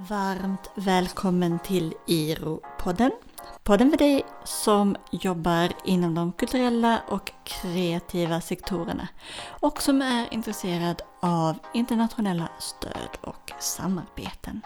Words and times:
Varmt 0.00 0.70
välkommen 0.74 1.58
till 1.58 1.94
IRO-podden. 2.06 3.10
Podden 3.62 3.90
för 3.90 3.98
dig 3.98 4.24
som 4.44 4.96
jobbar 5.10 5.72
inom 5.84 6.14
de 6.14 6.32
kulturella 6.32 7.02
och 7.08 7.32
kreativa 7.44 8.40
sektorerna 8.40 9.08
och 9.60 9.82
som 9.82 10.02
är 10.02 10.34
intresserad 10.34 11.02
av 11.20 11.58
internationella 11.74 12.48
stöd 12.58 13.18
och 13.20 13.52
samarbeten. 13.60 14.62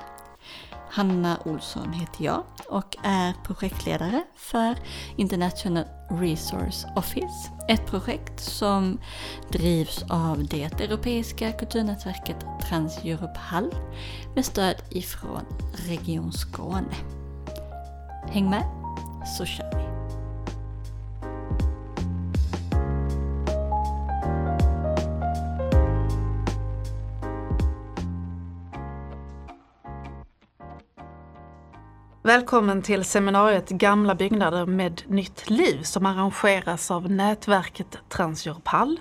Hanna 0.95 1.39
Olsson 1.45 1.93
heter 1.93 2.25
jag 2.25 2.43
och 2.69 2.97
är 3.03 3.33
projektledare 3.45 4.23
för 4.37 4.77
International 5.17 5.85
Resource 6.11 6.87
Office. 6.97 7.51
Ett 7.69 7.87
projekt 7.87 8.41
som 8.41 8.99
drivs 9.53 10.05
av 10.11 10.47
det 10.47 10.81
europeiska 10.81 11.53
kulturnätverket 11.53 12.47
Trans-Europe 12.69 13.39
Hall 13.39 13.75
med 14.35 14.45
stöd 14.45 14.77
ifrån 14.91 15.45
Region 15.89 16.33
Skåne. 16.33 16.95
Häng 18.29 18.51
med 18.51 18.65
så 19.39 19.45
kör 19.45 19.77
vi! 19.77 20.02
Välkommen 32.33 32.83
till 32.83 33.05
seminariet 33.05 33.69
Gamla 33.69 34.15
byggnader 34.15 34.67
med 34.67 35.03
nytt 35.07 35.51
liv 35.51 35.83
som 35.83 36.07
arrangeras 36.07 36.91
av 36.91 37.11
nätverket 37.11 37.99
Transeuropal, 38.09 39.01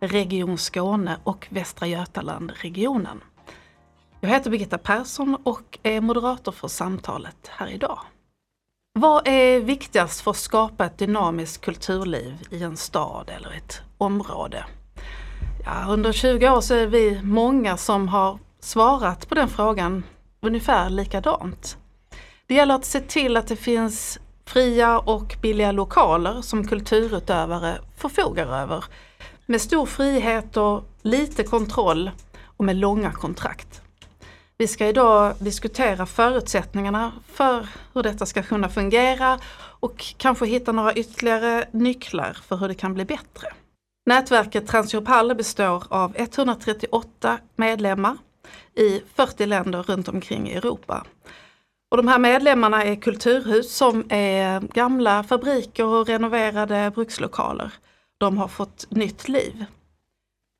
Region 0.00 0.58
Skåne 0.58 1.16
och 1.24 1.46
Västra 1.50 1.86
Götaland-regionen. 1.86 3.20
Jag 4.20 4.28
heter 4.28 4.50
Birgitta 4.50 4.78
Persson 4.78 5.36
och 5.42 5.78
är 5.82 6.00
moderator 6.00 6.52
för 6.52 6.68
samtalet 6.68 7.48
här 7.48 7.66
idag. 7.66 7.98
Vad 8.92 9.28
är 9.28 9.60
viktigast 9.60 10.20
för 10.20 10.30
att 10.30 10.36
skapa 10.36 10.86
ett 10.86 10.98
dynamiskt 10.98 11.64
kulturliv 11.64 12.34
i 12.50 12.62
en 12.62 12.76
stad 12.76 13.30
eller 13.36 13.52
ett 13.52 13.80
område? 13.98 14.64
Ja, 15.64 15.86
under 15.88 16.12
20 16.12 16.50
år 16.50 16.60
så 16.60 16.74
är 16.74 16.86
vi 16.86 17.20
många 17.22 17.76
som 17.76 18.08
har 18.08 18.38
svarat 18.60 19.28
på 19.28 19.34
den 19.34 19.48
frågan 19.48 20.04
ungefär 20.40 20.90
likadant. 20.90 21.78
Det 22.46 22.54
gäller 22.54 22.74
att 22.74 22.84
se 22.84 23.00
till 23.00 23.36
att 23.36 23.46
det 23.46 23.56
finns 23.56 24.18
fria 24.46 24.98
och 24.98 25.36
billiga 25.42 25.72
lokaler 25.72 26.42
som 26.42 26.68
kulturutövare 26.68 27.78
förfogar 27.96 28.62
över. 28.62 28.84
Med 29.46 29.60
stor 29.60 29.86
frihet 29.86 30.56
och 30.56 30.84
lite 31.02 31.42
kontroll 31.42 32.10
och 32.56 32.64
med 32.64 32.76
långa 32.76 33.12
kontrakt. 33.12 33.82
Vi 34.58 34.68
ska 34.68 34.86
idag 34.86 35.34
diskutera 35.38 36.06
förutsättningarna 36.06 37.12
för 37.32 37.68
hur 37.94 38.02
detta 38.02 38.26
ska 38.26 38.42
kunna 38.42 38.68
fungera 38.68 39.38
och 39.80 40.14
kanske 40.16 40.46
hitta 40.46 40.72
några 40.72 40.94
ytterligare 40.94 41.64
nycklar 41.70 42.38
för 42.46 42.56
hur 42.56 42.68
det 42.68 42.74
kan 42.74 42.94
bli 42.94 43.04
bättre. 43.04 43.48
Nätverket 44.06 44.66
Transeuropal 44.66 45.34
består 45.34 45.84
av 45.88 46.12
138 46.16 47.38
medlemmar 47.56 48.16
i 48.74 49.02
40 49.14 49.46
länder 49.46 49.82
runt 49.82 50.08
omkring 50.08 50.50
i 50.50 50.54
Europa. 50.54 51.06
Och 51.92 51.98
de 51.98 52.08
här 52.08 52.18
medlemmarna 52.18 52.84
är 52.84 52.94
kulturhus 52.94 53.76
som 53.76 54.04
är 54.08 54.60
gamla 54.60 55.22
fabriker 55.22 55.84
och 55.84 56.06
renoverade 56.06 56.92
brukslokaler. 56.94 57.72
De 58.18 58.38
har 58.38 58.48
fått 58.48 58.86
nytt 58.90 59.28
liv. 59.28 59.64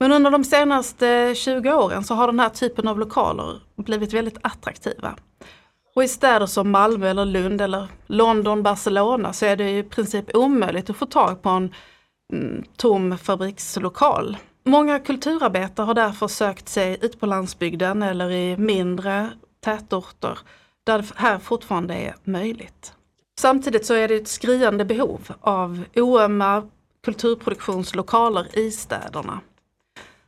Men 0.01 0.13
under 0.13 0.31
de 0.31 0.45
senaste 0.45 1.35
20 1.37 1.73
åren 1.73 2.05
så 2.05 2.15
har 2.15 2.27
den 2.27 2.41
här 2.41 2.49
typen 2.49 2.89
av 2.89 2.99
lokaler 2.99 3.61
blivit 3.77 4.13
väldigt 4.13 4.39
attraktiva. 4.43 5.15
Och 5.95 6.05
i 6.05 6.09
städer 6.09 6.47
som 6.47 6.71
Malmö 6.71 7.11
eller 7.11 7.25
Lund 7.25 7.61
eller 7.61 7.89
London, 8.07 8.63
Barcelona 8.63 9.33
så 9.33 9.47
är 9.47 9.57
det 9.57 9.79
i 9.79 9.83
princip 9.83 10.37
omöjligt 10.37 10.91
att 10.91 10.97
få 10.97 11.07
tag 11.07 11.43
på 11.43 11.49
en 11.49 11.75
mm, 12.33 12.65
tom 12.77 13.19
fabrikslokal. 13.19 14.37
Många 14.65 14.99
kulturarbetare 14.99 15.85
har 15.85 15.95
därför 15.95 16.29
sökt 16.29 16.69
sig 16.69 16.99
ut 17.01 17.21
på 17.21 17.27
landsbygden 17.27 18.03
eller 18.03 18.31
i 18.31 18.57
mindre 18.57 19.31
tätorter 19.65 20.39
där 20.85 20.99
det 20.99 21.13
här 21.17 21.39
fortfarande 21.39 21.95
är 21.95 22.15
möjligt. 22.25 22.93
Samtidigt 23.39 23.87
så 23.87 23.95
är 23.95 24.09
det 24.09 24.15
ett 24.15 24.29
skriande 24.29 24.85
behov 24.85 25.21
av 25.41 25.85
oömma 25.95 26.69
kulturproduktionslokaler 27.05 28.59
i 28.59 28.71
städerna. 28.71 29.41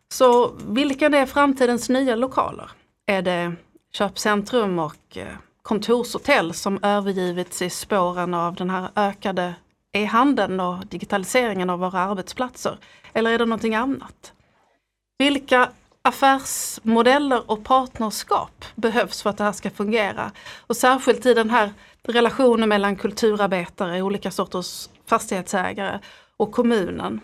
Så 0.09 0.53
vilka 0.69 1.07
är 1.07 1.27
framtidens 1.27 1.89
nya 1.89 2.17
lokaler? 2.17 2.71
Är 3.07 3.23
det 3.23 3.53
köpcentrum 3.93 4.79
och 4.79 5.17
eh, 5.17 5.27
kontorshotell 5.63 6.55
som 6.55 6.79
övergivits 6.83 7.63
i 7.63 7.71
spåren 7.71 8.35
av 8.35 8.55
den 8.55 8.71
här 8.71 8.89
ökade 8.97 9.55
e-handeln 9.93 10.61
och 10.61 10.87
digitaliseringen 10.87 11.71
av 11.71 11.79
våra 11.79 12.01
arbetsplatser? 12.01 12.79
Eller 13.13 13.31
är 13.31 13.39
det 13.39 13.45
någonting 13.45 13.75
annat? 13.75 14.33
Vilka 15.19 15.71
affärsmodeller 16.09 17.51
och 17.51 17.65
partnerskap 17.65 18.65
behövs 18.75 19.23
för 19.23 19.31
att 19.31 19.39
det 19.39 19.45
här 19.45 19.53
ska 19.53 19.71
fungera? 19.71 20.33
Och 20.67 20.77
särskilt 20.77 21.27
i 21.27 21.35
den 21.35 21.51
här 21.51 21.73
relationen 22.03 22.69
mellan 22.69 22.97
kulturarbetare, 22.97 24.03
olika 24.03 24.31
sorters 24.31 24.89
fastighetsägare 25.07 25.99
och 26.37 26.53
kommunen. 26.53 27.21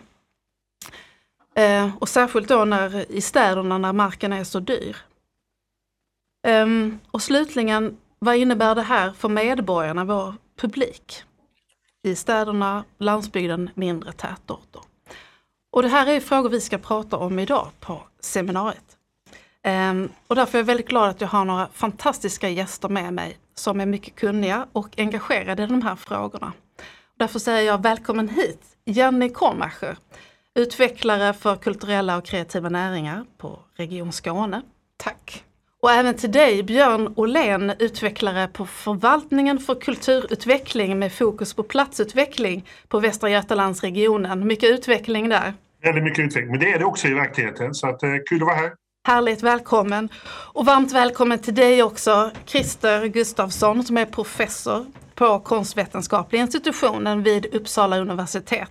Eh, 1.55 1.91
och 1.99 2.09
särskilt 2.09 2.49
då 2.49 2.65
när, 2.65 3.13
i 3.13 3.21
städerna 3.21 3.79
när 3.79 3.93
marken 3.93 4.33
är 4.33 4.45
så 4.45 4.61
dyr. 4.61 4.97
Ehm, 6.47 6.99
och 7.11 7.23
slutligen, 7.23 7.97
vad 8.19 8.37
innebär 8.37 8.75
det 8.75 8.83
här 8.83 9.13
för 9.13 9.29
medborgarna, 9.29 10.05
vår 10.05 10.35
publik? 10.57 11.25
I 12.03 12.17
städerna, 12.17 12.85
landsbygden, 12.99 13.71
mindre 13.75 14.13
tätorter. 14.13 14.90
Och 15.71 15.83
det 15.83 15.89
här 15.89 16.07
är 16.07 16.21
frågor 16.21 16.49
vi 16.49 16.61
ska 16.61 16.79
prata 16.79 17.17
om 17.17 17.39
idag 17.39 17.69
på 17.81 18.03
seminariet. 18.21 18.97
Ehm, 19.63 20.09
och 20.27 20.37
därför 20.37 20.59
är 20.59 20.63
jag 20.63 20.67
väldigt 20.67 20.89
glad 20.89 21.09
att 21.09 21.21
jag 21.21 21.29
har 21.29 21.45
några 21.45 21.69
fantastiska 21.73 22.49
gäster 22.49 22.89
med 22.89 23.15
mig 23.15 23.39
som 23.55 23.81
är 23.81 23.87
mycket 23.87 24.15
kunniga 24.15 24.67
och 24.73 24.99
engagerade 24.99 25.63
i 25.63 25.67
de 25.67 25.83
här 25.83 25.97
frågorna. 25.97 26.53
Därför 27.19 27.39
säger 27.39 27.67
jag 27.67 27.83
välkommen 27.83 28.29
hit 28.29 28.63
Jenny 28.85 29.29
Kormacher, 29.29 29.97
utvecklare 30.55 31.33
för 31.33 31.57
kulturella 31.57 32.17
och 32.17 32.25
kreativa 32.25 32.69
näringar 32.69 33.25
på 33.39 33.59
Region 33.77 34.13
Skåne. 34.13 34.63
Tack! 34.97 35.45
Och 35.83 35.93
även 35.93 36.15
till 36.17 36.33
dig 36.33 36.63
Björn 36.63 37.13
Åhlén, 37.17 37.73
utvecklare 37.79 38.49
på 38.49 38.67
förvaltningen 38.67 39.59
för 39.59 39.75
kulturutveckling 39.75 40.99
med 40.99 41.13
fokus 41.13 41.55
på 41.55 41.63
platsutveckling 41.63 42.69
på 42.89 43.01
Västra 43.01 43.31
Götalandsregionen. 43.31 44.47
Mycket 44.47 44.71
utveckling 44.71 45.29
där. 45.29 45.55
Väldigt 45.83 46.05
mycket 46.05 46.25
utveckling, 46.25 46.51
men 46.51 46.61
det 46.61 46.73
är 46.73 46.79
det 46.79 46.85
också 46.85 47.09
i 47.09 47.15
verkligheten 47.15 47.75
så 47.75 47.89
att, 47.89 48.03
eh, 48.03 48.11
kul 48.29 48.43
att 48.43 48.47
vara 48.47 48.57
här. 48.57 48.73
Härligt, 49.09 49.43
välkommen! 49.43 50.09
Och 50.53 50.67
varmt 50.67 50.93
välkommen 50.93 51.39
till 51.39 51.55
dig 51.55 51.83
också, 51.83 52.31
Christer 52.47 53.07
Gustafsson 53.07 53.85
som 53.85 53.97
är 53.97 54.07
professor 54.07 54.87
på 55.21 55.41
konstvetenskapliga 55.41 56.43
institutionen 56.43 57.23
vid 57.23 57.55
Uppsala 57.55 57.99
universitet. 57.99 58.71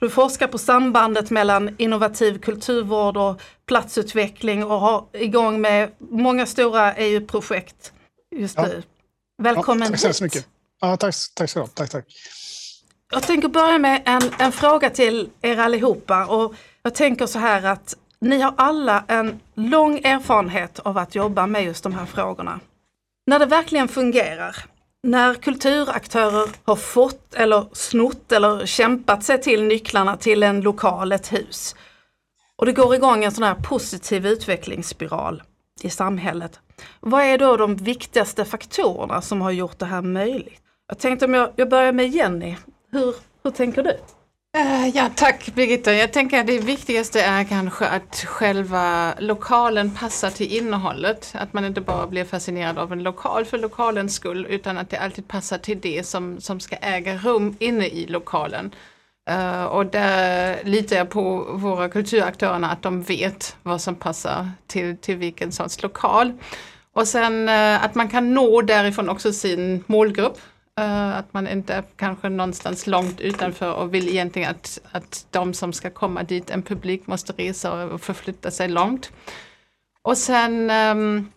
Du 0.00 0.10
forskar 0.10 0.46
på 0.46 0.58
sambandet 0.58 1.30
mellan 1.30 1.74
innovativ 1.78 2.38
kulturvård 2.38 3.16
och 3.16 3.40
platsutveckling 3.66 4.64
och 4.64 4.80
har 4.80 5.04
igång 5.12 5.60
med 5.60 5.90
många 5.98 6.46
stora 6.46 6.94
EU-projekt 6.94 7.92
just 8.36 8.58
nu. 8.58 8.82
Ja. 9.36 9.42
Välkommen 9.42 9.92
ja, 9.92 9.98
Tack 9.98 10.14
så 10.14 10.24
mycket. 10.24 10.46
Ja, 10.80 10.96
tack, 10.96 11.14
tack 11.34 11.50
så 11.50 11.58
mycket. 11.58 11.74
Tack, 11.74 11.90
tack. 11.90 12.04
Jag 13.12 13.22
tänker 13.22 13.48
börja 13.48 13.78
med 13.78 14.02
en, 14.04 14.22
en 14.38 14.52
fråga 14.52 14.90
till 14.90 15.30
er 15.42 15.58
allihopa 15.58 16.26
och 16.26 16.54
jag 16.82 16.94
tänker 16.94 17.26
så 17.26 17.38
här 17.38 17.62
att 17.62 17.96
ni 18.20 18.40
har 18.40 18.54
alla 18.56 19.04
en 19.08 19.40
lång 19.54 19.98
erfarenhet 19.98 20.78
av 20.78 20.98
att 20.98 21.14
jobba 21.14 21.46
med 21.46 21.64
just 21.64 21.82
de 21.82 21.94
här 21.94 22.06
frågorna. 22.06 22.60
När 23.26 23.38
det 23.38 23.46
verkligen 23.46 23.88
fungerar, 23.88 24.56
när 25.02 25.34
kulturaktörer 25.34 26.48
har 26.64 26.76
fått 26.76 27.34
eller 27.34 27.66
snott 27.72 28.32
eller 28.32 28.66
kämpat 28.66 29.24
sig 29.24 29.40
till 29.40 29.64
nycklarna 29.64 30.16
till 30.16 30.42
en 30.42 30.60
lokal, 30.60 31.12
ett 31.12 31.32
hus. 31.32 31.76
Och 32.56 32.66
det 32.66 32.72
går 32.72 32.94
igång 32.94 33.24
en 33.24 33.32
sån 33.32 33.44
här 33.44 33.54
positiv 33.54 34.26
utvecklingsspiral 34.26 35.42
i 35.82 35.90
samhället. 35.90 36.60
Vad 37.00 37.22
är 37.22 37.38
då 37.38 37.56
de 37.56 37.76
viktigaste 37.76 38.44
faktorerna 38.44 39.22
som 39.22 39.40
har 39.40 39.50
gjort 39.50 39.78
det 39.78 39.86
här 39.86 40.02
möjligt? 40.02 40.60
Jag 40.88 40.98
tänkte 40.98 41.24
om 41.24 41.34
jag, 41.34 41.50
jag 41.56 41.68
börjar 41.68 41.92
med 41.92 42.08
Jenny. 42.08 42.56
Hur, 42.90 43.14
hur 43.42 43.50
tänker 43.50 43.82
du? 43.82 43.96
Eh, 44.56 44.88
ja, 44.88 45.10
tack 45.14 45.54
Birgitta. 45.54 45.94
Jag 45.94 46.12
tänker 46.12 46.40
att 46.40 46.46
det 46.46 46.58
viktigaste 46.58 47.22
är 47.22 47.44
kanske 47.44 47.86
att 47.86 48.24
själva 48.26 49.14
lokalen 49.18 49.94
passar 49.94 50.30
till 50.30 50.52
innehållet. 50.56 51.34
Att 51.34 51.52
man 51.52 51.64
inte 51.64 51.80
bara 51.80 52.06
blir 52.06 52.24
fascinerad 52.24 52.78
av 52.78 52.92
en 52.92 53.02
lokal 53.02 53.44
för 53.44 53.58
lokalens 53.58 54.14
skull 54.14 54.46
utan 54.50 54.78
att 54.78 54.90
det 54.90 54.96
alltid 54.96 55.28
passar 55.28 55.58
till 55.58 55.80
det 55.80 56.06
som, 56.06 56.40
som 56.40 56.60
ska 56.60 56.76
äga 56.76 57.16
rum 57.16 57.56
inne 57.58 57.86
i 57.86 58.06
lokalen. 58.06 58.74
Uh, 59.30 59.64
och 59.64 59.86
där 59.86 60.64
litar 60.64 60.96
jag 60.96 61.10
på 61.10 61.52
våra 61.52 61.88
kulturaktörerna 61.88 62.70
att 62.70 62.82
de 62.82 63.02
vet 63.02 63.56
vad 63.62 63.80
som 63.80 63.94
passar 63.94 64.50
till, 64.66 64.96
till 64.96 65.16
vilken 65.16 65.52
sorts 65.52 65.82
lokal. 65.82 66.32
Och 66.94 67.08
sen 67.08 67.48
eh, 67.48 67.84
att 67.84 67.94
man 67.94 68.08
kan 68.08 68.34
nå 68.34 68.62
därifrån 68.62 69.08
också 69.08 69.32
sin 69.32 69.84
målgrupp. 69.86 70.38
Eh, 70.80 71.16
att 71.16 71.34
man 71.34 71.48
inte 71.48 71.74
är 71.74 71.84
kanske 71.96 72.28
någonstans 72.28 72.86
långt 72.86 73.20
utanför 73.20 73.74
och 73.74 73.94
vill 73.94 74.08
egentligen 74.08 74.50
att, 74.50 74.80
att 74.92 75.26
de 75.30 75.54
som 75.54 75.72
ska 75.72 75.90
komma 75.90 76.22
dit, 76.22 76.50
en 76.50 76.62
publik, 76.62 77.06
måste 77.06 77.32
resa 77.32 77.84
och 77.84 78.00
förflytta 78.00 78.50
sig 78.50 78.68
långt. 78.68 79.12
Och 80.02 80.18
sen 80.18 80.70
um, 80.70 81.32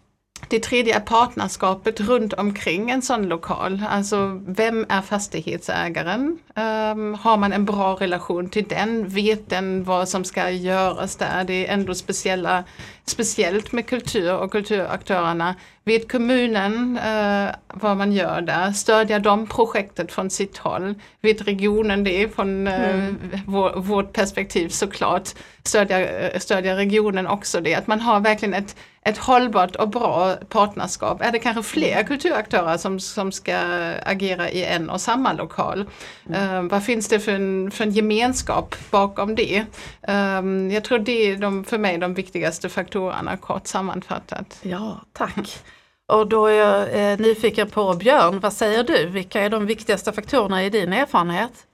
det 0.50 0.60
tredje 0.60 0.96
är 0.96 1.00
partnerskapet 1.00 2.00
runt 2.00 2.34
omkring 2.34 2.90
en 2.90 3.02
sån 3.02 3.28
lokal. 3.28 3.84
Alltså 3.90 4.42
vem 4.48 4.86
är 4.90 5.02
fastighetsägaren? 5.02 6.40
Um, 6.56 7.14
har 7.14 7.38
man 7.38 7.54
en 7.54 7.66
bra 7.66 7.94
relation 7.94 8.50
till 8.50 8.68
den? 8.68 9.08
Vet 9.08 9.50
den 9.50 9.84
vad 9.84 10.10
som 10.10 10.24
ska 10.24 10.50
göras 10.50 11.16
där? 11.16 11.44
Det 11.44 11.68
är 11.68 11.74
ändå 11.74 11.96
speciella, 11.96 12.64
speciellt 13.06 13.72
med 13.72 13.88
kultur 13.88 14.38
och 14.38 14.52
kulturaktörerna. 14.52 15.56
Vet 15.88 16.12
kommunen 16.12 16.98
uh, 16.98 17.56
vad 17.74 17.98
man 17.98 18.12
gör 18.12 18.42
där? 18.42 18.72
Stödja 18.72 19.20
de 19.20 19.48
projektet 19.48 20.12
från 20.12 20.30
sitt 20.30 20.58
håll? 20.58 20.96
Vet 21.22 21.48
regionen 21.48 22.04
det 22.04 22.36
från 22.36 22.68
uh, 22.68 22.90
mm. 22.90 23.18
vår, 23.48 23.74
vårt 23.76 24.14
perspektiv 24.14 24.70
såklart? 24.70 25.30
Stödja, 25.64 26.00
uh, 26.00 26.40
stödja 26.40 26.76
regionen 26.76 27.28
också 27.28 27.62
det. 27.62 27.76
Att 27.76 27.88
man 27.88 28.02
har 28.02 28.20
verkligen 28.20 28.54
ett 28.54 28.76
ett 29.08 29.18
hållbart 29.18 29.76
och 29.76 29.90
bra 29.90 30.36
partnerskap? 30.50 31.22
Är 31.22 31.32
det 31.32 31.40
kanske 31.40 31.64
fler 31.64 31.92
mm. 31.92 32.06
kulturaktörer 32.06 32.78
som, 32.78 33.00
som 33.00 33.32
ska 33.32 33.58
agera 34.04 34.50
i 34.50 34.64
en 34.64 34.90
och 34.90 35.02
samma 35.02 35.34
lokal? 35.34 35.90
Mm. 36.30 36.64
Uh, 36.66 36.72
vad 36.72 36.84
finns 36.84 37.08
det 37.08 37.20
för 37.20 37.32
en, 37.32 37.72
för 37.72 37.84
en 37.84 37.92
gemenskap 37.92 38.76
bakom 38.92 39.36
det? 39.36 39.66
Um, 40.08 40.72
jag 40.72 40.84
tror 40.84 41.00
det 41.00 41.32
är 41.32 41.38
de, 41.38 41.64
för 41.64 41.78
mig 41.78 41.98
de 41.98 42.14
viktigaste 42.14 42.70
faktorerna 42.70 43.38
kort 43.38 43.68
sammanfattat. 43.68 44.60
Ja, 44.62 45.02
tack. 45.14 45.64
Och 46.08 46.28
då 46.28 46.46
är 46.46 46.54
jag 46.54 47.12
eh, 47.12 47.20
nyfiken 47.20 47.70
på 47.70 47.94
Björn, 47.94 48.40
vad 48.40 48.54
säger 48.54 48.84
du? 48.84 49.06
Vilka 49.06 49.42
är 49.42 49.50
de 49.50 49.66
viktigaste 49.66 50.12
faktorerna 50.14 50.66
i 50.66 50.70
din 50.70 50.94
erfarenhet? 50.94 51.68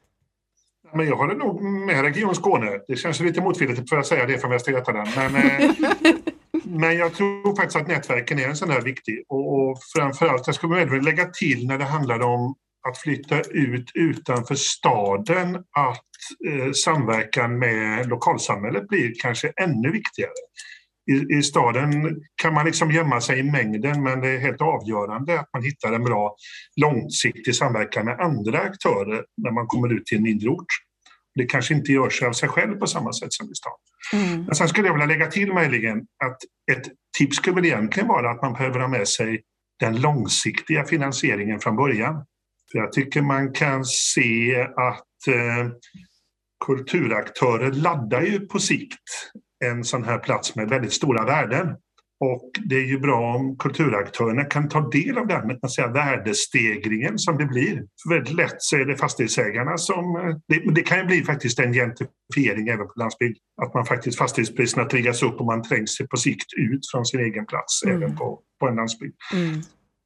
Men 0.94 1.08
jag 1.08 1.16
håller 1.16 1.36
nog 1.36 1.62
med 1.64 2.02
Region 2.02 2.36
Skåne. 2.36 2.80
Det 2.88 2.96
känns 2.96 3.20
lite 3.20 3.42
motvilligt 3.42 3.90
för 3.90 3.98
att 3.98 4.08
säga 4.08 4.26
det 4.26 4.38
från 4.38 4.52
Västra 4.52 4.72
Götaland. 4.72 5.10
Men, 5.16 5.36
eh, 5.36 5.72
men 6.64 6.98
jag 6.98 7.14
tror 7.14 7.56
faktiskt 7.56 7.76
att 7.76 7.88
nätverken 7.88 8.40
är 8.40 8.48
en 8.48 8.56
sån 8.56 8.70
här 8.70 8.82
viktig. 8.82 9.24
Och, 9.28 9.60
och 9.60 9.78
framförallt, 9.96 10.48
jag 10.48 10.56
skulle 10.56 10.86
vilja 10.86 11.02
lägga 11.02 11.26
till 11.26 11.68
när 11.68 11.78
det 11.78 11.86
handlar 11.86 12.20
om 12.20 12.56
att 12.90 12.98
flytta 12.98 13.42
ut 13.42 13.92
utanför 13.94 14.56
staden, 14.56 15.56
att 15.56 16.06
eh, 16.48 16.72
samverkan 16.72 17.60
med 17.60 18.10
lokalsamhället 18.10 18.88
blir 18.88 19.14
kanske 19.22 19.54
ännu 19.62 19.92
viktigare. 19.92 20.32
I, 21.12 21.38
I, 21.38 21.44
staden 21.44 22.22
kan 22.42 22.54
man 22.54 22.66
liksom 22.66 22.92
gömma 22.92 23.22
sig 23.22 23.40
i 23.40 23.44
mängden 23.44 24.04
men 24.04 24.22
det 24.22 24.30
är 24.30 24.40
helt 24.40 24.62
avgörande 24.62 25.40
att 25.40 25.50
man 25.54 25.64
hittar 25.64 25.94
en 25.94 26.04
bra 26.04 26.36
långsiktig 26.82 27.56
samverkan 27.56 28.06
med 28.06 28.20
andra 28.20 28.60
aktörer 28.60 29.26
när 29.38 29.52
man 29.52 29.68
kommer 29.68 29.94
ut 29.94 30.06
till 30.06 30.18
en 30.18 30.24
mindre 30.24 30.50
ort. 30.50 30.66
Det 31.36 31.46
kanske 31.46 31.74
inte 31.74 31.92
gör 31.92 32.10
sig 32.10 32.28
av 32.28 32.34
sig 32.34 32.50
själv 32.50 32.76
på 32.76 32.88
samma 32.88 33.14
sätt 33.14 33.34
som 33.34 33.52
i 33.52 33.56
stan. 33.56 33.74
Mm. 34.14 34.46
Men 34.46 34.56
sen 34.56 34.68
skulle 34.68 34.88
jag 34.88 34.94
vilja 34.94 35.08
lägga 35.08 35.28
till 35.28 35.54
möjligen 35.54 35.98
att 35.98 36.38
ett 36.72 36.88
tips 37.18 37.38
skulle 37.38 37.56
väl 37.56 37.66
egentligen 37.66 38.08
vara 38.08 38.32
att 38.32 38.42
man 38.42 38.54
behöver 38.54 38.80
ha 38.80 38.88
med 38.88 39.08
sig 39.08 39.42
den 39.80 40.02
långsiktiga 40.02 40.86
finansieringen 40.86 41.60
från 41.60 41.76
början. 41.76 42.26
För 42.72 42.80
jag 42.80 42.92
tycker 42.92 43.22
man 43.22 43.54
kan 43.54 43.86
se 43.86 44.62
att 44.62 45.28
eh, 45.28 45.72
kulturaktörer 46.66 47.72
laddar 47.72 48.22
ju 48.22 48.40
på 48.40 48.60
sikt 48.60 49.00
en 49.66 49.84
sån 49.84 50.04
här 50.04 50.18
plats 50.18 50.56
med 50.56 50.70
väldigt 50.70 50.94
stora 50.94 51.26
värden. 51.26 51.76
Och 52.24 52.52
det 52.66 52.76
är 52.76 52.86
ju 52.86 53.00
bra 53.00 53.36
om 53.36 53.58
kulturaktörerna 53.58 54.44
kan 54.44 54.70
ta 54.70 54.90
del 54.90 55.18
av 55.18 55.28
den 55.28 55.48
man 55.62 55.70
säga, 55.70 55.88
värdestegringen 55.88 57.18
som 57.18 57.38
det 57.38 57.46
blir. 57.46 57.76
För 57.76 58.10
väldigt 58.10 58.34
lätt 58.34 58.56
så 58.58 58.76
är 58.76 58.86
det 58.86 58.98
fastighetsägarna 58.98 59.78
som... 59.78 60.04
Det, 60.48 60.74
det 60.76 60.82
kan 60.82 60.98
ju 60.98 61.06
bli 61.06 61.24
faktiskt 61.24 61.60
en 61.60 61.74
gentrifiering 61.74 62.68
även 62.68 62.88
på 62.88 62.94
landsbygd. 62.96 63.38
Att 63.62 63.74
man 63.74 63.86
faktiskt 63.86 64.18
fastighetspriserna 64.18 64.86
triggas 64.86 65.24
upp 65.24 65.40
och 65.40 65.46
man 65.46 65.64
trängs 65.64 65.98
på 66.10 66.18
sikt 66.18 66.54
ut 66.58 66.92
från 66.92 67.06
sin 67.06 67.20
egen 67.20 67.46
plats 67.46 67.84
mm. 67.84 67.98
även 67.98 68.18
på, 68.18 68.40
på 68.60 68.68
en 68.68 68.76
landsbygd. 68.76 69.16
Mm. 69.34 69.62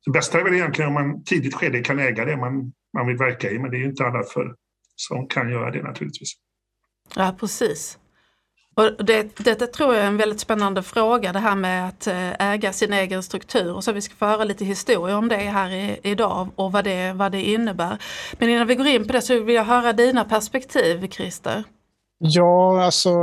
Det 0.06 0.12
bästa 0.12 0.40
är 0.40 0.44
väl 0.44 0.54
egentligen 0.54 0.88
om 0.88 0.94
man 0.94 1.24
tidigt 1.24 1.54
skede 1.54 1.80
kan 1.80 2.00
äga 2.00 2.26
det 2.26 2.38
man, 2.38 2.72
man 2.98 3.08
vill 3.08 3.18
verka 3.18 3.52
i 3.52 3.60
men 3.60 3.72
det 3.72 3.78
är 3.78 3.80
ju 3.80 3.86
inte 3.86 4.06
alla 4.06 4.24
för, 4.24 4.56
som 4.96 5.28
kan 5.28 5.50
göra 5.50 5.72
det 5.72 5.84
naturligtvis. 5.84 6.34
Ja 7.16 7.36
precis. 7.40 7.98
Och 8.78 9.06
det, 9.06 9.36
detta 9.38 9.68
tror 9.68 9.94
jag 9.94 10.04
är 10.04 10.08
en 10.08 10.18
väldigt 10.18 10.40
spännande 10.40 10.84
fråga 10.84 11.34
det 11.34 11.40
här 11.40 11.56
med 11.56 11.88
att 11.88 12.08
eh, 12.08 12.52
äga 12.52 12.74
sin 12.74 12.94
egen 12.94 13.24
struktur. 13.24 13.74
Och 13.74 13.84
så 13.84 13.92
vi 13.92 14.02
ska 14.02 14.16
få 14.16 14.26
höra 14.26 14.44
lite 14.44 14.66
historia 14.66 15.18
om 15.18 15.28
det 15.28 15.36
här 15.36 15.70
i, 15.70 16.00
idag 16.04 16.50
och 16.56 16.72
vad 16.72 16.84
det, 16.84 17.14
vad 17.14 17.32
det 17.32 17.42
innebär. 17.42 17.98
Men 18.40 18.50
innan 18.50 18.68
vi 18.68 18.76
går 18.76 18.88
in 18.88 19.08
på 19.08 19.14
det 19.14 19.22
så 19.22 19.40
vill 19.40 19.56
jag 19.56 19.66
höra 19.66 19.94
dina 19.94 20.26
perspektiv 20.26 21.08
Christer. 21.08 21.64
Ja, 22.18 22.84
alltså 22.84 23.16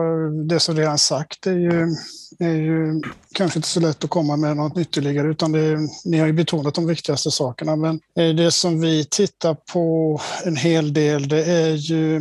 det 0.49 0.60
som 0.60 0.76
redan 0.76 0.99
sagt 0.99 1.46
är 1.46 1.58
ju, 1.58 1.96
är 2.38 2.55
ju 2.55 3.02
kanske 3.34 3.58
inte 3.58 3.69
så 3.69 3.81
lätt 3.81 4.05
att 4.05 4.10
komma 4.10 4.37
med 4.37 4.56
något 4.56 4.78
ytterligare 4.78 5.28
utan 5.28 5.52
det, 5.52 5.78
ni 6.05 6.19
har 6.19 6.26
ju 6.26 6.32
betonat 6.32 6.75
de 6.75 6.87
viktigaste 6.87 7.31
sakerna. 7.31 7.76
Men 7.76 8.00
eh, 8.19 8.34
det 8.34 8.50
som 8.50 8.81
vi 8.81 9.05
tittar 9.05 9.56
på 9.72 10.20
en 10.44 10.56
hel 10.56 10.93
del 10.93 11.28
det 11.28 11.44
är 11.44 11.75
ju 11.75 12.20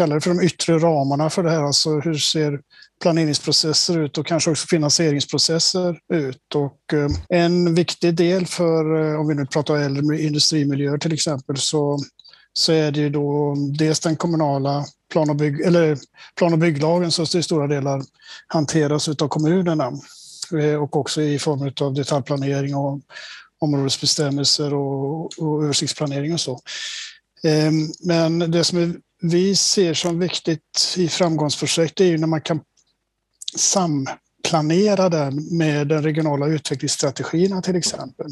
kalla 0.00 0.14
det 0.14 0.20
för 0.20 0.30
de 0.30 0.40
yttre 0.40 0.78
ramarna 0.78 1.30
för 1.30 1.42
det 1.42 1.50
här. 1.50 1.62
Alltså 1.62 2.00
hur 2.00 2.14
ser 2.14 2.60
planeringsprocesser 3.02 3.98
ut 3.98 4.18
och 4.18 4.26
kanske 4.26 4.50
också 4.50 4.66
finansieringsprocesser 4.66 5.98
ut. 6.12 6.54
Och 6.54 6.94
eh, 6.94 7.08
en 7.28 7.74
viktig 7.74 8.14
del 8.14 8.46
för, 8.46 9.00
eh, 9.00 9.20
om 9.20 9.28
vi 9.28 9.34
nu 9.34 9.46
pratar 9.46 9.76
äldre 9.76 10.22
industrimiljöer 10.22 10.98
till 10.98 11.12
exempel, 11.12 11.56
så, 11.56 11.98
så 12.52 12.72
är 12.72 12.92
det 12.92 13.00
ju 13.00 13.10
då 13.10 13.54
dels 13.78 14.00
den 14.00 14.16
kommunala 14.16 14.84
plan 15.12 15.30
och, 15.30 15.36
bygg, 15.36 15.60
eller 15.60 15.98
plan 16.36 16.52
och 16.52 16.58
bygglagen 16.58 17.12
som 17.12 17.26
till 17.26 17.44
stora 17.44 17.66
delar 17.66 18.02
hanteras 18.46 19.08
av 19.08 19.28
kommunerna 19.28 19.92
eh, 20.60 20.82
och 20.82 20.96
också 20.96 21.22
i 21.22 21.38
form 21.38 21.72
av 21.80 21.94
detaljplanering 21.94 22.74
och 22.74 23.00
områdesbestämmelser 23.58 24.74
och, 24.74 25.24
och 25.38 25.64
översiktsplanering 25.64 26.32
och 26.32 26.40
så. 26.40 26.60
Ehm, 27.42 27.88
men 28.00 28.38
det 28.38 28.64
som 28.64 28.78
är 28.78 28.94
vi 29.22 29.56
ser 29.56 29.94
som 29.94 30.18
viktigt 30.18 30.94
i 30.96 31.08
framgångsprojekt 31.08 32.00
är 32.00 32.04
ju 32.04 32.18
när 32.18 32.26
man 32.26 32.40
kan 32.40 32.60
samplanera 33.56 35.08
det 35.08 35.30
med 35.50 35.88
den 35.88 36.02
regionala 36.02 36.46
utvecklingsstrategierna 36.46 37.62
till 37.62 37.76
exempel. 37.76 38.26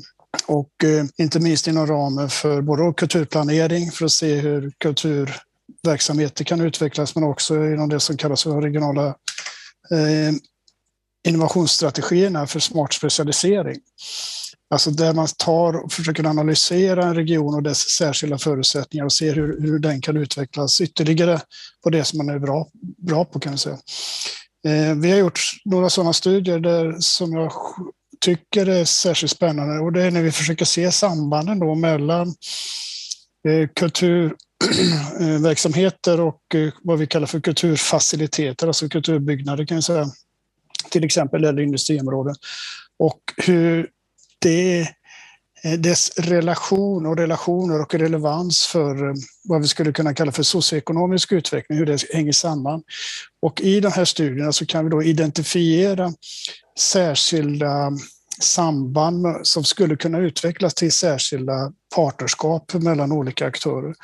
Och 0.46 0.84
eh, 0.84 1.04
inte 1.16 1.40
minst 1.40 1.66
inom 1.66 1.86
ramen 1.86 2.30
för 2.30 2.62
både 2.62 2.92
kulturplanering 2.92 3.90
för 3.90 4.04
att 4.04 4.12
se 4.12 4.34
hur 4.34 4.72
kulturverksamheter 4.78 6.44
kan 6.44 6.60
utvecklas 6.60 7.14
men 7.14 7.24
också 7.24 7.54
inom 7.54 7.88
det 7.88 8.00
som 8.00 8.16
kallas 8.16 8.42
för 8.42 8.60
regionala 8.60 9.06
eh, 9.90 10.34
innovationsstrategierna 11.28 12.46
för 12.46 12.60
smart 12.60 12.92
specialisering. 12.92 13.80
Alltså 14.70 14.90
där 14.90 15.14
man 15.14 15.28
tar 15.38 15.84
och 15.84 15.92
försöker 15.92 16.26
analysera 16.26 17.04
en 17.04 17.14
region 17.14 17.54
och 17.54 17.62
dess 17.62 17.78
särskilda 17.78 18.38
förutsättningar 18.38 19.04
och 19.04 19.12
se 19.12 19.30
hur, 19.30 19.60
hur 19.60 19.78
den 19.78 20.00
kan 20.00 20.16
utvecklas 20.16 20.80
ytterligare 20.80 21.40
på 21.82 21.90
det 21.90 22.04
som 22.04 22.16
man 22.16 22.28
är 22.28 22.38
bra, 22.38 22.68
bra 22.98 23.24
på 23.24 23.40
kan 23.40 23.52
vi 23.52 23.58
säga. 23.58 23.78
Eh, 24.66 24.94
vi 24.94 25.10
har 25.10 25.18
gjort 25.18 25.40
några 25.64 25.90
sådana 25.90 26.12
studier 26.12 26.58
där, 26.58 26.96
som 27.00 27.32
jag 27.32 27.52
tycker 28.20 28.66
är 28.66 28.84
särskilt 28.84 29.32
spännande 29.32 29.78
och 29.78 29.92
det 29.92 30.02
är 30.02 30.10
när 30.10 30.22
vi 30.22 30.32
försöker 30.32 30.64
se 30.64 30.92
sambanden 30.92 31.58
då 31.58 31.74
mellan 31.74 32.28
eh, 33.48 33.68
kulturverksamheter 33.74 36.18
eh, 36.18 36.26
och 36.26 36.54
eh, 36.54 36.72
vad 36.82 36.98
vi 36.98 37.06
kallar 37.06 37.26
för 37.26 37.40
kulturfaciliteter, 37.40 38.66
alltså 38.66 38.88
kulturbyggnader 38.88 39.66
kan 39.66 39.74
jag 39.74 39.84
säga, 39.84 40.06
till 40.90 41.04
exempel 41.04 41.44
eller 41.44 41.62
industriområden. 41.62 42.34
Och 42.98 43.20
hur 43.36 43.88
det 44.38 44.86
är 45.62 45.76
dess 45.76 46.18
relation 46.18 47.06
och 47.06 47.16
relationer 47.16 47.80
och 47.82 47.94
relevans 47.94 48.66
för 48.66 49.08
eh, 49.08 49.14
vad 49.44 49.62
vi 49.62 49.68
skulle 49.68 49.92
kunna 49.92 50.14
kalla 50.14 50.32
för 50.32 50.42
socioekonomisk 50.42 51.32
utveckling, 51.32 51.78
hur 51.78 51.86
det 51.86 52.02
hänger 52.12 52.32
samman. 52.32 52.82
Och 53.42 53.60
i 53.60 53.80
de 53.80 53.92
här 53.92 54.04
studierna 54.04 54.52
så 54.52 54.66
kan 54.66 54.84
vi 54.84 54.90
då 54.90 55.02
identifiera 55.02 56.12
särskilda 56.78 57.92
samband 58.40 59.26
som 59.42 59.64
skulle 59.64 59.96
kunna 59.96 60.18
utvecklas 60.18 60.74
till 60.74 60.92
särskilda 60.92 61.72
partnerskap 61.94 62.74
mellan 62.74 63.12
olika 63.12 63.46
aktörer. 63.46 63.94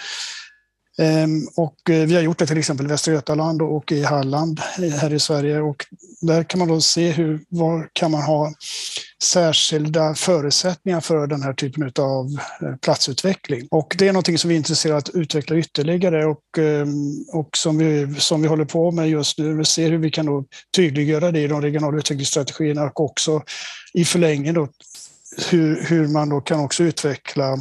Ehm, 0.98 1.48
och 1.56 1.90
eh, 1.90 2.06
vi 2.06 2.14
har 2.14 2.22
gjort 2.22 2.38
det 2.38 2.46
till 2.46 2.58
exempel 2.58 2.86
i 2.86 2.88
Västra 2.88 3.14
Götaland 3.14 3.62
och 3.62 3.92
i 3.92 4.02
Halland 4.02 4.60
eh, 4.78 4.90
här 4.90 5.12
i 5.12 5.18
Sverige 5.18 5.60
och 5.60 5.86
där 6.20 6.44
kan 6.44 6.58
man 6.58 6.68
då 6.68 6.80
se 6.80 7.10
hur, 7.10 7.40
var 7.48 7.88
kan 7.92 8.10
man 8.10 8.22
ha 8.22 8.52
särskilda 9.22 10.14
förutsättningar 10.14 11.00
för 11.00 11.26
den 11.26 11.42
här 11.42 11.52
typen 11.52 11.92
av 11.98 12.26
eh, 12.62 12.76
platsutveckling. 12.76 13.68
Och 13.70 13.96
det 13.98 14.08
är 14.08 14.12
någonting 14.12 14.38
som 14.38 14.48
vi 14.48 14.54
är 14.54 14.58
intresserade 14.58 14.96
av 14.96 14.98
att 14.98 15.14
utveckla 15.14 15.56
ytterligare 15.56 16.26
och, 16.26 16.58
ehm, 16.58 17.24
och 17.32 17.56
som, 17.56 17.78
vi, 17.78 18.14
som 18.18 18.42
vi 18.42 18.48
håller 18.48 18.64
på 18.64 18.90
med 18.90 19.08
just 19.08 19.38
nu. 19.38 19.54
Vi 19.54 19.64
ser 19.64 19.90
hur 19.90 19.98
vi 19.98 20.10
kan 20.10 20.26
då 20.26 20.44
tydliggöra 20.76 21.32
det 21.32 21.40
i 21.40 21.48
de 21.48 21.62
regionala 21.62 21.98
utvecklingsstrategierna 21.98 22.84
och 22.84 23.00
också 23.00 23.42
i 23.92 24.04
förlängningen 24.04 24.54
då 24.54 24.68
hur, 25.50 25.84
hur 25.84 26.08
man 26.08 26.28
då 26.28 26.40
kan 26.40 26.60
också 26.60 26.82
utveckla 26.82 27.58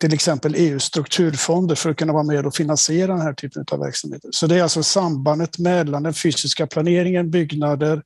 till 0.00 0.14
exempel 0.14 0.54
EUs 0.54 0.84
strukturfonder 0.84 1.74
för 1.74 1.90
att 1.90 1.96
kunna 1.96 2.12
vara 2.12 2.22
med 2.22 2.46
och 2.46 2.54
finansiera 2.54 3.12
den 3.12 3.20
här 3.20 3.32
typen 3.32 3.64
av 3.72 3.78
verksamheter. 3.78 4.30
Så 4.32 4.46
det 4.46 4.56
är 4.56 4.62
alltså 4.62 4.82
sambandet 4.82 5.58
mellan 5.58 6.02
den 6.02 6.14
fysiska 6.14 6.66
planeringen, 6.66 7.30
byggnader 7.30 8.02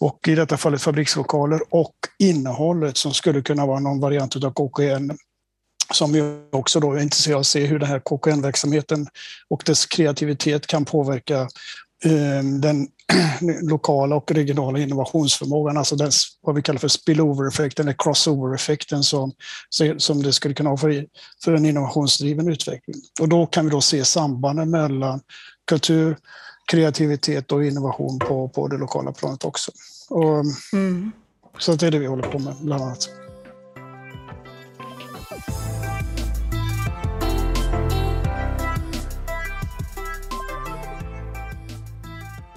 och 0.00 0.28
i 0.28 0.34
detta 0.34 0.56
fallet 0.56 0.82
fabrikslokaler 0.82 1.60
och 1.70 1.94
innehållet 2.18 2.96
som 2.96 3.14
skulle 3.14 3.42
kunna 3.42 3.66
vara 3.66 3.80
någon 3.80 4.00
variant 4.00 4.36
av 4.36 4.52
KKN 4.52 5.10
som 5.92 6.14
ju 6.14 6.48
också 6.52 6.80
då 6.80 6.92
är 6.92 7.00
intresserad 7.00 7.34
av 7.34 7.40
att 7.40 7.46
se 7.46 7.66
hur 7.66 7.78
den 7.78 7.88
här 7.88 8.00
KKN-verksamheten 8.00 9.06
och 9.48 9.62
dess 9.66 9.86
kreativitet 9.86 10.66
kan 10.66 10.84
påverka 10.84 11.48
den 12.60 12.88
lokala 13.62 14.16
och 14.16 14.32
regionala 14.32 14.78
innovationsförmågan, 14.78 15.76
alltså 15.76 15.96
den, 15.96 16.10
vad 16.40 16.54
vi 16.54 16.62
kallar 16.62 16.78
för 16.78 16.88
spillover-effekten 16.88 17.86
eller 17.86 17.96
crossover-effekten 17.98 19.02
som, 19.02 19.32
som 19.98 20.22
det 20.22 20.32
skulle 20.32 20.54
kunna 20.54 20.70
ha 20.70 20.76
för, 20.76 21.06
för 21.44 21.54
en 21.54 21.66
innovationsdriven 21.66 22.48
utveckling. 22.48 22.96
Och 23.20 23.28
då 23.28 23.46
kan 23.46 23.64
vi 23.64 23.70
då 23.70 23.80
se 23.80 24.04
sambanden 24.04 24.70
mellan 24.70 25.20
kultur, 25.66 26.16
kreativitet 26.70 27.52
och 27.52 27.64
innovation 27.64 28.18
på, 28.18 28.48
på 28.48 28.68
det 28.68 28.78
lokala 28.78 29.12
planet 29.12 29.44
också. 29.44 29.72
Och, 30.08 30.44
mm. 30.72 31.12
Så 31.58 31.74
det 31.74 31.86
är 31.86 31.90
det 31.90 31.98
vi 31.98 32.06
håller 32.06 32.22
på 32.22 32.38
med 32.38 32.54
bland 32.60 32.82
annat. 32.82 33.08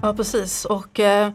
Ja 0.04 0.14
precis 0.14 0.64
och 0.64 1.00
eh, 1.00 1.32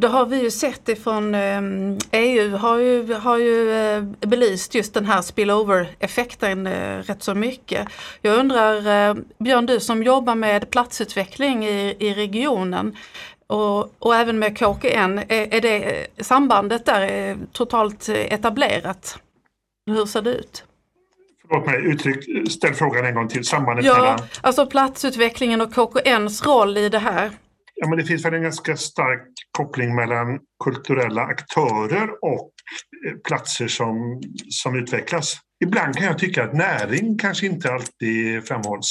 det 0.00 0.06
har 0.06 0.26
vi 0.26 0.42
ju 0.42 0.50
sett 0.50 0.88
ifrån 0.88 1.34
EU 1.34 2.46
eh, 2.46 2.54
e 2.54 2.56
har 2.56 2.78
ju, 2.78 3.14
har 3.14 3.38
ju 3.38 3.70
eh, 3.70 4.02
belyst 4.02 4.74
just 4.74 4.94
den 4.94 5.06
här 5.06 5.22
spillover-effekten 5.22 6.68
rätt 7.02 7.22
så 7.22 7.34
mycket. 7.34 7.88
Jag 8.20 8.38
undrar 8.38 9.14
Björn, 9.44 9.66
du 9.66 9.80
som 9.80 10.02
jobbar 10.02 10.34
med 10.34 10.70
platsutveckling 10.70 11.66
i, 11.66 11.96
i 11.98 12.14
regionen 12.14 12.96
och, 13.46 14.02
och 14.02 14.14
även 14.14 14.38
med 14.38 14.58
KKN, 14.58 15.18
är, 15.28 15.54
är 15.54 15.60
det 15.60 16.06
sambandet 16.18 16.86
där 16.86 17.36
totalt 17.52 18.08
etablerat? 18.08 19.18
Hur 19.86 20.06
ser 20.06 20.22
det 20.22 20.34
ut? 20.34 20.64
Låt 21.50 21.66
mig 21.66 21.76
uttryck, 21.84 22.50
ställ 22.50 22.74
frågan 22.74 23.06
en 23.06 23.14
gång 23.14 23.28
till. 23.28 23.44
Sambandet 23.44 23.84
ja, 23.84 23.94
mellan... 23.94 24.18
Alltså 24.40 24.66
platsutvecklingen 24.66 25.60
och 25.60 25.74
KKNs 25.74 26.46
roll 26.46 26.76
i 26.78 26.88
det 26.88 26.98
här. 26.98 27.30
Ja, 27.82 27.88
men 27.88 27.98
det 27.98 28.04
finns 28.04 28.24
väl 28.24 28.34
en 28.34 28.42
ganska 28.42 28.76
stark 28.76 29.28
koppling 29.50 29.94
mellan 29.94 30.38
kulturella 30.64 31.22
aktörer 31.22 32.24
och 32.24 32.52
eh, 33.06 33.16
platser 33.28 33.68
som, 33.68 34.22
som 34.50 34.76
utvecklas. 34.76 35.36
Ibland 35.64 35.96
kan 35.96 36.06
jag 36.06 36.18
tycka 36.18 36.44
att 36.44 36.54
näring 36.54 37.18
kanske 37.18 37.46
inte 37.46 37.72
alltid 37.72 38.44
framhålls. 38.48 38.88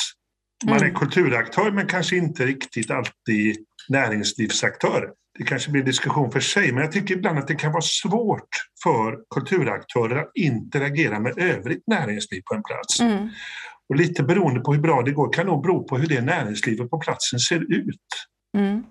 Man 0.65 0.75
är 0.75 0.83
mm. 0.83 0.95
kulturaktör 0.95 1.71
men 1.71 1.87
kanske 1.87 2.15
inte 2.15 2.45
riktigt 2.45 2.91
alltid 2.91 3.57
näringslivsaktör. 3.89 5.09
Det 5.39 5.43
kanske 5.43 5.71
blir 5.71 5.83
diskussion 5.83 6.31
för 6.31 6.39
sig, 6.39 6.71
men 6.71 6.83
jag 6.83 6.91
tycker 6.91 7.15
ibland 7.15 7.39
att 7.39 7.47
det 7.47 7.55
kan 7.55 7.71
vara 7.71 7.81
svårt 7.81 8.49
för 8.83 9.19
kulturaktörer 9.35 10.15
att 10.15 10.31
interagera 10.35 11.19
med 11.19 11.37
övrigt 11.37 11.83
näringsliv 11.87 12.41
på 12.49 12.55
en 12.55 12.63
plats. 12.63 12.99
Mm. 12.99 13.29
Och 13.89 13.95
lite 13.95 14.23
beroende 14.23 14.59
på 14.59 14.73
hur 14.73 14.81
bra 14.81 15.01
det 15.01 15.11
går 15.11 15.33
kan 15.33 15.45
nog 15.45 15.63
bero 15.63 15.87
på 15.87 15.97
hur 15.97 16.07
det 16.07 16.21
näringslivet 16.21 16.89
på 16.89 16.99
platsen 16.99 17.39
ser 17.39 17.73
ut. 17.73 18.30
Mm. 18.57 18.83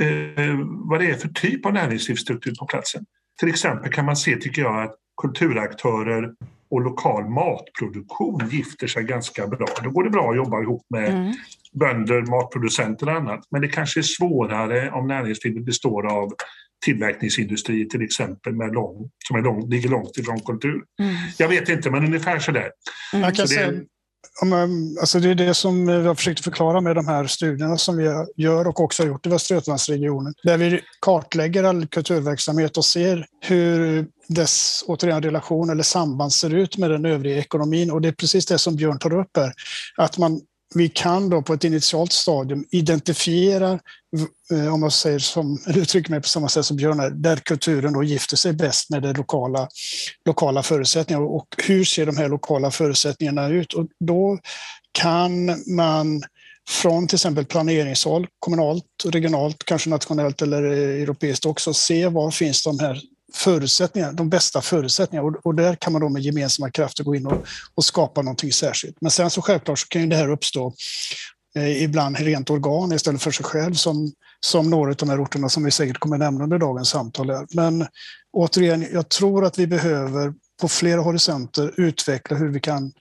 Eh, 0.00 0.58
vad 0.66 1.00
det 1.00 1.10
är 1.10 1.14
för 1.14 1.28
typ 1.28 1.66
av 1.66 1.72
näringslivsstruktur 1.72 2.54
på 2.58 2.66
platsen. 2.66 3.04
Till 3.38 3.48
exempel 3.48 3.92
kan 3.92 4.04
man 4.04 4.16
se, 4.16 4.36
tycker 4.36 4.62
jag, 4.62 4.82
att 4.82 4.94
kulturaktörer 5.22 6.32
och 6.70 6.80
lokal 6.80 7.28
matproduktion 7.28 8.48
gifter 8.50 8.86
sig 8.86 9.02
ganska 9.02 9.46
bra. 9.46 9.66
Då 9.82 9.90
går 9.90 10.04
det 10.04 10.10
bra 10.10 10.30
att 10.30 10.36
jobba 10.36 10.62
ihop 10.62 10.86
med 10.90 11.08
mm. 11.08 11.32
bönder, 11.72 12.22
matproducenter 12.22 13.06
och 13.06 13.12
annat. 13.12 13.44
Men 13.50 13.60
det 13.60 13.68
kanske 13.68 14.00
är 14.00 14.02
svårare 14.02 14.90
om 14.90 15.06
näringslivet 15.06 15.64
består 15.64 16.06
av 16.06 16.32
tillverkningsindustri 16.84 17.88
till 17.88 18.02
exempel 18.02 18.52
med 18.52 18.74
lång, 18.74 19.10
som 19.28 19.36
är 19.36 19.42
lång, 19.42 19.70
ligger 19.70 19.88
långt 19.88 20.16
ifrån 20.16 20.40
kultur. 20.40 20.82
Mm. 21.00 21.14
Jag 21.38 21.48
vet 21.48 21.68
inte, 21.68 21.90
men 21.90 22.04
ungefär 22.04 22.38
sådär. 22.38 22.70
Mm. 23.14 23.34
Så 23.34 23.46
det, 23.46 23.84
Alltså 25.00 25.20
det 25.20 25.30
är 25.30 25.34
det 25.34 25.54
som 25.54 25.86
vi 25.86 26.06
har 26.06 26.14
försökt 26.14 26.44
förklara 26.44 26.80
med 26.80 26.96
de 26.96 27.08
här 27.08 27.26
studierna 27.26 27.78
som 27.78 27.96
vi 27.96 28.04
gör 28.36 28.68
och 28.68 28.80
också 28.80 29.02
har 29.02 29.08
gjort 29.08 29.26
i 29.26 29.28
Västra 29.28 29.54
Götalandsregionen. 29.54 30.34
Där 30.42 30.56
vi 30.56 30.80
kartlägger 31.00 31.64
all 31.64 31.86
kulturverksamhet 31.86 32.76
och 32.76 32.84
ser 32.84 33.26
hur 33.40 34.06
dess 34.28 34.84
återigen, 34.86 35.22
relation 35.22 35.70
eller 35.70 35.82
samband 35.82 36.32
ser 36.32 36.54
ut 36.54 36.78
med 36.78 36.90
den 36.90 37.04
övriga 37.04 37.38
ekonomin. 37.38 37.90
Och 37.90 38.00
det 38.00 38.08
är 38.08 38.12
precis 38.12 38.46
det 38.46 38.58
som 38.58 38.76
Björn 38.76 38.98
tar 38.98 39.20
upp 39.20 39.36
här. 39.36 39.52
Att 39.96 40.18
man 40.18 40.40
vi 40.76 40.88
kan 40.88 41.30
då 41.30 41.42
på 41.42 41.54
ett 41.54 41.64
initialt 41.64 42.12
stadium 42.12 42.64
identifiera, 42.70 43.78
eh, 44.52 44.74
om 44.74 44.82
jag 44.82 44.92
säger 44.92 45.18
som, 45.18 45.58
eller 45.66 45.78
uttrycker 45.78 46.10
mig 46.10 46.20
på 46.22 46.28
samma 46.28 46.48
sätt 46.48 46.66
som 46.66 46.76
Björn, 46.76 47.22
där 47.22 47.36
kulturen 47.36 47.92
då 47.92 48.02
gifter 48.02 48.36
sig 48.36 48.52
bäst 48.52 48.90
med 48.90 49.02
de 49.02 49.12
lokala, 49.12 49.68
lokala 50.26 50.62
förutsättningarna. 50.62 51.26
Och 51.26 51.46
hur 51.66 51.84
ser 51.84 52.06
de 52.06 52.16
här 52.16 52.28
lokala 52.28 52.70
förutsättningarna 52.70 53.48
ut? 53.48 53.72
Och 53.72 53.86
då 54.00 54.38
kan 54.92 55.46
man 55.76 56.22
från 56.68 57.08
till 57.08 57.16
exempel 57.16 57.44
planeringshåll, 57.44 58.26
kommunalt, 58.38 58.84
regionalt, 59.04 59.64
kanske 59.64 59.90
nationellt 59.90 60.42
eller 60.42 60.62
europeiskt 60.62 61.46
också, 61.46 61.74
se 61.74 62.08
var 62.08 62.30
finns 62.30 62.64
de 62.64 62.78
här 62.78 63.00
förutsättningar, 63.34 64.12
de 64.12 64.28
bästa 64.28 64.62
förutsättningarna. 64.62 65.28
Och, 65.28 65.46
och, 65.46 65.54
där 65.54 65.74
kan 65.74 65.92
man 65.92 66.02
då 66.02 66.08
med 66.08 66.22
gemensamma 66.22 66.70
krafter 66.70 67.04
gå 67.04 67.16
in 67.16 67.26
och, 67.26 67.46
och 67.74 67.84
skapa 67.84 68.22
någonting 68.22 68.52
särskilt. 68.52 68.96
Men 69.00 69.10
sen 69.10 69.30
så 69.30 69.42
självklart 69.42 69.78
så 69.78 69.88
kan 69.88 70.02
ju 70.02 70.08
det 70.08 70.16
här 70.16 70.30
uppstå 70.30 70.74
eh, 71.56 71.82
ibland 71.82 72.18
rent 72.18 72.50
organ 72.50 72.92
istället 72.92 73.22
för 73.22 73.30
sig 73.30 73.44
själv 73.44 73.74
som, 73.74 74.12
som 74.40 74.70
några 74.70 74.90
av 74.90 74.96
de 74.96 75.08
här 75.08 75.22
orterna 75.22 75.48
som 75.48 75.64
vi 75.64 75.70
säkert 75.70 75.98
kommer 75.98 76.18
nämna 76.18 76.44
under 76.44 76.58
dagens 76.58 76.88
samtal. 76.88 77.30
Är. 77.30 77.46
Men 77.50 77.86
återigen, 78.32 78.86
jag 78.92 79.08
tror 79.08 79.44
att 79.44 79.58
vi 79.58 79.66
behöver 79.66 80.34
på 80.60 80.68
flera 80.68 81.00
horisonter 81.00 81.74
utveckla 81.76 82.36
hur 82.36 82.48
vi 82.48 82.60
kan 82.60 82.92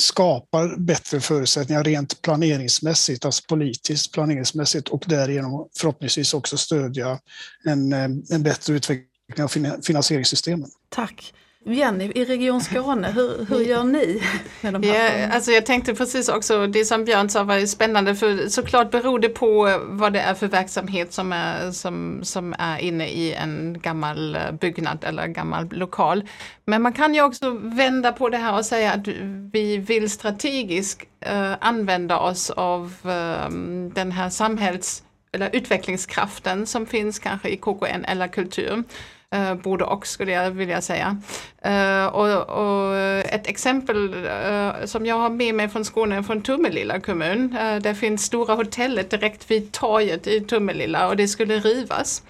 skapa 0.00 0.76
bättre 0.76 1.20
förutsättningar 1.20 1.84
rent 1.84 2.22
planeringsmässigt, 2.22 3.24
alltså 3.24 3.42
politiskt 3.48 4.12
planeringsmässigt 4.12 4.88
och 4.88 5.04
därigenom 5.06 5.68
förhoppningsvis 5.78 6.34
också 6.34 6.56
stödja 6.56 7.18
en, 7.64 7.92
eh, 7.92 8.08
en 8.30 8.42
bättre 8.42 8.74
utveckling 8.74 9.07
av 9.36 9.48
finansieringssystemen. 9.82 10.68
Tack. 10.88 11.32
Jenny, 11.64 12.12
i 12.14 12.24
Region 12.24 12.60
Skåne, 12.60 13.10
hur, 13.10 13.46
hur 13.48 13.60
gör 13.60 13.84
ni? 13.84 14.22
Med 14.60 14.72
de 14.72 14.82
här 14.82 15.18
ja, 15.18 15.34
alltså 15.34 15.50
jag 15.50 15.66
tänkte 15.66 15.94
precis 15.94 16.28
också, 16.28 16.66
det 16.66 16.84
som 16.84 17.04
Björn 17.04 17.28
sa 17.28 17.44
var 17.44 17.66
spännande 17.66 18.14
för 18.14 18.48
såklart 18.48 18.90
beror 18.90 19.18
det 19.18 19.28
på 19.28 19.80
vad 19.88 20.12
det 20.12 20.20
är 20.20 20.34
för 20.34 20.46
verksamhet 20.46 21.12
som 21.12 21.32
är, 21.32 21.72
som, 21.72 22.20
som 22.22 22.54
är 22.58 22.78
inne 22.78 23.08
i 23.08 23.34
en 23.34 23.80
gammal 23.80 24.38
byggnad 24.60 25.04
eller 25.04 25.26
gammal 25.26 25.68
lokal. 25.70 26.24
Men 26.64 26.82
man 26.82 26.92
kan 26.92 27.14
ju 27.14 27.22
också 27.22 27.50
vända 27.50 28.12
på 28.12 28.28
det 28.28 28.38
här 28.38 28.58
och 28.58 28.64
säga 28.64 28.92
att 28.92 29.08
vi 29.52 29.78
vill 29.78 30.10
strategiskt 30.10 31.02
uh, 31.30 31.54
använda 31.60 32.18
oss 32.18 32.50
av 32.50 32.84
uh, 33.04 33.50
den 33.94 34.12
här 34.12 34.30
samhälls 34.30 35.02
eller 35.32 35.50
utvecklingskraften 35.52 36.66
som 36.66 36.86
finns 36.86 37.18
kanske 37.18 37.48
i 37.48 37.56
KKN 37.56 38.04
eller 38.04 38.28
kultur. 38.28 38.84
Eh, 39.34 39.54
både 39.54 39.84
och 39.84 40.06
skulle 40.06 40.32
jag 40.32 40.50
vilja 40.50 40.80
säga. 40.80 41.16
Eh, 41.62 42.06
och, 42.06 42.48
och, 42.48 42.96
ett 42.96 43.46
exempel 43.46 44.26
eh, 44.26 44.84
som 44.84 45.06
jag 45.06 45.18
har 45.18 45.30
med 45.30 45.54
mig 45.54 45.68
från 45.68 45.84
Skåne, 45.84 46.22
från 46.22 46.42
Tummelilla 46.42 47.00
kommun. 47.00 47.56
Eh, 47.56 47.76
där 47.76 47.94
finns 47.94 48.24
Stora 48.24 48.54
hotellet 48.54 49.10
direkt 49.10 49.50
vid 49.50 49.72
torget 49.72 50.26
i 50.26 50.40
Tummelilla 50.40 51.08
och 51.08 51.16
det 51.16 51.28
skulle 51.28 51.58
rivas. 51.58 52.22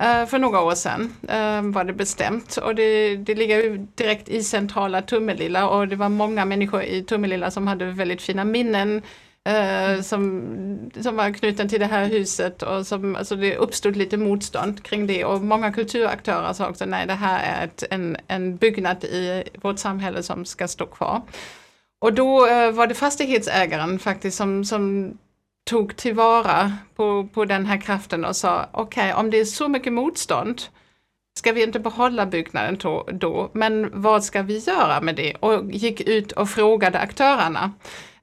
Eh, 0.00 0.26
för 0.26 0.38
några 0.38 0.60
år 0.60 0.74
sedan 0.74 1.16
eh, 1.28 1.62
var 1.62 1.84
det 1.84 1.92
bestämt 1.92 2.56
och 2.56 2.74
det, 2.74 3.16
det 3.16 3.34
ligger 3.34 3.86
direkt 3.94 4.28
i 4.28 4.42
centrala 4.42 5.02
Tummelilla 5.02 5.68
och 5.68 5.88
det 5.88 5.96
var 5.96 6.08
många 6.08 6.44
människor 6.44 6.82
i 6.82 7.02
Tummelilla 7.02 7.50
som 7.50 7.66
hade 7.66 7.84
väldigt 7.84 8.22
fina 8.22 8.44
minnen 8.44 9.02
Uh, 9.48 10.02
som, 10.02 10.90
som 11.00 11.16
var 11.16 11.30
knuten 11.30 11.68
till 11.68 11.80
det 11.80 11.86
här 11.86 12.06
huset 12.06 12.62
och 12.62 12.86
som, 12.86 13.16
alltså 13.16 13.36
det 13.36 13.56
uppstod 13.56 13.96
lite 13.96 14.16
motstånd 14.16 14.82
kring 14.82 15.06
det 15.06 15.24
och 15.24 15.40
många 15.40 15.72
kulturaktörer 15.72 16.52
sa 16.52 16.68
också 16.68 16.84
nej 16.84 17.06
det 17.06 17.14
här 17.14 17.60
är 17.60 17.64
ett, 17.64 17.84
en, 17.90 18.16
en 18.26 18.56
byggnad 18.56 19.04
i 19.04 19.44
vårt 19.62 19.78
samhälle 19.78 20.22
som 20.22 20.44
ska 20.44 20.68
stå 20.68 20.86
kvar. 20.86 21.22
Och 22.00 22.12
då 22.12 22.46
uh, 22.46 22.70
var 22.70 22.86
det 22.86 22.94
fastighetsägaren 22.94 23.98
faktiskt 23.98 24.36
som, 24.36 24.64
som 24.64 25.12
tog 25.70 25.96
tillvara 25.96 26.72
på, 26.96 27.28
på 27.34 27.44
den 27.44 27.66
här 27.66 27.80
kraften 27.80 28.24
och 28.24 28.36
sa 28.36 28.68
okej 28.72 29.10
okay, 29.10 29.20
om 29.20 29.30
det 29.30 29.40
är 29.40 29.44
så 29.44 29.68
mycket 29.68 29.92
motstånd 29.92 30.62
ska 31.34 31.52
vi 31.52 31.62
inte 31.62 31.80
behålla 31.80 32.26
byggnaden 32.26 32.78
då, 33.12 33.50
men 33.52 33.90
vad 34.02 34.24
ska 34.24 34.42
vi 34.42 34.58
göra 34.58 35.00
med 35.00 35.16
det? 35.16 35.34
Och 35.34 35.72
gick 35.72 36.00
ut 36.00 36.32
och 36.32 36.48
frågade 36.48 36.98
aktörerna. 36.98 37.72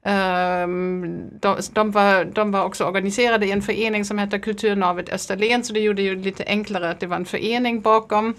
Ehm, 0.04 1.28
de, 1.40 1.56
de, 1.72 1.90
var, 1.90 2.24
de 2.24 2.50
var 2.50 2.64
också 2.64 2.84
organiserade 2.84 3.46
i 3.46 3.50
en 3.50 3.62
förening 3.62 4.04
som 4.04 4.18
heter 4.18 4.38
Kulturnavet 4.38 5.12
Österlen 5.12 5.64
så 5.64 5.72
det 5.72 5.80
gjorde 5.80 6.02
ju 6.02 6.16
lite 6.16 6.44
enklare 6.46 6.90
att 6.90 7.00
det 7.00 7.06
var 7.06 7.16
en 7.16 7.24
förening 7.24 7.80
bakom. 7.80 8.34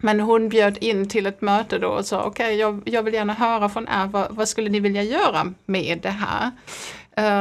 Men 0.00 0.20
hon 0.20 0.48
bjöd 0.48 0.78
in 0.80 1.08
till 1.08 1.26
ett 1.26 1.40
möte 1.40 1.78
då 1.78 1.88
och 1.88 2.06
sa 2.06 2.22
okej, 2.22 2.46
okay, 2.46 2.56
jag, 2.56 2.82
jag, 2.84 3.02
vill 3.02 3.14
gärna 3.14 3.32
höra 3.32 3.68
från 3.68 3.88
er, 3.88 4.06
vad, 4.06 4.26
vad, 4.30 4.48
skulle 4.48 4.70
ni 4.70 4.80
vilja 4.80 5.02
göra 5.02 5.52
med 5.66 6.00
det 6.02 6.08
här? 6.08 6.50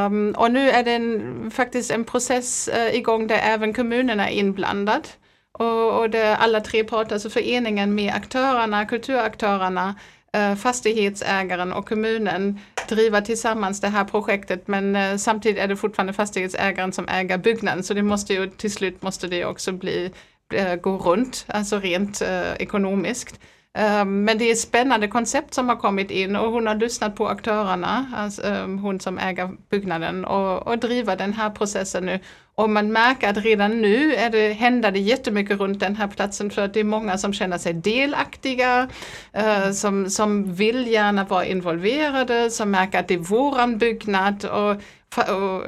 Um, 0.05 0.31
och 0.37 0.51
nu 0.51 0.69
är 0.69 0.83
det 0.83 0.91
en, 0.91 1.51
faktiskt 1.51 1.91
en 1.91 2.03
process 2.03 2.69
uh, 2.77 2.95
igång 2.95 3.27
där 3.27 3.39
även 3.43 3.73
kommunerna 3.73 4.29
är 4.29 4.33
inblandad. 4.33 5.07
Och, 5.51 5.99
och 5.99 6.15
alla 6.15 6.61
tre 6.61 6.83
parter, 6.83 7.13
alltså 7.13 7.29
föreningen 7.29 7.95
med 7.95 8.13
aktörerna, 8.13 8.85
kulturaktörerna, 8.85 9.95
Eh, 10.37 10.55
fastighetsägaren 10.55 11.73
och 11.73 11.89
kommunen 11.89 12.59
driva 12.89 13.21
tillsammans 13.21 13.81
det 13.81 13.87
här 13.87 14.03
projektet 14.05 14.67
men 14.67 14.95
eh, 14.95 15.17
samtidigt 15.17 15.59
är 15.59 15.67
det 15.67 15.75
fortfarande 15.75 16.13
fastighetsägaren 16.13 16.93
som 16.93 17.07
äger 17.07 17.37
byggnaden 17.37 17.83
så 17.83 17.93
det 17.93 18.03
måste 18.03 18.33
ju 18.33 18.47
till 18.49 18.71
slut 18.71 19.01
måste 19.01 19.27
det 19.27 19.45
också 19.45 19.71
bli 19.71 20.11
eh, 20.53 20.75
gå 20.75 20.97
runt, 20.97 21.45
alltså 21.47 21.79
rent 21.79 22.21
ekonomiskt. 22.57 23.39
Ehm, 23.73 24.23
men 24.25 24.37
det 24.37 24.45
är 24.45 24.51
ett 24.51 24.59
spännande 24.59 25.07
koncept 25.07 25.53
som 25.53 25.69
har 25.69 25.75
kommit 25.75 26.11
in 26.11 26.35
och 26.35 26.51
hon 26.51 26.67
har 26.67 26.75
lyssnat 26.75 27.15
på 27.15 27.27
aktörerna, 27.27 28.05
alltså 28.15 28.43
ehm, 28.43 28.77
hon 28.77 28.99
som 28.99 29.17
äger 29.17 29.49
byggnaden 29.69 30.25
och, 30.25 30.67
och 30.67 30.77
driver 30.77 31.15
den 31.15 31.33
här 31.33 31.49
processen 31.49 32.05
nu. 32.05 32.19
Och 32.55 32.69
man 32.69 32.91
märker 32.91 33.29
att 33.29 33.37
redan 33.37 33.81
nu 33.81 34.15
är 34.15 34.29
det, 34.29 34.53
händer 34.53 34.91
det 34.91 34.99
jättemycket 34.99 35.59
runt 35.59 35.79
den 35.79 35.95
här 35.95 36.07
platsen 36.07 36.49
för 36.49 36.61
att 36.61 36.73
det 36.73 36.79
är 36.79 36.83
många 36.83 37.17
som 37.17 37.33
känner 37.33 37.57
sig 37.57 37.73
delaktiga, 37.73 38.89
eh, 39.33 39.71
som, 39.71 40.09
som 40.09 40.53
vill 40.53 40.87
gärna 40.87 41.23
vara 41.23 41.45
involverade, 41.45 42.49
som 42.49 42.71
märker 42.71 42.99
att 42.99 43.07
det 43.07 43.13
är 43.13 43.17
våran 43.17 43.77
byggnad 43.77 44.45
och, 44.45 44.81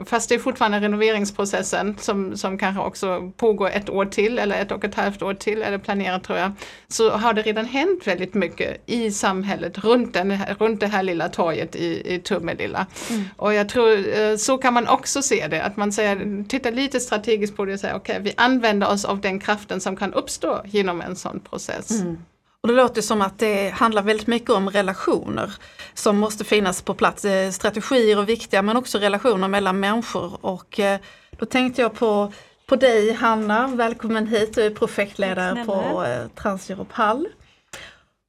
Fast 0.05 0.29
det 0.29 0.35
är 0.35 0.39
fortfarande 0.39 0.79
renoveringsprocessen 0.79 1.97
som, 1.99 2.37
som 2.37 2.57
kanske 2.57 2.83
också 2.83 3.31
pågår 3.37 3.69
ett 3.69 3.89
år 3.89 4.05
till 4.05 4.39
eller 4.39 4.61
ett 4.61 4.71
och 4.71 4.85
ett 4.85 4.95
halvt 4.95 5.21
år 5.21 5.33
till 5.33 5.61
eller 5.61 5.77
planerat 5.77 6.23
tror 6.23 6.37
jag. 6.39 6.51
Så 6.87 7.09
har 7.09 7.33
det 7.33 7.41
redan 7.41 7.65
hänt 7.65 8.07
väldigt 8.07 8.33
mycket 8.33 8.83
i 8.85 9.11
samhället 9.11 9.77
runt, 9.77 10.13
den, 10.13 10.39
runt 10.59 10.79
det 10.79 10.87
här 10.87 11.03
lilla 11.03 11.29
torget 11.29 11.75
i, 11.75 12.13
i 12.15 12.19
Tummelilla. 12.19 12.87
Mm. 13.09 13.23
Och 13.37 13.53
jag 13.53 13.69
tror 13.69 14.19
eh, 14.19 14.35
så 14.35 14.57
kan 14.57 14.73
man 14.73 14.87
också 14.87 15.21
se 15.21 15.47
det, 15.47 15.63
att 15.63 15.77
man 15.77 15.91
säger, 15.91 16.43
tittar 16.47 16.71
lite 16.71 16.99
strategiskt 16.99 17.57
på 17.57 17.65
det 17.65 17.73
och 17.73 17.79
säger 17.79 17.95
okej 17.95 18.13
okay, 18.13 18.23
vi 18.23 18.33
använder 18.37 18.91
oss 18.91 19.05
av 19.05 19.21
den 19.21 19.39
kraften 19.39 19.81
som 19.81 19.95
kan 19.95 20.13
uppstå 20.13 20.61
genom 20.65 21.01
en 21.01 21.15
sån 21.15 21.39
process. 21.39 21.91
Mm. 21.91 22.17
Och 22.63 22.69
det 22.69 22.75
låter 22.75 23.01
som 23.01 23.21
att 23.21 23.39
det 23.39 23.69
handlar 23.69 24.01
väldigt 24.01 24.27
mycket 24.27 24.49
om 24.49 24.69
relationer 24.69 25.53
som 25.93 26.17
måste 26.17 26.43
finnas 26.43 26.81
på 26.81 26.93
plats. 26.93 27.25
Eh, 27.25 27.51
strategier 27.51 28.21
är 28.21 28.25
viktiga 28.25 28.61
men 28.61 28.77
också 28.77 28.97
relationer 28.97 29.47
mellan 29.47 29.79
människor. 29.79 30.45
Och 30.45 30.79
eh, 30.79 30.99
då 31.31 31.45
tänkte 31.45 31.81
jag 31.81 31.93
på, 31.93 32.33
på 32.65 32.75
dig 32.75 33.13
Hanna, 33.13 33.67
välkommen 33.67 34.27
hit. 34.27 34.55
Du 34.55 34.61
är 34.61 34.69
projektledare 34.69 35.65
på 35.65 36.05
eh, 36.05 36.27
Transeuropal. 36.27 37.27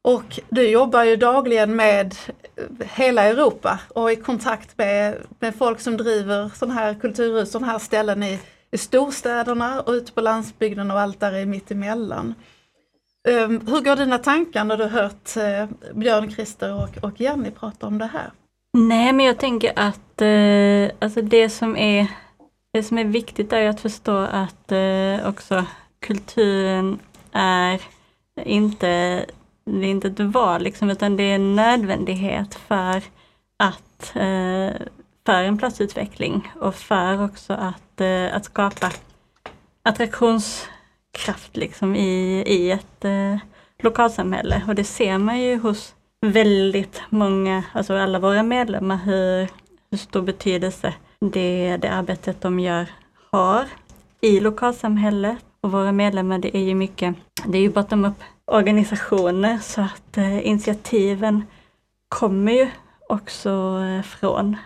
Och 0.03 0.41
du 0.49 0.69
jobbar 0.69 1.05
ju 1.05 1.17
dagligen 1.17 1.76
med 1.76 2.14
hela 2.81 3.23
Europa 3.23 3.79
och 3.88 4.12
i 4.12 4.17
kontakt 4.17 4.79
med, 4.79 5.17
med 5.38 5.55
folk 5.55 5.81
som 5.81 5.97
driver 5.97 6.50
sådana 6.55 6.75
här 6.75 6.95
kulturhus, 6.95 7.50
sådana 7.50 7.73
här 7.73 7.79
ställen 7.79 8.23
i, 8.23 8.41
i 8.71 8.79
storstäderna 8.79 9.81
och 9.81 9.93
ute 9.93 10.12
på 10.12 10.21
landsbygden 10.21 10.91
och 10.91 11.00
allt 11.00 11.21
där 11.21 11.33
emellan. 11.71 12.26
Um, 12.26 12.35
Ehm, 13.28 13.66
hur 13.66 13.81
går 13.81 13.97
dina 13.97 14.19
tankar 14.19 14.64
när 14.64 14.76
du 14.76 14.85
hört 14.85 15.37
eh, 15.37 15.95
Björn, 15.95 16.31
Christer 16.31 16.75
och, 16.75 17.04
och 17.04 17.21
Jenny 17.21 17.50
prata 17.50 17.87
om 17.87 17.99
det 17.99 18.07
här? 18.07 18.31
Nej, 18.78 19.12
men 19.12 19.26
jag 19.26 19.38
tänker 19.38 19.73
att 19.76 20.23
eh, 20.23 20.97
alltså 20.99 21.23
det, 21.23 21.50
som 21.50 21.76
är, 21.76 22.07
det 22.73 22.83
som 22.83 22.99
är 22.99 23.04
viktigt 23.04 23.52
är 23.52 23.69
att 23.69 23.81
förstå 23.81 24.16
att 24.16 24.73
eh, 24.73 25.28
också 25.28 25.64
kulturen 26.00 26.99
är 27.33 27.81
inte, 28.45 28.87
det 29.64 29.87
är 29.87 29.90
inte 29.90 30.09
ett 30.09 30.21
val, 30.21 30.62
liksom, 30.62 30.90
utan 30.90 31.16
det 31.16 31.23
är 31.23 31.35
en 31.35 31.57
nödvändighet 31.57 32.54
för 32.54 33.02
att 33.57 34.12
för 35.27 35.42
en 35.42 35.59
platsutveckling 35.59 36.53
och 36.61 36.75
för 36.75 37.25
också 37.25 37.53
att, 37.53 38.01
att 38.33 38.44
skapa 38.44 38.92
attraktions 39.83 40.68
kraft 41.14 41.57
liksom 41.57 41.96
i, 41.96 42.42
i 42.46 42.70
ett 42.70 43.05
eh, 43.05 43.37
lokalsamhälle. 43.83 44.62
Och 44.68 44.74
det 44.74 44.85
ser 44.85 45.18
man 45.18 45.40
ju 45.40 45.59
hos 45.59 45.94
väldigt 46.20 47.03
många, 47.11 47.64
alltså 47.72 47.96
alla 47.96 48.18
våra 48.18 48.42
medlemmar, 48.42 48.96
hur, 48.96 49.48
hur 49.90 49.98
stor 49.98 50.22
betydelse 50.22 50.94
det, 51.20 51.77
det 51.77 51.88
arbetet 51.88 52.40
de 52.40 52.61
gör 52.61 52.87
har 53.33 53.64
i 54.20 54.40
lokalsamhället. 54.40 55.38
Och 55.61 55.72
våra 55.72 55.92
medlemmar, 55.92 56.38
det 56.38 56.57
är 56.57 56.62
ju 56.62 56.74
mycket, 56.74 57.14
det 57.46 57.59
är 57.59 57.62
ju 57.62 57.70
bottom-up 57.70 58.14
organisationer 58.46 59.59
så 59.59 59.81
att 59.81 60.16
eh, 60.16 60.46
initiativen 60.46 61.44
kommer 62.09 62.53
ju 62.53 62.68
också 63.09 63.81
eh, 63.81 64.03
från 64.03 64.57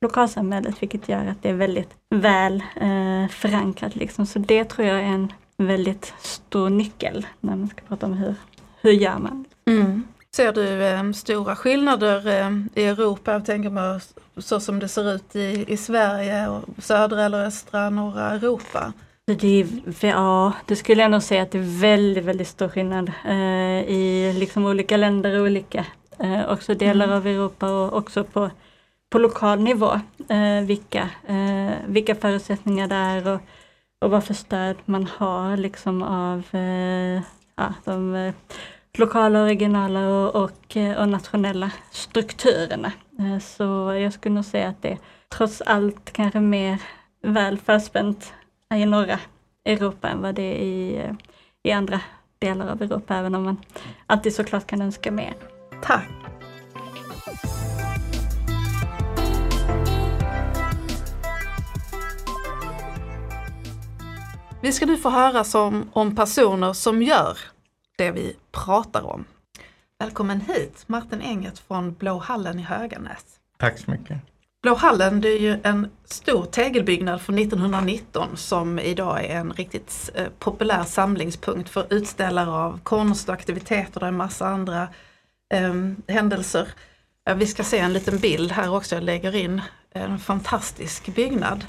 lokalsamhället, 0.00 0.82
vilket 0.82 1.08
gör 1.08 1.26
att 1.26 1.42
det 1.42 1.48
är 1.48 1.54
väldigt 1.54 1.90
väl 2.10 2.62
eh, 2.76 3.28
förankrat. 3.30 3.96
Liksom. 3.96 4.26
Så 4.26 4.38
det 4.38 4.64
tror 4.64 4.86
jag 4.86 4.98
är 4.98 5.02
en 5.02 5.32
väldigt 5.56 6.14
stor 6.18 6.70
nyckel 6.70 7.26
när 7.40 7.56
man 7.56 7.68
ska 7.68 7.80
prata 7.88 8.06
om 8.06 8.12
hur, 8.12 8.34
hur 8.80 8.92
gör 8.92 9.18
man. 9.18 9.44
Mm. 9.66 10.02
Ser 10.36 10.52
du 10.52 10.84
eh, 10.84 11.12
stora 11.12 11.56
skillnader 11.56 12.26
eh, 12.26 12.50
i 12.74 12.86
Europa, 12.86 13.32
jag 13.32 13.44
tänker 13.44 13.70
mig 13.70 14.00
så 14.36 14.60
som 14.60 14.78
det 14.78 14.88
ser 14.88 15.14
ut 15.14 15.36
i, 15.36 15.64
i 15.68 15.76
Sverige, 15.76 16.48
och 16.48 16.64
södra 16.78 17.24
eller 17.24 17.44
östra, 17.44 17.90
norra 17.90 18.30
Europa? 18.30 18.92
Det 19.26 19.60
är, 19.60 19.66
ja, 20.06 20.52
det 20.66 20.76
skulle 20.76 21.02
jag 21.02 21.10
nog 21.10 21.22
säga 21.22 21.42
att 21.42 21.50
det 21.50 21.58
är 21.58 21.80
väldigt, 21.80 22.24
väldigt 22.24 22.48
stor 22.48 22.68
skillnad 22.68 23.12
eh, 23.24 23.90
i 23.90 24.32
liksom 24.38 24.66
olika 24.66 24.96
länder 24.96 25.38
och 25.38 25.46
olika, 25.46 25.86
eh, 26.18 26.52
också 26.52 26.74
delar 26.74 27.04
mm. 27.04 27.16
av 27.16 27.26
Europa 27.26 27.70
och 27.70 27.96
också 27.98 28.24
på, 28.24 28.50
på 29.10 29.18
lokal 29.18 29.60
nivå, 29.60 30.00
eh, 30.28 30.66
vilka, 30.66 31.08
eh, 31.26 31.72
vilka 31.86 32.14
förutsättningar 32.14 32.88
det 32.88 32.94
är 32.94 33.28
och 33.28 33.40
och 34.00 34.10
vad 34.10 34.24
för 34.24 34.34
stöd 34.34 34.76
man 34.84 35.06
har 35.06 35.56
liksom 35.56 36.02
av 36.02 36.44
eh, 36.52 37.22
ja, 37.56 37.74
de 37.84 38.14
eh, 38.14 38.34
lokala, 38.98 39.46
regionala 39.46 40.08
och, 40.08 40.44
och, 40.44 40.76
eh, 40.76 40.96
och, 40.96 41.08
nationella 41.08 41.70
strukturerna. 41.90 42.92
Eh, 43.18 43.38
så 43.38 43.64
jag 44.00 44.12
skulle 44.12 44.34
nog 44.34 44.44
säga 44.44 44.68
att 44.68 44.82
det 44.82 44.98
trots 45.28 45.60
allt 45.60 46.12
kanske 46.12 46.40
mer 46.40 46.82
väl 47.22 47.58
förspänt 47.58 48.32
i 48.74 48.86
norra 48.86 49.18
Europa 49.64 50.08
än 50.08 50.22
vad 50.22 50.34
det 50.34 50.42
är 50.42 50.62
i, 50.62 51.10
i 51.62 51.72
andra 51.72 52.00
delar 52.38 52.68
av 52.68 52.82
Europa, 52.82 53.16
även 53.16 53.34
om 53.34 53.42
man 53.44 53.56
alltid 54.06 54.34
såklart 54.34 54.66
kan 54.66 54.82
önska 54.82 55.10
mer. 55.10 55.34
Tack! 55.82 56.35
Vi 64.66 64.72
ska 64.72 64.86
nu 64.86 64.96
få 64.96 65.10
höra 65.10 65.44
som, 65.44 65.90
om 65.92 66.16
personer 66.16 66.72
som 66.72 67.02
gör 67.02 67.38
det 67.98 68.10
vi 68.10 68.36
pratar 68.52 69.06
om. 69.06 69.24
Välkommen 69.98 70.40
hit 70.40 70.84
Martin 70.86 71.20
Enget 71.20 71.58
från 71.58 71.94
Blå 71.94 72.18
hallen 72.18 72.58
i 72.58 72.62
Höganäs. 72.62 73.24
Tack 73.58 73.78
så 73.78 73.90
mycket. 73.90 74.18
Blå 74.62 74.74
hallen 74.74 75.20
det 75.20 75.28
är 75.28 75.38
ju 75.38 75.60
en 75.62 75.90
stor 76.04 76.44
tegelbyggnad 76.44 77.20
från 77.20 77.38
1919 77.38 78.36
som 78.36 78.78
idag 78.78 79.24
är 79.24 79.36
en 79.36 79.52
riktigt 79.52 80.10
eh, 80.14 80.26
populär 80.38 80.84
samlingspunkt 80.84 81.68
för 81.68 81.86
utställare 81.90 82.50
av 82.50 82.80
konst 82.82 83.28
och 83.28 83.34
aktiviteter. 83.34 84.02
Är 84.02 84.08
en 84.08 84.16
massa 84.16 84.46
andra 84.46 84.88
eh, 85.54 85.74
händelser. 86.08 86.68
Vi 87.36 87.46
ska 87.46 87.64
se 87.64 87.78
en 87.78 87.92
liten 87.92 88.18
bild 88.18 88.52
här 88.52 88.74
också, 88.74 88.94
jag 88.94 89.04
lägger 89.04 89.34
in 89.34 89.62
en 89.92 90.18
fantastisk 90.18 91.14
byggnad. 91.14 91.64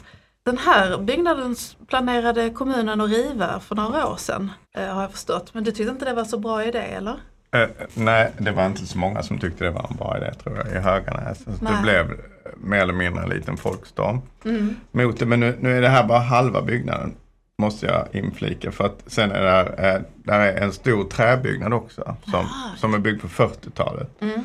Den 0.48 0.58
här 0.58 0.98
byggnaden 0.98 1.56
planerade 1.88 2.50
kommunen 2.50 3.02
att 3.02 3.10
riva 3.10 3.60
för 3.60 3.76
några 3.76 4.08
år 4.08 4.18
sedan 4.18 4.52
eh, 4.78 4.88
har 4.88 5.02
jag 5.02 5.12
förstått. 5.12 5.54
Men 5.54 5.64
du 5.64 5.72
tyckte 5.72 5.92
inte 5.92 6.06
det 6.06 6.14
var 6.14 6.24
så 6.24 6.40
bra 6.40 6.66
idé 6.66 6.80
eller? 6.80 7.12
Uh, 7.56 7.68
nej, 7.94 8.32
det 8.38 8.52
var 8.52 8.66
inte 8.66 8.86
så 8.86 8.98
många 8.98 9.24
som 9.24 9.40
tyckte 9.40 9.64
det 9.64 9.72
var 9.72 9.88
en 9.92 9.98
bra 9.98 10.18
idé 10.18 10.34
tror 10.34 10.58
jag 10.58 10.68
i 10.68 10.80
Höganäs. 10.80 11.44
Så 11.44 11.52
det 11.66 11.82
blev 11.82 12.22
mer 12.58 12.78
eller 12.78 12.94
mindre 12.94 13.24
en 13.24 13.30
liten 13.30 13.58
folkstorm 13.58 14.22
mm. 14.46 14.76
mot 14.92 15.20
det. 15.20 15.26
Men 15.26 15.40
nu, 15.40 15.58
nu, 15.60 15.78
är 15.78 15.82
det 15.82 15.90
här 15.90 16.08
bara 16.08 16.20
halva 16.20 16.62
byggnaden. 16.62 17.16
Måste 17.58 17.86
jag 17.86 18.08
inflika 18.12 18.72
för 18.72 18.86
att 18.86 19.04
sen 19.08 19.32
är 19.32 19.42
det 19.42 19.96
uh, 19.96 20.06
där 20.16 20.40
är 20.40 20.62
en 20.62 20.74
stor 20.74 21.04
träbyggnad 21.04 21.74
också 21.74 22.16
som, 22.32 22.50
som 22.78 22.94
är 22.94 23.00
byggd 23.00 23.22
på 23.22 23.28
40-talet. 23.28 24.22
Mm. 24.22 24.40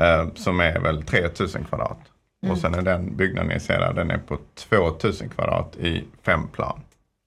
Uh, 0.00 0.34
som 0.34 0.60
är 0.60 0.80
väl 0.80 1.02
3000 1.02 1.64
kvadrat. 1.64 1.98
Mm. 2.44 2.52
Och 2.52 2.58
sen 2.58 2.74
är 2.74 2.82
den 2.82 3.16
byggnaden 3.16 3.48
ni 3.48 3.60
ser 3.60 3.80
där, 3.80 3.92
den 3.92 4.10
är 4.10 4.18
på 4.18 4.38
2000 4.54 5.28
kvadrat 5.28 5.76
i 5.76 6.04
fem 6.22 6.48
plan. 6.48 6.80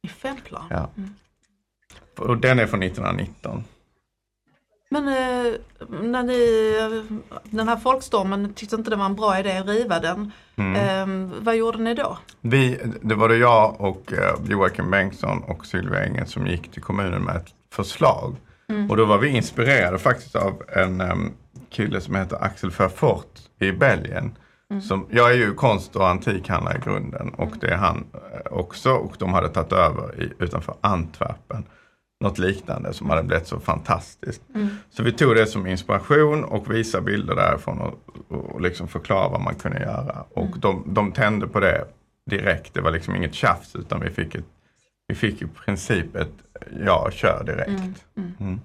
I 0.03 0.07
fem 0.07 0.37
plan? 0.43 0.65
Ja. 0.69 0.89
Mm. 0.97 1.13
Och 2.17 2.37
den 2.37 2.59
är 2.59 2.67
från 2.67 2.83
1919. 2.83 3.63
Men 4.89 5.07
eh, 5.07 5.53
när 5.89 6.23
ni, 6.23 6.71
den 7.43 7.67
här 7.67 7.77
folkstormen 7.77 8.53
tyckte 8.53 8.75
inte 8.75 8.89
det 8.89 8.95
var 8.95 9.05
en 9.05 9.15
bra 9.15 9.39
idé 9.39 9.57
att 9.57 9.67
riva 9.67 9.99
den. 9.99 10.31
Mm. 10.55 10.75
Eh, 10.75 11.29
vad 11.41 11.55
gjorde 11.55 11.77
ni 11.77 11.93
då? 11.93 12.17
Vi, 12.41 12.79
det 13.01 13.15
var 13.15 13.29
det 13.29 13.37
jag 13.37 13.81
och 13.81 14.13
eh, 14.13 14.35
Joakim 14.49 14.91
Bengtsson 14.91 15.43
och 15.43 15.65
Sylvia 15.65 16.05
Engen 16.05 16.27
som 16.27 16.47
gick 16.47 16.71
till 16.71 16.81
kommunen 16.81 17.23
med 17.23 17.35
ett 17.35 17.53
förslag 17.71 18.35
Mm. 18.69 18.91
Och 18.91 18.97
då 18.97 19.05
var 19.05 19.17
vi 19.17 19.29
inspirerade 19.29 19.99
faktiskt 19.99 20.35
av 20.35 20.63
en 20.75 21.01
um, 21.01 21.33
kille 21.69 22.01
som 22.01 22.15
heter 22.15 22.43
Axel 22.43 22.69
Verfort 22.69 23.39
i 23.59 23.71
Belgien. 23.71 24.35
Mm. 24.71 24.81
Som, 24.81 25.05
jag 25.09 25.31
är 25.31 25.35
ju 25.35 25.53
konst 25.53 25.95
och 25.95 26.07
antikhandlare 26.07 26.77
i 26.77 26.81
grunden 26.81 27.29
och 27.29 27.57
det 27.61 27.67
är 27.67 27.77
han 27.77 28.05
eh, 28.13 28.51
också 28.51 28.91
och 28.91 29.15
de 29.19 29.33
hade 29.33 29.49
tagit 29.49 29.71
över 29.71 30.21
i, 30.21 30.43
utanför 30.43 30.75
Antwerpen. 30.81 31.63
Något 32.19 32.37
liknande 32.37 32.93
som 32.93 33.09
hade 33.09 33.23
blivit 33.23 33.47
så 33.47 33.59
fantastiskt. 33.59 34.41
Mm. 34.55 34.67
Så 34.89 35.03
vi 35.03 35.11
tog 35.11 35.35
det 35.35 35.45
som 35.45 35.67
inspiration 35.67 36.43
och 36.43 36.73
visade 36.73 37.03
bilder 37.03 37.35
därifrån 37.35 37.81
och, 37.81 37.95
och 38.53 38.61
liksom 38.61 38.87
förklara 38.87 39.29
vad 39.29 39.41
man 39.41 39.55
kunde 39.55 39.79
göra. 39.79 40.25
Och 40.33 40.47
mm. 40.47 40.59
de, 40.59 40.83
de 40.93 41.11
tände 41.11 41.47
på 41.47 41.59
det 41.59 41.85
direkt. 42.29 42.73
Det 42.73 42.81
var 42.81 42.91
liksom 42.91 43.15
inget 43.15 43.33
tjafs 43.33 43.75
utan 43.75 43.99
vi 43.99 44.09
fick, 44.09 44.35
ett, 44.35 44.45
vi 45.07 45.15
fick 45.15 45.41
i 45.41 45.47
princip 45.47 46.15
ett 46.15 46.33
ja, 46.85 47.09
kör 47.11 47.43
direkt. 47.45 48.05
Mm. 48.39 48.61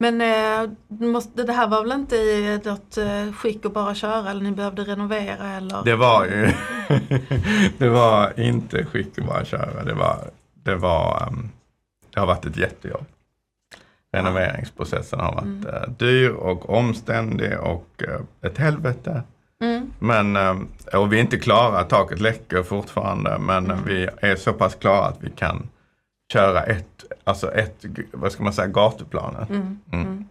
Men 0.00 0.20
eh, 0.20 0.70
måste, 0.88 1.44
det 1.44 1.52
här 1.52 1.68
var 1.68 1.82
väl 1.82 1.92
inte 1.92 2.16
i 2.16 2.60
något 2.64 2.96
eh, 2.96 3.32
skick 3.32 3.66
att 3.66 3.74
bara 3.74 3.94
köra 3.94 4.30
eller 4.30 4.40
ni 4.40 4.52
behövde 4.52 4.82
renovera 4.82 5.46
eller? 5.46 5.84
Det 5.84 5.96
var 5.96 6.24
ju 6.24 6.52
Det 7.78 7.88
var 7.88 8.40
inte 8.40 8.84
skick 8.84 9.18
att 9.18 9.26
bara 9.26 9.44
köra. 9.44 9.84
Det 9.84 9.94
var, 9.94 10.18
det 10.54 10.74
var 10.74 11.28
um, 11.30 11.50
Det 12.14 12.20
har 12.20 12.26
varit 12.26 12.46
ett 12.46 12.56
jättejobb. 12.56 13.04
Renoveringsprocessen 14.12 15.20
har 15.20 15.34
varit 15.34 15.44
mm. 15.44 15.66
uh, 15.66 15.90
dyr 15.98 16.30
och 16.30 16.70
omständig 16.70 17.60
och 17.60 18.02
ett 18.42 18.58
helvete. 18.58 19.22
Mm. 19.60 19.92
Men, 19.98 20.36
uh, 20.36 20.62
och 20.94 21.12
vi 21.12 21.16
är 21.16 21.20
inte 21.20 21.38
klara, 21.38 21.84
taket 21.84 22.20
läcker 22.20 22.62
fortfarande 22.62 23.38
men 23.38 23.64
mm. 23.64 23.84
vi 23.84 24.08
är 24.20 24.36
så 24.36 24.52
pass 24.52 24.74
klara 24.74 25.04
att 25.06 25.18
vi 25.20 25.30
kan 25.30 25.68
köra 26.32 26.62
ett, 26.62 27.04
alltså 27.24 27.52
ett, 27.52 27.84
vad 28.12 28.32
ska 28.32 28.42
man 28.42 28.52
säga, 28.52 28.68
gatuplanet. 28.68 29.50
Mm. 29.50 29.80
Mm. 29.92 30.06
mm. 30.06 30.28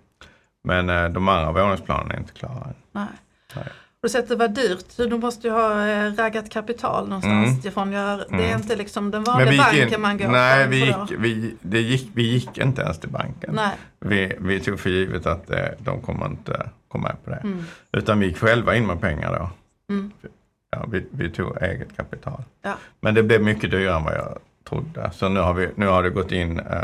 Men 0.64 0.90
eh, 0.90 1.10
de 1.10 1.28
andra 1.28 1.52
våningsplanen 1.52 2.12
är 2.12 2.18
inte 2.18 2.34
klara 2.34 2.54
än. 2.54 2.74
Nej. 2.92 3.08
Nej. 3.56 3.66
Du 4.02 4.10
säger 4.10 4.24
att 4.24 4.30
det 4.30 4.36
var 4.36 4.48
dyrt, 4.48 4.98
du 4.98 5.18
måste 5.18 5.48
ju 5.48 5.54
ha 5.54 5.88
eh, 5.88 6.14
raggat 6.14 6.50
kapital 6.50 7.08
någonstans 7.08 7.50
mm. 7.50 7.68
ifrån. 7.68 7.92
Det 7.92 7.98
är 7.98 8.26
mm. 8.30 8.62
inte 8.62 8.76
liksom 8.76 9.12
den 9.12 9.24
vanliga 9.24 9.64
banken 9.64 9.94
in, 9.94 10.02
man 10.02 10.18
går 10.18 10.28
Nej, 10.28 10.68
vi 10.68 10.86
gick, 10.86 11.12
vi, 11.18 11.56
det 11.62 11.80
gick, 11.80 12.10
vi 12.14 12.24
gick 12.24 12.58
inte 12.58 12.82
ens 12.82 13.00
till 13.00 13.10
banken. 13.10 13.56
Nej. 13.56 13.72
Vi, 14.00 14.36
vi 14.40 14.60
tog 14.60 14.80
för 14.80 14.90
givet 14.90 15.26
att 15.26 15.50
eh, 15.50 15.66
de 15.80 16.02
kommer 16.02 16.26
inte 16.26 16.70
komma 16.88 17.08
med 17.08 17.24
på 17.24 17.30
det. 17.30 17.36
Mm. 17.44 17.66
Utan 17.92 18.20
vi 18.20 18.28
gick 18.28 18.38
själva 18.38 18.76
in 18.76 18.88
med 18.88 19.02
pengar 19.02 19.40
då. 19.40 19.50
Mm. 19.94 20.12
Ja, 20.72 20.86
vi, 20.92 21.06
vi 21.12 21.30
tog 21.30 21.62
eget 21.62 21.98
kapital. 21.98 22.44
Ja. 22.62 22.74
Men 23.00 23.14
det 23.14 23.24
blev 23.24 23.42
mycket 23.42 23.72
dyrare 23.72 23.96
än 23.96 24.04
vad 24.04 24.14
jag 24.14 24.40
trodde. 24.70 25.12
Så 25.14 25.30
nu 25.30 25.40
har, 25.40 25.54
vi, 25.54 25.70
nu 25.76 25.88
har 25.88 26.04
det 26.04 26.10
gått 26.10 26.32
in 26.32 26.60
eh, 26.60 26.84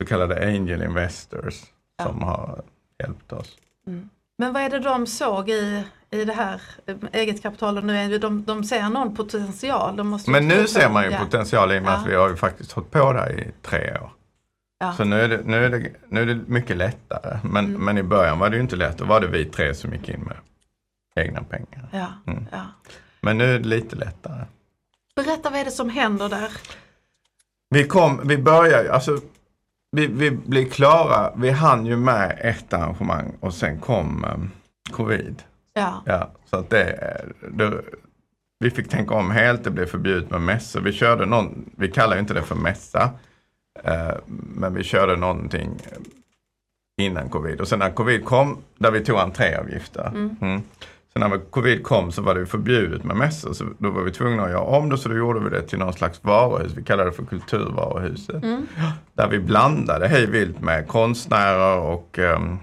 så 0.00 0.06
kallade 0.06 0.46
angel 0.46 0.82
investors 0.82 1.62
ja. 1.98 2.04
som 2.04 2.22
har 2.22 2.62
hjälpt 2.98 3.32
oss. 3.32 3.56
Mm. 3.86 4.08
Men 4.38 4.52
vad 4.52 4.62
är 4.62 4.70
det 4.70 4.78
de 4.78 5.06
såg 5.06 5.50
i, 5.50 5.84
i 6.10 6.24
det 6.24 6.32
här 6.32 6.62
eh, 6.86 6.96
eget 7.12 7.42
kapital? 7.42 7.84
Nu 7.84 7.96
är 7.96 8.18
de, 8.18 8.44
de 8.44 8.64
ser 8.64 8.88
någon 8.88 9.16
potential. 9.16 9.96
De 9.96 10.08
måste 10.08 10.30
Men 10.30 10.48
nu 10.48 10.66
ser 10.66 10.90
man 10.90 11.04
ju 11.04 11.18
potential 11.18 11.72
i 11.72 11.78
och 11.78 11.82
med 11.82 11.92
ja. 11.92 11.96
att 11.96 12.06
vi 12.06 12.14
har 12.14 12.28
ju 12.28 12.36
faktiskt 12.36 12.72
hållit 12.72 12.90
på 12.90 13.12
där 13.12 13.40
i 13.40 13.52
tre 13.62 13.98
år. 13.98 14.10
Ja. 14.78 14.92
Så 14.92 15.04
nu 15.04 15.20
är, 15.20 15.28
det, 15.28 15.40
nu, 15.44 15.64
är 15.64 15.70
det, 15.70 15.90
nu 16.08 16.22
är 16.22 16.26
det 16.26 16.40
mycket 16.46 16.76
lättare. 16.76 17.38
Men, 17.42 17.64
mm. 17.64 17.84
men 17.84 17.98
i 17.98 18.02
början 18.02 18.38
var 18.38 18.50
det 18.50 18.56
ju 18.56 18.62
inte 18.62 18.76
lätt. 18.76 18.98
Då 18.98 19.04
var 19.04 19.20
det 19.20 19.26
vi 19.26 19.44
tre 19.44 19.74
som 19.74 19.92
gick 19.92 20.08
in 20.08 20.20
med 20.20 20.36
egna 21.16 21.42
pengar. 21.42 21.88
Ja. 21.92 22.32
Mm. 22.32 22.46
Ja. 22.52 22.62
Men 23.20 23.38
nu 23.38 23.54
är 23.54 23.58
det 23.58 23.68
lite 23.68 23.96
lättare. 23.96 24.44
Berätta 25.16 25.50
vad 25.50 25.60
är 25.60 25.64
det 25.64 25.70
som 25.70 25.90
händer 25.90 26.28
där? 26.28 26.48
Vi 27.74 27.84
kom, 27.84 28.20
vi 28.24 28.38
började, 28.38 28.92
alltså 28.92 29.18
vi, 29.92 30.06
vi 30.06 30.30
blev 30.30 30.64
klara, 30.70 31.32
vi 31.36 31.50
hann 31.50 31.86
ju 31.86 31.96
med 31.96 32.38
ett 32.40 32.72
arrangemang 32.72 33.32
och 33.40 33.54
sen 33.54 33.80
kom 33.80 34.24
um, 34.34 34.50
covid. 34.90 35.42
Ja. 35.72 36.02
ja. 36.06 36.30
Så 36.50 36.56
att 36.56 36.70
det, 36.70 37.20
det, 37.50 37.82
vi 38.58 38.70
fick 38.70 38.88
tänka 38.88 39.14
om 39.14 39.30
helt, 39.30 39.64
det 39.64 39.70
blev 39.70 39.86
förbjudet 39.86 40.30
med 40.30 40.40
mässor. 40.40 40.80
Vi 40.80 40.92
körde 40.92 41.26
någon, 41.26 41.70
vi 41.76 41.90
kallar 41.90 42.18
inte 42.18 42.34
det 42.34 42.42
för 42.42 42.54
mässa, 42.54 43.10
eh, 43.84 44.14
men 44.26 44.74
vi 44.74 44.84
körde 44.84 45.16
någonting 45.16 45.70
innan 47.02 47.28
covid. 47.28 47.60
Och 47.60 47.68
sen 47.68 47.78
när 47.78 47.90
covid 47.90 48.24
kom, 48.24 48.58
där 48.78 48.90
vi 48.90 49.04
tog 49.04 49.18
entréavgifter. 49.18 50.08
Mm. 50.08 50.36
Mm. 50.40 50.62
Sen 51.18 51.30
när 51.30 51.38
covid 51.38 51.82
kom 51.82 52.12
så 52.12 52.22
var 52.22 52.34
det 52.34 52.46
förbjudet 52.46 53.04
med 53.04 53.16
mässor 53.16 53.52
så 53.52 53.64
då 53.78 53.90
var 53.90 54.02
vi 54.02 54.10
tvungna 54.10 54.42
att 54.42 54.50
göra 54.50 54.60
om 54.60 54.88
det 54.88 54.98
så 54.98 55.08
då 55.08 55.16
gjorde 55.16 55.40
vi 55.40 55.50
det 55.50 55.62
till 55.62 55.78
någon 55.78 55.92
slags 55.92 56.24
varuhus. 56.24 56.72
Vi 56.76 56.84
kallade 56.84 57.10
det 57.10 57.16
för 57.16 57.24
Kulturvaruhuset. 57.24 58.42
Mm. 58.42 58.66
Där 59.12 59.28
vi 59.28 59.38
blandade 59.38 60.08
hej 60.08 60.26
vilt 60.26 60.60
med 60.60 60.88
konstnärer 60.88 61.78
och 61.78 62.18
um, 62.18 62.58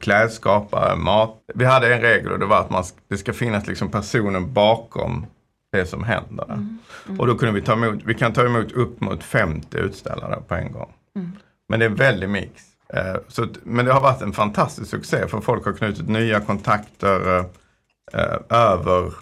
klädskapare, 0.00 0.96
mat. 0.96 1.34
Vi 1.54 1.64
hade 1.64 1.94
en 1.94 2.00
regel 2.00 2.32
och 2.32 2.38
det 2.38 2.46
var 2.46 2.60
att 2.60 2.70
man, 2.70 2.84
det 3.08 3.16
ska 3.16 3.32
finnas 3.32 3.66
liksom 3.66 3.90
personen 3.90 4.52
bakom 4.52 5.26
det 5.72 5.86
som 5.86 6.04
händer. 6.04 6.44
Mm. 6.44 6.78
Mm. 7.06 7.20
Och 7.20 7.26
då 7.26 7.34
kunde 7.34 7.54
vi 7.54 7.62
ta 7.62 7.72
emot, 7.72 8.00
vi 8.04 8.14
kan 8.14 8.32
ta 8.32 8.44
emot 8.44 8.72
upp 8.72 9.00
mot 9.00 9.24
50 9.24 9.76
utställare 9.78 10.40
på 10.48 10.54
en 10.54 10.72
gång. 10.72 10.92
Mm. 11.16 11.32
Men 11.68 11.80
det 11.80 11.86
är 11.86 11.90
väldigt 11.90 12.30
mix. 12.30 12.62
Uh, 12.94 13.20
så, 13.28 13.46
men 13.62 13.84
det 13.84 13.92
har 13.92 14.00
varit 14.00 14.22
en 14.22 14.32
fantastisk 14.32 14.90
succé 14.90 15.28
för 15.28 15.40
folk 15.40 15.64
har 15.64 15.72
knutit 15.72 16.08
nya 16.08 16.40
kontakter. 16.40 17.44
Eh, 18.12 18.56
över, 18.58 19.12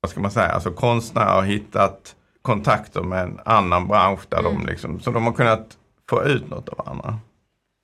vad 0.00 0.10
ska 0.10 0.20
man 0.20 0.30
säga, 0.30 0.48
alltså 0.48 0.70
konstnärer 0.70 1.34
har 1.34 1.42
hittat 1.42 2.16
kontakter 2.42 3.02
med 3.02 3.22
en 3.22 3.40
annan 3.44 3.88
bransch 3.88 4.20
där 4.28 4.38
mm. 4.38 4.52
de 4.54 4.66
liksom, 4.66 5.00
så 5.00 5.10
de 5.10 5.24
har 5.24 5.32
kunnat 5.32 5.78
få 6.10 6.24
ut 6.24 6.50
något 6.50 6.68
av 6.68 6.78
varandra. 6.78 7.18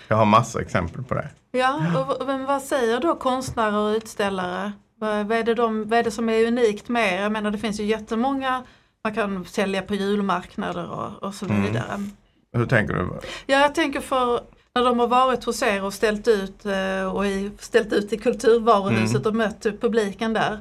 Jag 0.09 0.17
har 0.17 0.25
massa 0.25 0.61
exempel 0.61 1.03
på 1.03 1.15
det. 1.15 1.29
Ja, 1.53 1.81
och 2.19 2.27
men 2.27 2.45
vad 2.45 2.63
säger 2.63 3.01
då 3.01 3.17
konstnärer 3.17 3.77
och 3.77 3.97
utställare? 3.97 4.73
Vad 4.99 5.33
är, 5.33 5.45
det 5.45 5.55
de, 5.55 5.89
vad 5.89 5.99
är 5.99 6.03
det 6.03 6.11
som 6.11 6.29
är 6.29 6.47
unikt 6.47 6.89
med 6.89 7.13
er? 7.13 7.23
Jag 7.23 7.33
menar 7.33 7.51
det 7.51 7.59
finns 7.59 7.81
ju 7.81 7.85
jättemånga 7.85 8.65
man 9.05 9.15
kan 9.15 9.45
sälja 9.45 9.83
på 9.83 9.95
julmarknader 9.95 10.91
och, 10.91 11.23
och 11.23 11.35
så 11.35 11.47
mm. 11.47 11.63
vidare. 11.63 11.93
Mm. 11.95 12.11
Hur 12.53 12.67
tänker 12.67 12.95
du? 12.95 13.09
Ja, 13.47 13.59
jag 13.59 13.75
tänker 13.75 14.01
för 14.01 14.41
när 14.75 14.85
de 14.85 14.99
har 14.99 15.07
varit 15.07 15.45
hos 15.45 15.63
er 15.63 15.85
och 15.85 15.95
ställt 15.95 16.29
ut, 16.29 16.67
eh, 16.67 17.17
och 17.17 17.25
ställt 17.59 17.93
ut 17.93 18.13
i 18.13 18.19
Kulturvaruhuset 18.19 19.17
mm. 19.17 19.27
och 19.27 19.35
mött 19.35 19.63
publiken 19.81 20.33
där. 20.33 20.59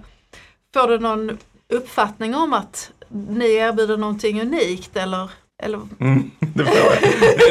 Får 0.74 0.88
du 0.88 1.00
någon 1.00 1.38
uppfattning 1.74 2.36
om 2.36 2.54
att 2.54 2.92
ni 3.10 3.54
erbjuder 3.54 3.98
någonting 3.98 4.42
unikt 4.42 4.98
eller? 4.98 5.30
eller? 5.64 5.80
Mm, 6.00 6.32
det 6.40 6.66
får 6.66 6.78
jag, 6.78 7.02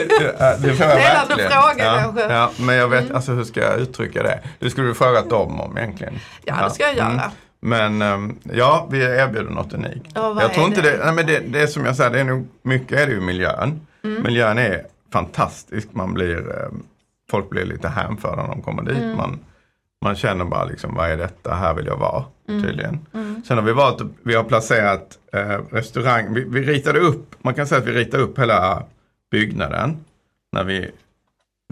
det, 0.08 0.68
det 0.68 0.74
får 0.74 0.86
jag 0.86 0.96
verkligen. 0.96 1.50
fråga 1.50 1.84
ja, 1.84 2.00
kanske. 2.02 2.34
Ja, 2.34 2.50
men 2.58 2.76
jag 2.76 2.88
vet, 2.88 3.04
mm. 3.04 3.16
alltså 3.16 3.32
hur 3.32 3.44
ska 3.44 3.60
jag 3.60 3.80
uttrycka 3.80 4.22
det? 4.22 4.40
Det 4.58 4.70
skulle 4.70 4.86
du 4.86 4.94
frågat 4.94 5.30
dem 5.30 5.60
om 5.60 5.78
egentligen. 5.78 6.18
Ja, 6.44 6.64
det 6.64 6.70
ska 6.70 6.84
jag 6.84 6.96
göra. 6.96 7.10
Mm. 7.10 7.30
Men 7.60 8.02
um, 8.02 8.38
ja, 8.42 8.88
vi 8.90 9.02
erbjuder 9.02 9.50
något 9.50 9.72
unikt. 9.72 10.06
jag 10.14 10.54
tror 10.54 10.66
inte 10.66 10.80
det, 10.80 10.90
det 10.90 11.04
nej, 11.04 11.14
men 11.14 11.26
det, 11.26 11.38
det 11.38 11.60
är 11.60 11.66
som 11.66 11.84
jag 11.84 11.96
säger, 11.96 12.10
det 12.10 12.20
är 12.20 12.24
nog, 12.24 12.48
mycket 12.62 13.00
är 13.00 13.06
det 13.06 13.12
ju 13.12 13.20
miljön. 13.20 13.80
Mm. 14.04 14.22
Miljön 14.22 14.58
är 14.58 14.86
fantastisk. 15.12 15.88
Man 15.92 16.14
blir, 16.14 16.38
eh, 16.38 16.68
folk 17.30 17.50
blir 17.50 17.64
lite 17.64 17.88
hänförda 17.88 18.42
när 18.42 18.48
de 18.48 18.62
kommer 18.62 18.82
dit. 18.82 18.98
Mm. 18.98 19.16
Man, 19.16 19.38
man 20.04 20.16
känner 20.16 20.44
bara 20.44 20.64
liksom, 20.64 20.94
vad 20.94 21.10
är 21.10 21.16
detta? 21.16 21.54
Här 21.54 21.74
vill 21.74 21.86
jag 21.86 21.96
vara. 21.96 22.24
Mm. 22.48 22.62
Tydligen. 22.62 23.06
Mm. 23.14 23.42
Sen 23.44 23.58
har 23.58 23.64
vi 23.64 23.72
valt, 23.72 24.02
vi 24.22 24.34
har 24.34 24.44
placerat 24.44 25.18
eh, 25.32 25.60
restaurang, 25.70 26.34
vi, 26.34 26.44
vi 26.44 26.62
ritade 26.62 26.98
upp, 26.98 27.34
man 27.42 27.54
kan 27.54 27.66
säga 27.66 27.80
att 27.80 27.86
vi 27.86 27.92
ritade 27.92 28.22
upp 28.22 28.38
hela 28.38 28.82
byggnaden 29.30 30.04
när 30.52 30.64
vi 30.64 30.90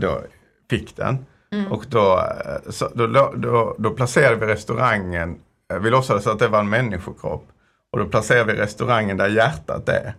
då 0.01 0.21
fick 0.71 0.97
den. 0.97 1.27
Mm. 1.51 1.73
Och 1.73 1.85
då, 1.89 2.19
eh, 2.19 2.71
så, 2.71 2.89
då, 2.95 3.07
då, 3.37 3.75
då, 3.79 3.91
placerade 3.91 4.37
vi 4.37 4.47
restaurangen, 4.47 5.39
eh, 5.73 5.79
vi 5.79 5.91
låtsades 5.91 6.27
att 6.27 6.39
det 6.39 6.49
var 6.49 6.61
en 6.61 6.69
människokropp. 6.69 7.49
Och 7.93 7.99
då 7.99 8.07
placerade 8.07 8.53
vi 8.53 8.59
restaurangen 8.59 9.17
där 9.17 9.29
hjärtat 9.29 9.89
är. 9.89 10.15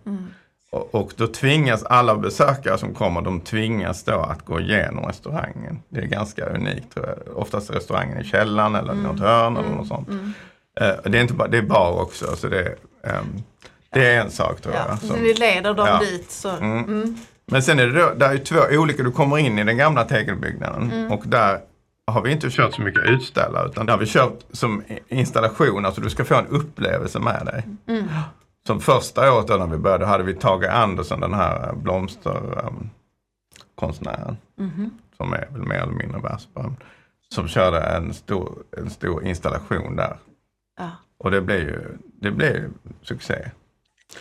Mm. 0.72 0.86
Och 0.90 1.12
då 1.16 1.26
tvingas 1.26 1.82
alla 1.82 2.16
besökare 2.16 2.78
som 2.78 2.94
kommer, 2.94 3.20
de 3.20 3.40
tvingas 3.40 4.04
då 4.04 4.20
att 4.20 4.44
gå 4.44 4.60
igenom 4.60 5.04
restaurangen. 5.04 5.82
Det 5.88 6.00
är 6.00 6.06
ganska 6.06 6.44
unikt 6.46 6.94
tror 6.94 7.06
jag. 7.06 7.36
Oftast 7.38 7.70
är 7.70 7.74
restaurangen 7.74 8.20
i 8.20 8.24
källaren 8.24 8.74
eller 8.74 8.92
mm. 8.92 9.04
något 9.04 9.20
hörn 9.20 9.56
eller 9.56 9.68
något 9.68 9.88
sånt. 9.88 10.08
Mm. 10.08 10.32
Uh, 10.80 11.10
det 11.10 11.18
är 11.18 11.22
inte 11.22 11.34
bara, 11.34 11.48
det 11.48 11.58
är 11.58 11.62
bar 11.62 12.00
också. 12.02 12.36
Så 12.36 12.48
det, 12.48 12.74
um, 13.02 13.42
det 13.90 14.06
är 14.06 14.20
en 14.20 14.30
sak 14.30 14.60
tror 14.60 14.74
ja, 14.74 14.86
jag. 14.88 14.98
Så 14.98 15.16
ni 15.16 15.34
leder 15.34 15.74
dem 15.74 15.86
ja. 15.86 15.98
dit. 15.98 16.30
Så. 16.30 16.50
Mm. 16.50 16.84
mm. 16.84 17.16
Men 17.50 17.62
sen 17.62 17.78
är 17.78 17.86
det 17.86 18.14
där 18.14 18.34
är 18.34 18.38
två 18.38 18.56
olika, 18.70 19.02
du 19.02 19.10
kommer 19.10 19.38
in 19.38 19.58
i 19.58 19.64
den 19.64 19.76
gamla 19.76 20.04
tegelbyggnaden 20.04 20.90
mm. 20.92 21.12
och 21.12 21.22
där 21.26 21.60
har 22.06 22.22
vi 22.22 22.32
inte 22.32 22.50
kört 22.50 22.74
så 22.74 22.82
mycket 22.82 23.02
utställare 23.04 23.68
utan 23.68 23.86
där 23.86 23.92
har 23.92 24.00
vi 24.00 24.06
kört 24.06 24.38
som 24.52 24.82
installation, 25.08 25.86
alltså 25.86 26.00
du 26.00 26.10
ska 26.10 26.24
få 26.24 26.34
en 26.34 26.46
upplevelse 26.46 27.18
med 27.18 27.46
dig. 27.46 27.62
Mm. 27.88 28.08
Som 28.68 28.80
första 28.80 29.32
året 29.32 29.46
då 29.46 29.56
när 29.56 29.66
vi 29.66 29.78
började 29.78 30.06
hade 30.06 30.24
vi 30.24 30.34
Tage 30.34 30.64
Andersson, 30.64 31.20
den 31.20 31.34
här 31.34 31.74
blomsterkonstnären. 31.74 34.36
Um, 34.56 34.70
mm. 34.76 34.90
Som 35.16 35.32
är 35.32 35.48
väl 35.52 35.62
mer 35.62 35.76
eller 35.76 35.92
mindre 35.92 36.20
världsberömd. 36.20 36.76
Som 37.28 37.48
körde 37.48 37.80
en 37.80 38.14
stor, 38.14 38.62
en 38.76 38.90
stor 38.90 39.24
installation 39.24 39.96
där. 39.96 40.16
Ja. 40.78 40.90
Och 41.18 41.30
det 41.30 41.40
blev 41.40 41.60
ju 41.60 41.98
det 42.20 42.30
blev 42.30 42.70
succé. 43.02 43.50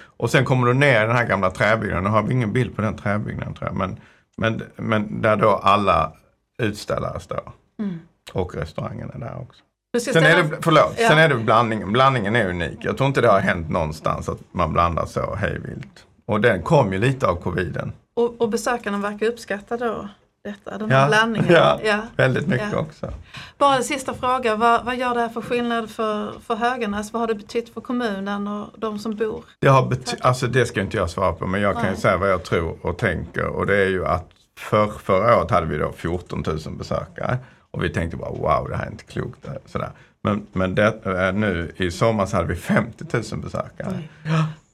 Och 0.01 0.29
sen 0.29 0.45
kommer 0.45 0.67
du 0.67 0.73
ner 0.73 1.03
i 1.03 1.07
den 1.07 1.15
här 1.15 1.27
gamla 1.27 1.51
träbyggnaden. 1.51 2.03
Nu 2.03 2.09
har 2.09 2.23
vi 2.23 2.33
ingen 2.33 2.53
bild 2.53 2.75
på 2.75 2.81
den 2.81 2.97
träbyggnaden 2.97 3.53
tror 3.53 3.69
jag. 3.69 3.77
Men, 3.77 3.99
men, 4.37 4.61
men 4.75 5.21
där 5.21 5.35
då 5.35 5.49
alla 5.49 6.13
utställare 6.57 7.19
står. 7.19 7.51
Mm. 7.79 7.99
Och 8.33 8.55
restaurangen 8.55 9.11
är 9.11 9.19
där 9.19 9.41
också. 9.41 9.63
Sen 9.99 10.23
är, 10.23 10.43
det, 10.43 10.49
förlåt, 10.61 10.93
Ja. 10.97 11.07
sen 11.09 11.17
är 11.17 11.29
det 11.29 11.35
blandningen. 11.35 11.91
Blandningen 11.93 12.35
är 12.35 12.49
unik. 12.49 12.77
Jag 12.81 12.97
tror 12.97 13.07
inte 13.07 13.21
det 13.21 13.27
har 13.27 13.39
hänt 13.39 13.69
någonstans 13.69 14.29
att 14.29 14.37
man 14.51 14.73
blandar 14.73 15.05
så 15.05 15.35
hejvilt. 15.35 16.05
Och 16.25 16.41
den 16.41 16.61
kom 16.61 16.93
ju 16.93 16.99
lite 16.99 17.27
av 17.27 17.35
coviden. 17.35 17.91
och, 18.15 18.41
och 18.41 18.49
besökarna 18.49 18.97
verkar 18.97 19.25
uppskatta 19.25 19.77
då 19.77 20.07
detta, 20.43 20.77
den 20.77 20.91
här 20.91 21.01
Ja, 21.01 21.07
blandningen. 21.07 21.53
ja. 21.53 21.79
Ja. 21.83 21.99
Väldigt 22.15 22.47
mycket 22.47 22.67
Ja. 22.71 22.77
också. 22.79 23.09
Bara 23.57 23.75
en 23.75 23.83
sista 23.83 24.13
fråga, 24.13 24.55
vad, 24.55 24.85
vad 24.85 24.95
gör 24.95 25.13
det 25.15 25.19
här 25.21 25.29
för 25.29 25.41
skillnad 25.41 25.89
för, 25.89 26.31
för 26.47 26.55
Höganäs? 26.55 27.13
Vad 27.13 27.19
har 27.19 27.27
det 27.27 27.35
betytt 27.35 27.73
för 27.73 27.81
kommunen 27.81 28.47
och 28.47 28.67
de 28.77 28.99
som 28.99 29.15
bor? 29.15 29.43
Det, 29.59 29.67
har 29.67 29.81
bety- 29.85 30.17
alltså 30.21 30.47
det 30.47 30.65
ska 30.65 30.81
inte 30.81 30.97
jag 30.97 31.09
svara 31.09 31.33
på 31.33 31.47
men 31.47 31.61
jag 31.61 31.73
kan 31.75 31.83
ju 31.83 31.89
Nej. 31.91 31.99
säga 31.99 32.17
vad 32.17 32.29
jag 32.31 32.43
tror 32.43 32.77
och 32.81 32.97
tänker 32.97 33.45
och 33.47 33.65
det 33.65 33.77
är 33.77 33.89
ju 33.89 34.05
att 34.05 34.25
för, 34.59 34.87
förra 34.87 35.37
året 35.37 35.51
hade 35.51 35.67
vi 35.67 35.77
då 35.77 35.91
14 35.91 36.43
000 36.47 36.59
besökare 36.77 37.37
och 37.77 37.83
vi 37.83 37.89
tänkte 37.89 38.17
bara 38.17 38.29
wow 38.31 38.69
det 38.69 38.77
här 38.77 38.85
är 38.85 38.91
inte 38.91 39.03
klokt. 39.03 39.45
eh, 39.47 39.53
Sådär. 39.65 39.91
Men, 40.23 40.47
men 40.53 40.75
det, 40.75 41.05
eh, 41.05 41.33
nu 41.33 41.71
i 41.77 41.91
sommar 41.91 42.25
så 42.25 42.35
hade 42.35 42.47
vi 42.47 42.55
50 42.55 43.05
000 43.31 43.41
besökare. 43.41 44.01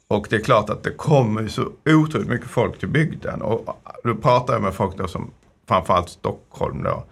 Och 0.07 0.27
det 0.29 0.35
är 0.35 0.39
klart 0.39 0.69
att 0.69 0.83
det 0.83 0.91
kommer 0.91 1.47
så 1.47 1.71
otroligt 1.85 2.27
mycket 2.27 2.47
folk 2.47 2.79
till 2.79 2.87
bygden 2.89 3.41
och 3.41 3.77
då 4.03 4.15
pratar 4.15 4.53
jag 4.53 4.61
med 4.61 4.73
folk 4.73 4.97
då 4.97 5.07
som 5.07 5.31
framförallt 5.67 6.09
Stockholm 6.09 6.83
då. 6.83 7.03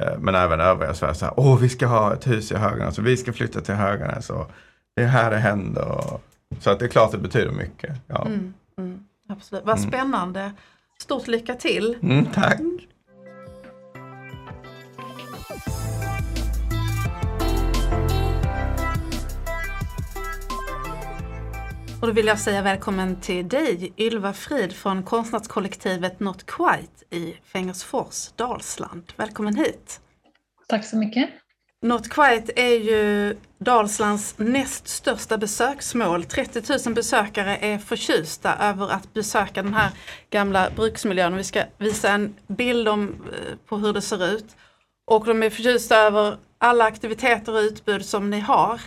eh, 0.00 0.18
Men 0.18 0.34
även 0.34 0.60
övriga 0.60 0.94
Sverige 0.94 1.14
så 1.14 1.24
här, 1.24 1.34
åh 1.36 1.58
vi 1.58 1.68
ska 1.68 1.86
ha 1.86 2.12
ett 2.14 2.26
hus 2.26 2.52
i 2.52 2.56
Höganäs 2.56 2.98
och 2.98 3.06
vi 3.06 3.16
ska 3.16 3.32
flytta 3.32 3.60
till 3.60 3.74
Höganäs 3.74 4.30
och 4.30 4.50
det 4.96 5.02
är 5.02 5.06
här 5.06 5.30
det 5.30 5.36
händer. 5.36 5.88
Och, 5.88 6.22
så 6.60 6.70
att 6.70 6.78
det 6.78 6.84
är 6.84 6.88
klart 6.88 7.12
det 7.12 7.18
betyder 7.18 7.50
mycket. 7.52 7.96
Ja. 8.06 8.24
Mm, 8.26 8.54
mm, 8.78 9.04
absolut. 9.28 9.64
Vad 9.64 9.80
spännande. 9.80 10.52
Stort 10.98 11.26
lycka 11.28 11.54
till. 11.54 11.96
Mm, 12.02 12.26
tack. 12.34 12.60
Och 22.04 22.08
då 22.08 22.14
vill 22.14 22.26
jag 22.26 22.38
säga 22.38 22.62
välkommen 22.62 23.20
till 23.20 23.48
dig 23.48 23.92
Ylva 23.96 24.32
Frid 24.32 24.72
från 24.72 25.02
konstnärskollektivet 25.02 26.20
Not 26.20 26.46
Quite 26.46 27.16
i 27.16 27.36
Fengersfors, 27.44 28.28
Dalsland. 28.36 29.12
Välkommen 29.16 29.56
hit! 29.56 30.00
Tack 30.68 30.84
så 30.84 30.96
mycket. 30.96 31.30
Not 31.82 32.08
Quite 32.08 32.52
är 32.56 32.78
ju 32.78 33.36
Dalslands 33.58 34.34
näst 34.38 34.88
största 34.88 35.38
besöksmål. 35.38 36.24
30 36.24 36.62
000 36.86 36.94
besökare 36.94 37.56
är 37.56 37.78
förtjusta 37.78 38.56
över 38.56 38.88
att 38.88 39.14
besöka 39.14 39.62
den 39.62 39.74
här 39.74 39.90
gamla 40.30 40.70
bruksmiljön. 40.76 41.36
Vi 41.36 41.44
ska 41.44 41.62
visa 41.78 42.08
en 42.08 42.34
bild 42.46 42.88
om, 42.88 43.08
eh, 43.08 43.56
på 43.68 43.76
hur 43.76 43.92
det 43.92 44.02
ser 44.02 44.26
ut. 44.26 44.56
Och 45.06 45.26
de 45.26 45.42
är 45.42 45.50
förtjusta 45.50 45.96
över 45.96 46.36
alla 46.58 46.84
aktiviteter 46.84 47.54
och 47.54 47.60
utbud 47.60 48.04
som 48.04 48.30
ni 48.30 48.40
har. 48.40 48.80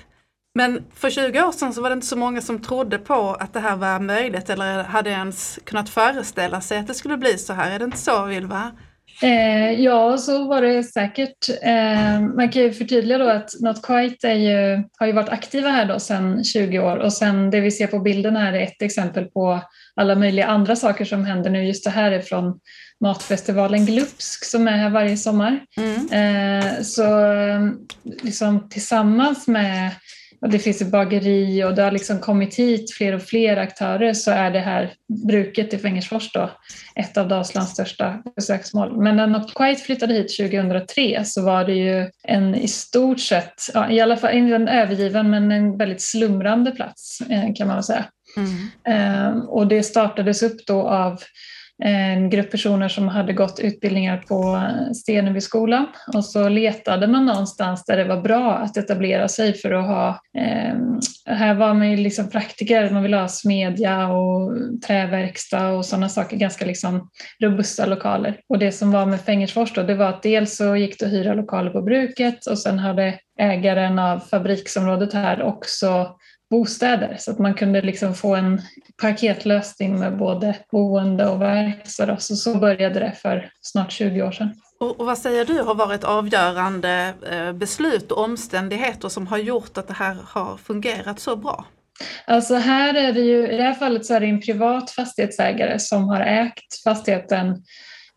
Men 0.57 0.83
för 0.95 1.09
20 1.09 1.43
år 1.43 1.51
sedan 1.51 1.73
så 1.73 1.81
var 1.81 1.89
det 1.89 1.93
inte 1.93 2.07
så 2.07 2.15
många 2.15 2.41
som 2.41 2.61
trodde 2.61 2.97
på 2.97 3.37
att 3.39 3.53
det 3.53 3.59
här 3.59 3.75
var 3.75 3.99
möjligt 3.99 4.49
eller 4.49 4.83
hade 4.83 5.09
ens 5.09 5.59
kunnat 5.63 5.89
föreställa 5.89 6.61
sig 6.61 6.77
att 6.77 6.87
det 6.87 6.93
skulle 6.93 7.17
bli 7.17 7.37
så 7.37 7.53
här. 7.53 7.71
Är 7.71 7.79
det 7.79 7.85
inte 7.85 7.97
så 7.97 8.31
Ylva? 8.31 8.71
Eh, 9.21 9.71
ja, 9.71 10.17
så 10.17 10.47
var 10.47 10.61
det 10.61 10.83
säkert. 10.83 11.49
Eh, 11.61 12.21
man 12.21 12.49
kan 12.49 12.61
ju 12.61 12.73
förtydliga 12.73 13.17
då 13.17 13.29
att 13.29 13.49
Not 13.59 13.81
Quite 13.81 14.27
ju, 14.27 14.83
har 14.99 15.07
ju 15.07 15.13
varit 15.13 15.29
aktiva 15.29 15.69
här 15.69 15.85
då 15.85 15.99
sedan 15.99 16.43
20 16.43 16.79
år 16.79 16.97
och 16.97 17.13
sen 17.13 17.49
det 17.49 17.59
vi 17.59 17.71
ser 17.71 17.87
på 17.87 17.99
bilden 17.99 18.35
här 18.35 18.53
är 18.53 18.63
ett 18.63 18.81
exempel 18.81 19.25
på 19.25 19.61
alla 19.95 20.15
möjliga 20.15 20.45
andra 20.45 20.75
saker 20.75 21.05
som 21.05 21.25
händer 21.25 21.49
nu. 21.49 21.67
Just 21.67 21.83
det 21.83 21.89
här 21.89 22.11
är 22.11 22.21
från 22.21 22.59
matfestivalen 23.01 23.85
Glupsk 23.85 24.45
som 24.45 24.67
är 24.67 24.77
här 24.77 24.89
varje 24.89 25.17
sommar. 25.17 25.59
Mm. 25.77 26.07
Eh, 26.11 26.81
så 26.81 27.31
eh, 27.33 27.61
liksom 28.23 28.69
tillsammans 28.69 29.47
med 29.47 29.91
och 30.41 30.49
det 30.49 30.59
finns 30.59 30.81
ett 30.81 30.91
bageri 30.91 31.63
och 31.63 31.75
det 31.75 31.81
har 31.81 31.91
liksom 31.91 32.19
kommit 32.19 32.55
hit 32.55 32.91
fler 32.91 33.13
och 33.13 33.21
fler 33.21 33.57
aktörer 33.57 34.13
så 34.13 34.31
är 34.31 34.51
det 34.51 34.59
här 34.59 34.93
bruket 35.27 35.73
i 35.73 35.77
Fengersfors 35.77 36.31
då 36.31 36.51
ett 36.95 37.17
av 37.17 37.27
Dalslands 37.27 37.71
största 37.71 38.23
besöksmål. 38.35 39.03
Men 39.03 39.15
när 39.15 39.27
Not 39.27 39.53
Quite 39.53 39.81
flyttade 39.81 40.13
hit 40.13 40.37
2003 40.37 41.25
så 41.25 41.45
var 41.45 41.65
det 41.65 41.73
ju 41.73 42.09
en 42.23 42.55
i 42.55 42.67
stort 42.67 43.19
sett, 43.19 43.61
ja, 43.73 43.91
i 43.91 44.01
alla 44.01 44.17
fall 44.17 44.33
inte 44.35 44.55
en 44.55 44.67
övergiven 44.67 45.29
men 45.29 45.51
en 45.51 45.77
väldigt 45.77 46.01
slumrande 46.01 46.71
plats 46.71 47.21
eh, 47.29 47.53
kan 47.55 47.67
man 47.67 47.75
väl 47.75 47.83
säga. 47.83 48.05
Mm. 48.37 48.67
Eh, 48.87 49.37
och 49.37 49.67
det 49.67 49.83
startades 49.83 50.43
upp 50.43 50.65
då 50.67 50.87
av 50.87 51.21
en 51.83 52.29
grupp 52.29 52.51
personer 52.51 52.89
som 52.89 53.07
hade 53.07 53.33
gått 53.33 53.59
utbildningar 53.59 54.17
på 54.17 54.61
Stenebyskolan. 54.93 55.85
Och 56.13 56.25
så 56.25 56.49
letade 56.49 57.07
man 57.07 57.25
någonstans 57.25 57.85
där 57.85 57.97
det 57.97 58.03
var 58.03 58.21
bra 58.21 58.53
att 58.53 58.77
etablera 58.77 59.27
sig 59.27 59.53
för 59.53 59.71
att 59.71 59.85
ha, 59.85 60.09
eh, 60.37 60.75
här 61.25 61.53
var 61.53 61.73
man 61.73 61.91
ju 61.91 61.97
liksom 61.97 62.29
praktiker, 62.29 62.89
man 62.89 63.03
ville 63.03 63.17
ha 63.17 63.27
smedja 63.27 64.07
och 64.07 64.51
träverkstad 64.87 65.69
och 65.69 65.85
sådana 65.85 66.09
saker, 66.09 66.37
ganska 66.37 66.65
liksom 66.65 67.09
robusta 67.43 67.85
lokaler. 67.85 68.39
Och 68.49 68.59
det 68.59 68.71
som 68.71 68.91
var 68.91 69.05
med 69.05 69.21
Fengersfors 69.21 69.73
då, 69.73 69.83
det 69.83 69.95
var 69.95 70.09
att 70.09 70.23
dels 70.23 70.57
så 70.57 70.75
gick 70.75 70.99
det 70.99 71.05
att 71.05 71.11
hyra 71.11 71.33
lokaler 71.33 71.71
på 71.71 71.81
bruket 71.81 72.45
och 72.47 72.59
sen 72.59 72.79
hade 72.79 73.19
ägaren 73.39 73.99
av 73.99 74.19
fabriksområdet 74.19 75.13
här 75.13 75.41
också 75.41 76.15
bostäder 76.49 77.15
så 77.19 77.31
att 77.31 77.39
man 77.39 77.53
kunde 77.53 77.81
liksom 77.81 78.13
få 78.13 78.35
en 78.35 78.61
paketlösning 79.01 79.99
med 79.99 80.17
både 80.17 80.55
boende 80.71 81.27
och 81.27 81.41
verkstad. 81.41 82.17
Så, 82.17 82.35
så 82.35 82.55
började 82.55 82.99
det 82.99 83.13
för 83.21 83.49
snart 83.61 83.91
20 83.91 84.21
år 84.21 84.31
sedan. 84.31 84.53
Och, 84.79 84.99
och 84.99 85.05
vad 85.05 85.17
säger 85.17 85.45
du 85.45 85.61
har 85.61 85.75
varit 85.75 86.03
avgörande 86.03 87.13
eh, 87.31 87.53
beslut 87.53 88.11
och 88.11 88.23
omständigheter 88.23 89.09
som 89.09 89.27
har 89.27 89.37
gjort 89.37 89.77
att 89.77 89.87
det 89.87 89.93
här 89.93 90.17
har 90.23 90.57
fungerat 90.57 91.19
så 91.19 91.35
bra? 91.35 91.65
Alltså 92.25 92.55
här 92.55 92.93
är 92.93 93.13
det 93.13 93.21
ju, 93.21 93.47
i 93.47 93.57
det 93.57 93.63
här 93.63 93.73
fallet 93.73 94.05
så 94.05 94.13
är 94.13 94.19
det 94.19 94.25
en 94.25 94.41
privat 94.41 94.91
fastighetsägare 94.91 95.79
som 95.79 96.03
har 96.03 96.21
ägt 96.21 96.83
fastigheten 96.83 97.63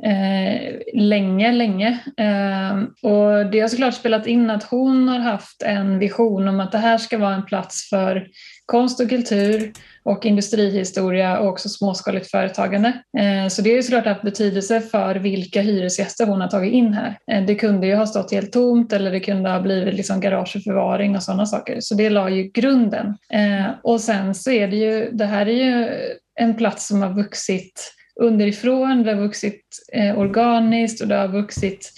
eh, 0.04 0.72
länge, 0.94 1.52
länge. 1.52 1.98
Eh, 2.16 2.78
och 3.10 3.50
det 3.50 3.60
har 3.60 3.68
såklart 3.68 3.94
spelat 3.94 4.26
in 4.26 4.50
att 4.50 4.62
hon 4.62 5.08
har 5.08 5.18
haft 5.18 5.62
en 5.62 5.98
vision 5.98 6.48
om 6.48 6.60
att 6.60 6.72
det 6.72 6.78
här 6.78 6.98
ska 6.98 7.18
vara 7.18 7.34
en 7.34 7.46
plats 7.46 7.88
för 7.88 8.26
konst 8.66 9.00
och 9.00 9.08
kultur 9.08 9.72
och 10.02 10.26
industrihistoria 10.26 11.38
och 11.38 11.48
också 11.48 11.68
småskaligt 11.68 12.30
företagande. 12.30 12.88
Eh, 13.18 13.48
så 13.48 13.62
det 13.62 13.70
har 13.70 13.76
ju 13.76 13.82
såklart 13.82 14.06
haft 14.06 14.22
betydelse 14.22 14.80
för 14.80 15.14
vilka 15.14 15.60
hyresgäster 15.60 16.26
hon 16.26 16.40
har 16.40 16.48
tagit 16.48 16.72
in 16.72 16.92
här. 16.92 17.18
Eh, 17.32 17.44
det 17.46 17.54
kunde 17.54 17.86
ju 17.86 17.94
ha 17.94 18.06
stått 18.06 18.32
helt 18.32 18.52
tomt 18.52 18.92
eller 18.92 19.10
det 19.10 19.20
kunde 19.20 19.50
ha 19.50 19.60
blivit 19.60 19.94
liksom 19.94 20.22
förvaring 20.22 21.16
och 21.16 21.22
sådana 21.22 21.46
saker. 21.46 21.76
Så 21.80 21.94
det 21.94 22.10
la 22.10 22.30
ju 22.30 22.42
grunden. 22.42 23.06
Eh, 23.32 23.66
och 23.82 24.00
sen 24.00 24.34
så 24.34 24.50
är 24.50 24.68
det 24.68 24.76
ju, 24.76 25.10
det 25.12 25.26
här 25.26 25.46
är 25.46 25.64
ju 25.64 25.88
en 26.40 26.56
plats 26.56 26.86
som 26.86 27.02
har 27.02 27.14
vuxit 27.14 27.92
underifrån, 28.20 29.02
det 29.02 29.12
har 29.12 29.20
vuxit 29.20 29.64
eh, 29.92 30.18
organiskt 30.18 31.00
och 31.00 31.08
det 31.08 31.14
har 31.14 31.28
vuxit 31.28 31.92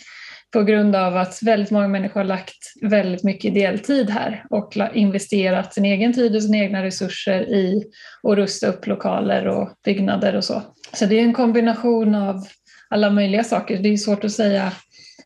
på 0.52 0.62
grund 0.62 0.96
av 0.96 1.16
att 1.16 1.42
väldigt 1.42 1.70
många 1.70 1.88
människor 1.88 2.20
har 2.20 2.24
lagt 2.24 2.58
väldigt 2.82 3.24
mycket 3.24 3.44
ideell 3.44 3.78
tid 3.78 4.10
här 4.10 4.44
och 4.50 4.76
investerat 4.94 5.74
sin 5.74 5.84
egen 5.84 6.12
tid 6.12 6.36
och 6.36 6.42
sina 6.42 6.56
egna 6.58 6.82
resurser 6.82 7.40
i 7.40 7.84
att 8.22 8.36
rusta 8.36 8.66
upp 8.66 8.86
lokaler 8.86 9.48
och 9.48 9.70
byggnader 9.84 10.36
och 10.36 10.44
så. 10.44 10.62
Så 10.92 11.06
det 11.06 11.18
är 11.18 11.22
en 11.22 11.32
kombination 11.32 12.14
av 12.14 12.46
alla 12.90 13.10
möjliga 13.10 13.44
saker. 13.44 13.78
Det 13.78 13.88
är 13.88 13.96
svårt 13.96 14.24
att 14.24 14.32
säga 14.32 14.72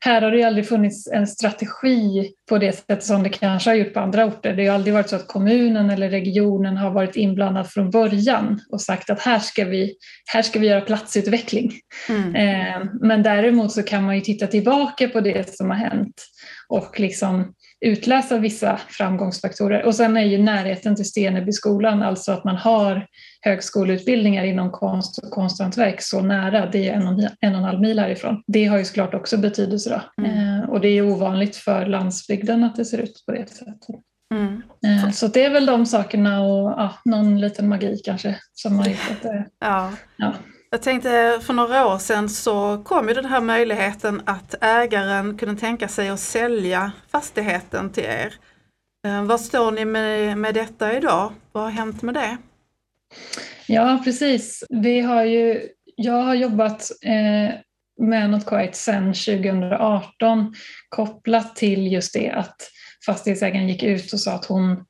här 0.01 0.23
har 0.23 0.31
det 0.31 0.43
aldrig 0.43 0.69
funnits 0.69 1.07
en 1.07 1.27
strategi 1.27 2.33
på 2.49 2.59
det 2.59 2.73
sättet 2.73 3.05
som 3.05 3.23
det 3.23 3.29
kanske 3.29 3.71
har 3.71 3.75
gjort 3.75 3.95
på 3.95 4.01
andra 4.01 4.25
orter. 4.25 4.53
Det 4.53 4.67
har 4.67 4.75
aldrig 4.75 4.95
varit 4.95 5.09
så 5.09 5.17
att 5.17 5.27
kommunen 5.27 5.91
eller 5.91 6.11
regionen 6.11 6.77
har 6.77 6.91
varit 6.91 7.17
inblandad 7.17 7.71
från 7.71 7.91
början 7.91 8.61
och 8.71 8.81
sagt 8.81 9.11
att 9.11 9.21
här 9.21 9.39
ska 9.39 9.65
vi, 9.65 9.95
här 10.33 10.43
ska 10.43 10.59
vi 10.59 10.67
göra 10.67 10.81
platsutveckling. 10.81 11.73
Mm. 12.09 12.35
Eh, 12.35 12.89
Men 13.01 13.23
däremot 13.23 13.73
så 13.73 13.83
kan 13.83 14.05
man 14.05 14.15
ju 14.15 14.21
titta 14.21 14.47
tillbaka 14.47 15.09
på 15.09 15.21
det 15.21 15.57
som 15.57 15.71
har 15.71 15.77
hänt 15.77 16.23
och 16.69 17.01
liksom 17.01 17.55
utläsa 17.81 18.39
vissa 18.39 18.81
framgångsfaktorer. 18.89 19.85
Och 19.85 19.95
sen 19.95 20.17
är 20.17 20.25
ju 20.25 20.39
närheten 20.39 20.97
till 20.97 21.05
Stenebyskolan, 21.05 22.03
alltså 22.03 22.33
att 22.33 22.45
man 22.45 22.57
har 22.57 23.07
högskoleutbildningar 23.41 24.45
inom 24.45 24.71
konst 24.71 25.19
och 25.19 25.31
konsthantverk 25.31 26.03
så 26.03 26.21
nära, 26.21 26.67
det 26.67 26.89
är 26.89 26.93
en 26.93 27.07
och 27.07 27.13
en, 27.41 27.53
och 27.53 27.59
en 27.59 27.65
halv 27.65 27.81
mil 27.81 27.99
härifrån. 27.99 28.43
Det 28.47 28.65
har 28.65 28.79
ju 28.79 28.85
såklart 28.85 29.15
också 29.15 29.37
betydelse. 29.37 30.03
Mm. 30.19 30.61
Eh, 30.61 30.71
och 30.71 30.81
det 30.81 30.89
är 30.89 31.03
ovanligt 31.03 31.57
för 31.57 31.87
landsbygden 31.87 32.65
att 32.65 32.77
det 32.77 32.85
ser 32.85 32.99
ut 32.99 33.23
på 33.27 33.33
det 33.33 33.51
sättet. 33.51 33.77
Mm. 34.35 34.63
Eh, 34.87 35.11
så 35.11 35.27
det 35.27 35.45
är 35.45 35.51
väl 35.51 35.67
de 35.67 35.87
sakerna 35.87 36.41
och 36.41 36.71
ja, 36.71 36.95
någon 37.05 37.41
liten 37.41 37.69
magi 37.69 38.01
kanske 38.05 38.37
som 38.53 38.79
har 38.79 38.87
gjort 38.87 39.11
att 39.11 39.23
det... 39.23 39.47
Ja. 39.61 39.93
Ja. 40.17 40.35
Jag 40.77 40.83
tänkte 40.83 41.41
för 41.43 41.53
några 41.53 41.87
år 41.87 41.99
sedan 41.99 42.29
så 42.29 42.83
kom 42.85 43.09
ju 43.09 43.15
den 43.15 43.25
här 43.25 43.41
möjligheten 43.41 44.23
att 44.27 44.55
ägaren 44.61 45.39
kunde 45.39 45.61
tänka 45.61 45.89
sig 45.89 46.09
att 46.09 46.21
sälja 46.21 46.93
fastigheten 47.11 47.93
till 47.93 48.05
er. 48.05 48.35
Eh, 49.07 49.25
vad 49.25 49.27
Var 49.27 49.39
står 49.41 49.73
ni 49.73 49.85
med, 49.85 50.39
med 50.39 50.55
detta 50.55 50.97
idag? 50.97 51.33
Vad 51.53 51.65
har 51.65 51.71
hänt 51.71 52.03
med 52.03 52.15
det? 52.15 52.37
Ja, 53.67 54.01
precis. 54.05 54.65
Vi 54.69 55.01
har 55.01 55.25
ju, 55.25 55.69
jag 55.97 56.23
har 56.23 56.35
jobbat 56.35 56.91
eh, 57.03 57.55
med 58.07 58.31
Not 58.31 58.45
sedan 58.73 59.15
2018 59.15 60.55
kopplat 60.89 61.57
till 61.57 61.93
just 61.93 62.15
det 62.15 62.31
att 62.31 62.57
fastighetsägaren 63.07 63.69
gick 63.69 63.83
ut 63.83 64.13
och 64.13 64.21
sa 64.21 64.33
att 64.33 64.47
hon 64.47 64.85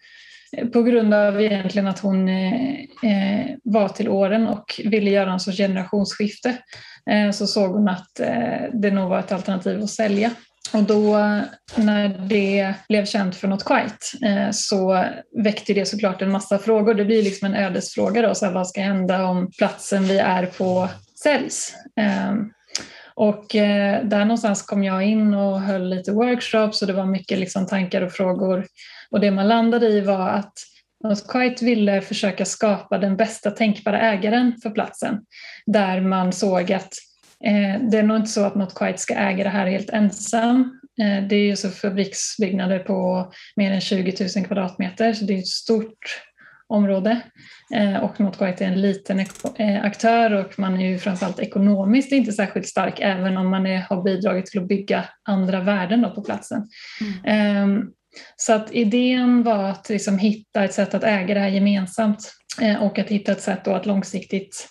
på 0.72 0.82
grund 0.82 1.14
av 1.14 1.40
egentligen 1.40 1.88
att 1.88 1.98
hon 1.98 2.28
eh, 2.28 2.74
eh, 3.02 3.46
var 3.64 3.88
till 3.88 4.08
åren 4.08 4.46
och 4.48 4.80
ville 4.84 5.10
göra 5.10 5.32
en 5.32 5.40
sorts 5.40 5.58
generationsskifte 5.58 6.58
eh, 7.10 7.30
så 7.30 7.46
såg 7.46 7.70
hon 7.70 7.88
att 7.88 8.20
eh, 8.20 8.70
det 8.72 8.90
nog 8.90 9.08
var 9.08 9.18
ett 9.18 9.32
alternativ 9.32 9.82
att 9.82 9.90
sälja. 9.90 10.30
Och 10.72 10.82
då 10.82 11.18
när 11.76 12.08
det 12.28 12.74
blev 12.88 13.04
känt 13.04 13.36
för 13.36 13.48
något 13.48 13.64
Quite 13.64 14.26
eh, 14.26 14.50
så 14.50 15.04
väckte 15.44 15.74
det 15.74 15.86
såklart 15.86 16.22
en 16.22 16.32
massa 16.32 16.58
frågor. 16.58 16.94
Det 16.94 17.04
blir 17.04 17.22
liksom 17.22 17.46
en 17.46 17.64
ödesfråga 17.64 18.22
då, 18.22 18.34
så 18.34 18.46
här, 18.46 18.52
vad 18.52 18.68
ska 18.68 18.80
hända 18.80 19.24
om 19.24 19.50
platsen 19.58 20.04
vi 20.04 20.18
är 20.18 20.46
på 20.46 20.88
säljs? 21.22 21.74
Eh, 22.00 22.34
och 23.14 23.54
eh, 23.54 24.04
där 24.04 24.20
någonstans 24.20 24.62
kom 24.62 24.84
jag 24.84 25.02
in 25.02 25.34
och 25.34 25.60
höll 25.60 25.88
lite 25.88 26.12
workshops 26.12 26.82
och 26.82 26.88
det 26.88 26.94
var 26.94 27.06
mycket 27.06 27.38
liksom 27.38 27.66
tankar 27.66 28.02
och 28.02 28.12
frågor. 28.12 28.66
Och 29.10 29.20
det 29.20 29.30
man 29.30 29.48
landade 29.48 29.88
i 29.88 30.00
var 30.00 30.28
att 30.28 30.52
Not 31.04 31.28
Quite 31.28 31.64
ville 31.64 32.00
försöka 32.00 32.44
skapa 32.44 32.98
den 32.98 33.16
bästa 33.16 33.50
tänkbara 33.50 34.00
ägaren 34.00 34.52
för 34.62 34.70
platsen. 34.70 35.20
Där 35.66 36.00
man 36.00 36.32
såg 36.32 36.72
att 36.72 36.92
Eh, 37.44 37.80
det 37.90 37.98
är 37.98 38.02
nog 38.02 38.16
inte 38.16 38.30
så 38.30 38.44
att 38.44 38.54
Not 38.54 38.74
Quite 38.74 38.98
ska 38.98 39.14
äga 39.14 39.44
det 39.44 39.50
här 39.50 39.66
helt 39.66 39.90
ensam. 39.90 40.80
Eh, 41.00 41.28
det 41.28 41.36
är 41.36 41.44
ju 41.44 41.56
så 41.56 41.70
fabriksbyggnader 41.70 42.78
på 42.78 43.30
mer 43.56 43.72
än 43.72 43.80
20 43.80 44.28
000 44.36 44.46
kvadratmeter 44.46 45.12
så 45.12 45.24
det 45.24 45.34
är 45.34 45.38
ett 45.38 45.46
stort 45.46 46.22
område. 46.68 47.20
Eh, 47.74 47.96
och 47.96 48.20
Not 48.20 48.38
Quite 48.38 48.64
är 48.64 48.68
en 48.68 48.80
liten 48.80 49.26
aktör 49.82 50.32
och 50.32 50.58
man 50.58 50.80
är 50.80 50.88
ju 50.88 50.98
framförallt 50.98 51.38
ekonomiskt 51.38 52.12
inte 52.12 52.32
särskilt 52.32 52.68
stark 52.68 53.00
även 53.00 53.36
om 53.36 53.48
man 53.48 53.66
är, 53.66 53.78
har 53.78 54.02
bidragit 54.02 54.46
till 54.46 54.60
att 54.60 54.68
bygga 54.68 55.04
andra 55.22 55.60
värden 55.60 56.06
på 56.14 56.22
platsen. 56.22 56.68
Mm. 57.34 57.92
Så 58.36 58.52
att 58.52 58.72
idén 58.72 59.42
var 59.42 59.64
att 59.64 59.88
liksom 59.88 60.18
hitta 60.18 60.64
ett 60.64 60.74
sätt 60.74 60.94
att 60.94 61.04
äga 61.04 61.34
det 61.34 61.40
här 61.40 61.48
gemensamt 61.48 62.32
eh, 62.62 62.82
och 62.82 62.98
att 62.98 63.08
hitta 63.08 63.32
ett 63.32 63.42
sätt 63.42 63.68
att 63.68 63.86
långsiktigt 63.86 64.68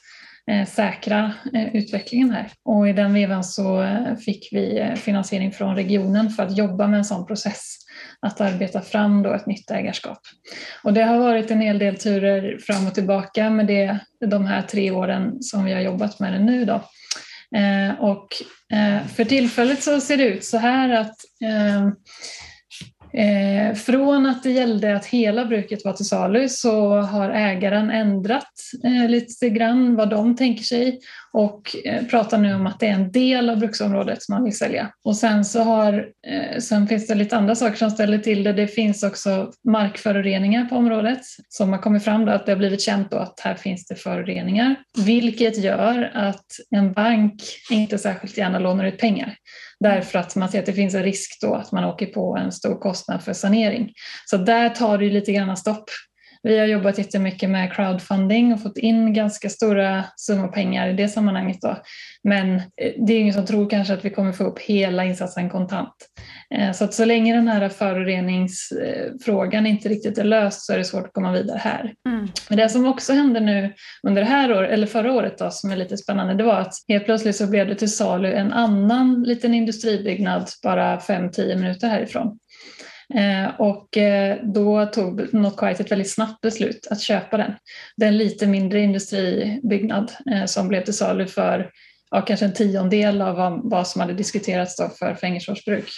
eh, 0.51 0.67
säkra 0.67 1.33
eh, 1.53 1.75
utvecklingen 1.75 2.31
här. 2.31 2.51
Och 2.65 2.89
i 2.89 2.93
den 2.93 3.13
vevan 3.13 3.43
så 3.43 3.87
fick 4.25 4.49
vi 4.51 4.93
finansiering 4.95 5.51
från 5.51 5.75
regionen 5.75 6.29
för 6.29 6.43
att 6.43 6.57
jobba 6.57 6.87
med 6.87 6.97
en 6.97 7.05
sån 7.05 7.25
process, 7.25 7.77
att 8.19 8.41
arbeta 8.41 8.81
fram 8.81 9.23
då 9.23 9.33
ett 9.33 9.45
nytt 9.45 9.71
ägarskap. 9.71 10.19
Och 10.83 10.93
det 10.93 11.03
har 11.03 11.17
varit 11.17 11.51
en 11.51 11.61
hel 11.61 11.79
del 11.79 11.97
turer 11.97 12.57
fram 12.57 12.87
och 12.87 12.93
tillbaka 12.93 13.49
med 13.49 13.67
det, 13.67 13.99
de 14.25 14.45
här 14.45 14.61
tre 14.61 14.91
åren 14.91 15.43
som 15.43 15.65
vi 15.65 15.73
har 15.73 15.81
jobbat 15.81 16.19
med 16.19 16.33
det 16.33 16.39
nu. 16.39 16.65
Då. 16.65 16.83
Och 17.99 18.27
för 19.15 19.25
tillfället 19.25 19.83
så 19.83 20.01
ser 20.01 20.17
det 20.17 20.23
ut 20.23 20.45
så 20.45 20.57
här 20.57 20.89
att 20.89 21.15
Eh, 23.17 23.75
från 23.75 24.25
att 24.25 24.43
det 24.43 24.51
gällde 24.51 24.95
att 24.95 25.05
hela 25.05 25.45
bruket 25.45 25.85
var 25.85 25.93
till 25.93 26.05
salu 26.05 26.49
så 26.49 26.95
har 26.95 27.29
ägaren 27.29 27.91
ändrat 27.91 28.53
eh, 28.83 29.09
lite 29.09 29.49
grann 29.49 29.95
vad 29.95 30.09
de 30.09 30.35
tänker 30.35 30.63
sig 30.63 30.99
och 31.35 31.75
eh, 31.85 32.05
pratar 32.05 32.37
nu 32.37 32.55
om 32.55 32.67
att 32.67 32.79
det 32.79 32.87
är 32.87 32.93
en 32.93 33.11
del 33.11 33.49
av 33.49 33.57
bruksområdet 33.57 34.23
som 34.23 34.35
man 34.35 34.43
vill 34.43 34.57
sälja. 34.57 34.91
Och 35.03 35.15
sen 35.15 35.45
så 35.45 35.63
har, 35.63 36.07
eh, 36.27 36.59
sen 36.59 36.87
finns 36.87 37.07
det 37.07 37.15
lite 37.15 37.37
andra 37.37 37.55
saker 37.55 37.77
som 37.77 37.91
ställer 37.91 38.17
till 38.17 38.43
det. 38.43 38.53
Det 38.53 38.67
finns 38.67 39.03
också 39.03 39.51
markföroreningar 39.67 40.65
på 40.65 40.75
området 40.75 41.21
som 41.49 41.71
har 41.71 41.79
kommit 41.79 42.03
fram 42.03 42.25
då 42.25 42.31
att 42.31 42.45
det 42.45 42.51
har 42.51 42.57
blivit 42.57 42.81
känt 42.81 43.11
då 43.11 43.17
att 43.17 43.39
här 43.39 43.55
finns 43.55 43.87
det 43.87 43.95
föroreningar, 43.95 44.75
vilket 45.05 45.57
gör 45.57 46.11
att 46.13 46.45
en 46.75 46.93
bank 46.93 47.41
inte 47.71 47.97
särskilt 47.97 48.37
gärna 48.37 48.59
lånar 48.59 48.85
ut 48.85 48.97
pengar 48.97 49.35
därför 49.79 50.19
att 50.19 50.35
man 50.35 50.49
ser 50.49 50.59
att 50.59 50.65
det 50.65 50.73
finns 50.73 50.95
en 50.95 51.03
risk 51.03 51.41
då 51.41 51.53
att 51.53 51.71
man 51.71 51.83
åker 51.83 52.05
på 52.05 52.37
en 52.37 52.51
stor 52.51 52.79
kostnad 52.79 53.23
för 53.23 53.33
sanering. 53.33 53.93
Så 54.25 54.37
där 54.37 54.69
tar 54.69 54.97
det 54.97 55.09
lite 55.09 55.31
grann 55.31 55.57
stopp. 55.57 55.89
Vi 56.45 56.59
har 56.59 56.65
jobbat 56.65 56.97
jättemycket 56.97 57.49
med 57.49 57.73
crowdfunding 57.73 58.53
och 58.53 58.61
fått 58.61 58.77
in 58.77 59.13
ganska 59.13 59.49
stora 59.49 60.03
summor 60.15 60.47
pengar 60.47 60.89
i 60.89 60.93
det 60.93 61.07
sammanhanget. 61.07 61.61
Då. 61.61 61.77
Men 62.23 62.55
eh, 62.55 62.61
det 63.07 63.13
är 63.13 63.19
ingen 63.19 63.33
som 63.33 63.45
tror 63.45 63.69
kanske 63.69 63.93
att 63.93 64.05
vi 64.05 64.09
kommer 64.09 64.31
få 64.31 64.43
upp 64.43 64.59
hela 64.59 65.05
insatsen 65.05 65.49
kontant. 65.49 65.95
Eh, 66.55 66.71
så 66.71 66.83
att 66.83 66.93
så 66.93 67.05
länge 67.05 67.35
den 67.35 67.47
här 67.47 67.69
föroreningsfrågan 67.69 69.65
inte 69.65 69.89
riktigt 69.89 70.17
är 70.17 70.23
löst 70.23 70.61
så 70.61 70.73
är 70.73 70.77
det 70.77 70.83
svårt 70.83 71.05
att 71.05 71.13
komma 71.13 71.31
vidare 71.31 71.57
här. 71.57 71.93
Mm. 72.09 72.27
Men 72.49 72.57
det 72.57 72.69
som 72.69 72.85
också 72.85 73.13
hände 73.13 73.39
nu 73.39 73.73
under 74.07 74.21
det 74.21 74.27
här 74.27 74.53
året, 74.53 74.71
eller 74.71 74.87
förra 74.87 75.13
året 75.13 75.37
då, 75.37 75.51
som 75.51 75.71
är 75.71 75.75
lite 75.75 75.97
spännande, 75.97 76.33
det 76.33 76.43
var 76.43 76.59
att 76.59 76.73
helt 76.87 77.05
plötsligt 77.05 77.35
så 77.35 77.47
blev 77.47 77.67
det 77.67 77.75
till 77.75 77.95
salu 77.95 78.33
en 78.33 78.53
annan 78.53 79.23
liten 79.23 79.53
industribyggnad 79.53 80.49
bara 80.63 80.97
5-10 80.97 81.55
minuter 81.55 81.87
härifrån. 81.87 82.39
Eh, 83.13 83.61
och 83.61 83.97
eh, 83.97 84.37
då 84.43 84.85
tog 84.85 85.33
Not 85.33 85.57
Quite 85.57 85.83
ett 85.83 85.91
väldigt 85.91 86.11
snabbt 86.11 86.41
beslut 86.41 86.87
att 86.91 87.01
köpa 87.01 87.37
den. 87.37 87.53
Det 87.97 88.05
är 88.05 88.09
en 88.09 88.17
lite 88.17 88.47
mindre 88.47 88.79
industribyggnad 88.79 90.11
eh, 90.31 90.45
som 90.45 90.67
blev 90.67 90.83
till 90.83 90.93
salu 90.93 91.27
för 91.27 91.71
ja, 92.11 92.21
kanske 92.21 92.45
en 92.45 92.53
tiondel 92.53 93.21
av 93.21 93.35
vad, 93.35 93.61
vad 93.63 93.87
som 93.87 94.01
hade 94.01 94.13
diskuterats 94.13 94.75
då 94.77 94.89
för 94.99 95.15
Fängelseårs 95.15 95.65
bruk. 95.65 95.89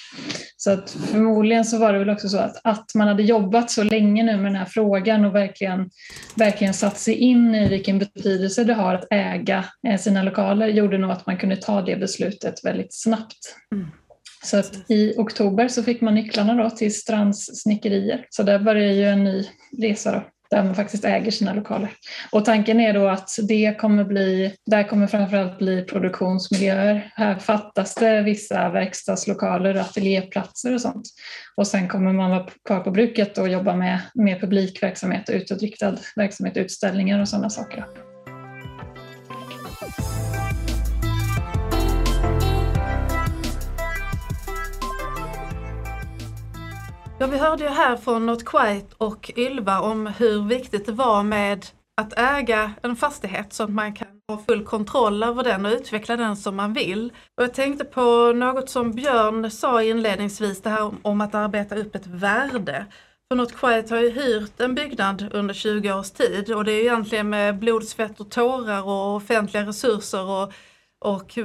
Så 0.57 0.71
att 0.71 0.89
förmodligen 0.89 1.65
så 1.65 1.77
var 1.77 1.93
det 1.93 1.99
väl 1.99 2.09
också 2.09 2.29
så 2.29 2.37
att, 2.37 2.61
att 2.63 2.91
man 2.95 3.07
hade 3.07 3.23
jobbat 3.23 3.71
så 3.71 3.83
länge 3.83 4.23
nu 4.23 4.37
med 4.37 4.45
den 4.45 4.55
här 4.55 4.65
frågan 4.65 5.25
och 5.25 5.35
verkligen, 5.35 5.89
verkligen 6.35 6.73
satt 6.73 6.97
sig 6.97 7.13
in 7.13 7.55
i 7.55 7.67
vilken 7.67 7.99
betydelse 7.99 8.63
det 8.63 8.73
har 8.73 8.93
att 8.93 9.07
äga 9.11 9.65
sina 9.99 10.23
lokaler 10.23 10.67
gjorde 10.67 10.97
nog 10.97 11.11
att 11.11 11.25
man 11.25 11.37
kunde 11.37 11.55
ta 11.55 11.81
det 11.81 11.95
beslutet 11.95 12.65
väldigt 12.65 12.93
snabbt. 12.93 13.55
Mm. 13.75 13.87
Så 14.43 14.57
att 14.59 14.91
i 14.91 15.13
oktober 15.17 15.67
så 15.67 15.83
fick 15.83 16.01
man 16.01 16.15
nycklarna 16.15 16.63
då 16.63 16.69
till 16.69 16.95
Strands 16.95 17.61
snickerier. 17.61 18.25
Så 18.29 18.43
där 18.43 18.59
börjar 18.59 18.93
ju 18.93 19.05
en 19.05 19.23
ny 19.23 19.45
resa 19.81 20.11
då 20.11 20.23
där 20.49 20.63
man 20.63 20.75
faktiskt 20.75 21.05
äger 21.05 21.31
sina 21.31 21.53
lokaler. 21.53 21.89
Och 22.31 22.45
tanken 22.45 22.79
är 22.79 22.93
då 22.93 23.07
att 23.07 23.29
det 23.47 23.77
kommer 23.79 24.03
bli, 24.03 24.53
där 24.65 24.83
kommer 24.83 25.07
framförallt 25.07 25.57
bli 25.57 25.81
produktionsmiljöer. 25.81 27.11
Här 27.15 27.35
fattas 27.35 27.95
det 27.95 28.21
vissa 28.21 28.69
verkstadslokaler, 28.69 29.75
ateljéplatser 29.75 30.73
och 30.73 30.81
sånt. 30.81 31.07
Och 31.55 31.67
sen 31.67 31.87
kommer 31.87 32.13
man 32.13 32.29
vara 32.29 32.49
kvar 32.67 32.79
på 32.79 32.91
bruket 32.91 33.37
och 33.37 33.49
jobba 33.49 33.75
med, 33.75 34.01
med 34.13 34.41
publikverksamhet 34.41 35.29
och 35.29 35.35
utåtriktad 35.35 35.97
verksamhet, 36.15 36.57
utställningar 36.57 37.19
och 37.19 37.27
sådana 37.27 37.49
saker. 37.49 38.06
Ja, 47.19 47.27
vi 47.27 47.37
hörde 47.37 47.63
ju 47.63 47.69
här 47.69 47.97
från 47.97 48.25
Not 48.25 48.45
Quite 48.45 48.95
och 48.97 49.31
Ylva 49.37 49.79
om 49.79 50.07
hur 50.07 50.41
viktigt 50.41 50.85
det 50.85 50.91
var 50.91 51.23
med 51.23 51.65
att 52.01 52.19
äga 52.19 52.71
en 52.83 52.95
fastighet 52.95 53.53
så 53.53 53.63
att 53.63 53.69
man 53.69 53.93
kan 53.93 54.07
ha 54.27 54.37
full 54.47 54.65
kontroll 54.65 55.23
över 55.23 55.43
den 55.43 55.65
och 55.65 55.71
utveckla 55.71 56.17
den 56.17 56.35
som 56.35 56.55
man 56.55 56.73
vill. 56.73 57.13
Och 57.37 57.43
jag 57.43 57.53
tänkte 57.53 57.85
på 57.85 58.33
något 58.35 58.69
som 58.69 58.91
Björn 58.91 59.51
sa 59.51 59.83
inledningsvis, 59.83 60.61
det 60.61 60.69
här 60.69 60.91
om 61.01 61.21
att 61.21 61.35
arbeta 61.35 61.75
upp 61.75 61.95
ett 61.95 62.07
värde. 62.07 62.85
För 63.27 63.35
Not 63.35 63.55
Quiet 63.55 63.89
har 63.89 63.99
ju 63.99 64.09
hyrt 64.09 64.59
en 64.59 64.75
byggnad 64.75 65.29
under 65.33 65.53
20 65.53 65.93
års 65.93 66.11
tid 66.11 66.51
och 66.51 66.65
det 66.65 66.71
är 66.71 66.81
egentligen 66.81 67.29
med 67.29 67.59
blod, 67.59 67.83
svett 67.83 68.19
och 68.19 68.31
tårar 68.31 68.83
och 68.83 69.15
offentliga 69.15 69.65
resurser 69.65 70.25
och, 70.29 70.53
och 71.05 71.37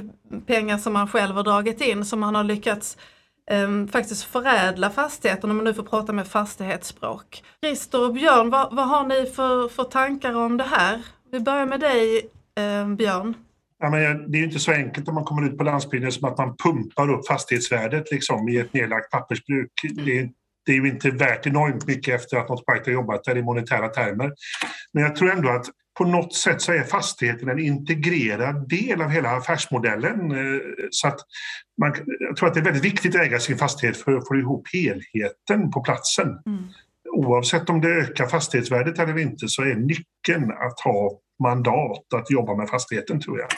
pengar 0.47 0.79
som 0.79 0.93
man 0.93 1.09
själv 1.09 1.35
har 1.35 1.43
dragit 1.43 1.81
in 1.81 2.05
som 2.05 2.21
man 2.21 2.35
har 2.35 2.45
lyckats 2.45 2.97
eh, 3.51 3.87
faktiskt 3.93 4.25
förädla 4.25 4.91
fastigheten 4.91 5.51
om 5.51 5.57
man 5.57 5.65
nu 5.65 5.75
får 5.75 5.83
prata 5.83 6.13
med 6.13 6.27
fastighetsspråk. 6.27 7.43
Christer 7.65 8.05
och 8.05 8.15
Björn, 8.15 8.51
vad, 8.51 8.75
vad 8.75 8.89
har 8.89 9.07
ni 9.07 9.27
för, 9.27 9.69
för 9.69 9.85
tankar 9.85 10.35
om 10.37 10.57
det 10.57 10.65
här? 10.65 11.03
Vi 11.33 11.41
börjar 11.41 11.67
med 11.67 11.81
dig 11.81 12.31
eh, 12.59 12.89
Björn. 12.89 13.35
Ja, 13.79 13.91
men 13.91 14.03
eh, 14.03 14.15
det 14.29 14.39
är 14.39 14.45
inte 14.45 14.59
så 14.59 14.73
enkelt 14.73 15.09
om 15.09 15.15
man 15.15 15.25
kommer 15.25 15.47
ut 15.47 15.59
på 15.59 15.65
landsbygden 15.65 16.13
som 16.13 16.29
att 16.29 16.39
man 16.39 16.57
pumpar 16.57 17.11
upp 17.11 17.27
fastighetsvärdet 17.27 18.11
liksom, 18.11 18.49
i 18.49 18.57
ett 18.57 18.73
nedlagt 18.73 19.11
pappersbruk. 19.11 19.71
Det 19.95 20.19
är, 20.19 20.31
det 20.67 20.73
är 20.73 20.77
ju 20.77 20.89
inte 20.89 21.11
värt 21.11 21.47
enormt 21.47 21.87
mycket 21.87 22.15
efter 22.15 22.37
att 22.37 22.49
något 22.49 22.67
projekt 22.67 22.87
har 22.87 22.93
jobbat 22.93 23.25
där 23.25 23.37
i 23.37 23.43
monetära 23.43 23.89
termer. 23.89 24.33
Men 24.93 25.03
jag 25.03 25.17
tror 25.17 25.33
ändå 25.33 25.49
att 25.49 25.67
på 25.99 26.05
något 26.05 26.35
sätt 26.35 26.63
så 26.63 26.73
är 26.73 26.83
fastigheten 26.83 27.49
en 27.49 27.59
integrerad 27.59 28.69
del 28.69 29.03
av 29.03 29.09
hela 29.09 29.31
affärsmodellen. 29.31 30.33
Eh, 30.33 30.61
så 30.91 31.09
att 31.09 31.21
man, 31.81 31.95
jag 32.21 32.37
tror 32.37 32.49
att 32.49 32.55
det 32.55 32.61
är 32.61 32.65
väldigt 32.65 32.85
viktigt 32.85 33.15
att 33.15 33.21
äga 33.21 33.41
sin 33.41 33.59
fastighet 33.59 33.97
för 33.97 34.13
att 34.13 34.29
få 34.29 34.37
ihop 34.37 34.69
helheten 34.73 35.71
på 35.71 35.81
platsen. 35.81 36.29
Mm. 36.29 36.65
Oavsett 37.13 37.71
om 37.71 37.81
det 37.81 37.89
ökar 37.89 38.27
fastighetsvärdet 38.27 38.99
eller 38.99 39.19
inte 39.19 39.49
så 39.49 39.63
är 39.63 39.75
nyckeln 39.75 40.51
att 40.51 40.81
ha 40.81 41.19
mandat 41.43 42.15
att 42.15 42.31
jobba 42.31 42.57
med 42.57 42.69
fastigheten 42.69 43.21
tror 43.21 43.39
jag. 43.39 43.49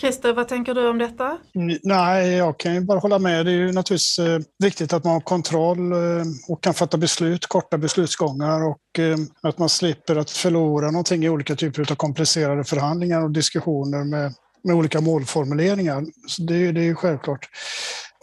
Christer, 0.00 0.32
vad 0.32 0.48
tänker 0.48 0.74
du 0.74 0.88
om 0.88 0.98
detta? 0.98 1.38
Nej, 1.82 2.32
jag 2.32 2.58
kan 2.58 2.74
ju 2.74 2.80
bara 2.80 2.98
hålla 2.98 3.18
med. 3.18 3.46
Det 3.46 3.52
är 3.52 3.56
ju 3.56 3.72
naturligtvis 3.72 4.18
eh, 4.18 4.40
viktigt 4.58 4.92
att 4.92 5.04
man 5.04 5.12
har 5.12 5.20
kontroll 5.20 5.92
eh, 5.92 6.24
och 6.48 6.62
kan 6.62 6.74
fatta 6.74 6.96
beslut, 6.96 7.46
korta 7.46 7.78
beslutsgångar 7.78 8.60
och 8.64 8.98
eh, 8.98 9.16
att 9.42 9.58
man 9.58 9.68
slipper 9.68 10.16
att 10.16 10.30
förlora 10.30 10.90
någonting 10.90 11.24
i 11.24 11.28
olika 11.28 11.56
typer 11.56 11.92
av 11.92 11.96
komplicerade 11.96 12.64
förhandlingar 12.64 13.22
och 13.22 13.30
diskussioner 13.30 14.04
med 14.04 14.34
med 14.64 14.76
olika 14.76 15.00
målformuleringar. 15.00 16.04
Så 16.26 16.42
det, 16.42 16.72
det 16.72 16.80
är 16.80 16.84
ju 16.84 16.94
självklart. 16.94 17.48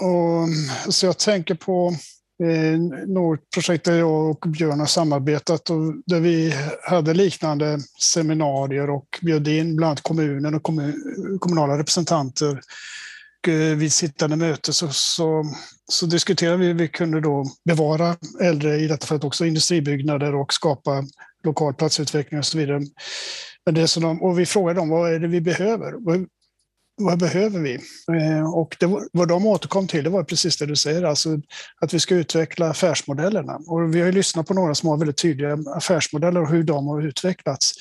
Och, 0.02 0.94
så 0.94 1.06
jag 1.06 1.18
tänker 1.18 1.56
på 1.56 1.94
Eh, 2.44 2.80
något 3.08 3.40
projekt 3.54 3.86
där 3.86 3.98
jag 3.98 4.30
och 4.30 4.46
Björn 4.48 4.80
har 4.80 4.88
samarbetat 4.88 5.70
och 5.70 5.94
där 6.06 6.20
vi 6.20 6.54
hade 6.84 7.14
liknande 7.14 7.80
seminarier 8.00 8.90
och 8.90 9.20
bjöd 9.22 9.48
in 9.48 9.76
bland 9.76 9.90
annat 9.90 10.04
kommunen 10.04 10.56
och 10.56 10.64
kommun, 10.64 11.38
kommunala 11.40 11.78
representanter. 11.78 12.62
Och 13.42 13.50
eh, 13.50 13.78
vid 13.78 13.94
sittande 13.94 14.36
möte 14.36 14.74
så, 14.74 14.88
så, 14.92 15.44
så 15.92 16.06
diskuterade 16.06 16.58
vi 16.58 16.66
hur 16.66 16.74
vi 16.74 16.88
kunde 16.88 17.22
då 17.22 17.46
bevara 17.66 18.16
äldre, 18.42 18.78
i 18.78 18.88
detta 18.88 19.08
fallet 19.08 19.24
också 19.24 19.46
industribyggnader 19.46 20.36
och 20.36 20.54
skapa 20.54 21.04
lokal 21.44 21.74
platsutveckling 21.74 22.40
och 22.40 22.46
så 22.46 22.58
vidare. 22.58 22.82
Men 23.66 23.76
det 23.76 23.88
som 23.88 24.04
de, 24.04 24.22
och 24.22 24.40
vi 24.40 24.46
frågade 24.46 24.80
dem 24.80 24.90
vad 24.90 25.14
är 25.14 25.20
det 25.20 25.28
vi 25.28 25.42
behöver? 25.42 25.94
Vad 27.06 27.20
behöver 27.20 27.60
vi? 27.60 27.74
Eh, 28.18 28.54
och 28.54 28.78
det, 28.80 28.86
vad 29.14 29.28
de 29.28 29.46
återkom 29.46 29.88
till 29.88 30.04
det 30.04 30.10
var 30.10 30.24
precis 30.24 30.58
det 30.58 30.66
du 30.66 30.76
säger, 30.76 31.04
alltså 31.04 31.30
att 31.82 31.94
vi 31.94 32.00
ska 32.00 32.16
utveckla 32.16 32.70
affärsmodellerna. 32.70 33.60
Och 33.68 33.96
vi 33.96 34.00
har 34.00 34.06
ju 34.06 34.12
lyssnat 34.12 34.48
på 34.48 34.54
några 34.54 34.76
som 34.76 34.90
har 34.90 34.98
väldigt 34.98 35.18
tydliga 35.18 35.58
affärsmodeller 35.76 36.42
och 36.42 36.50
hur 36.50 36.64
de 36.64 36.88
har 36.88 37.02
utvecklats. 37.02 37.74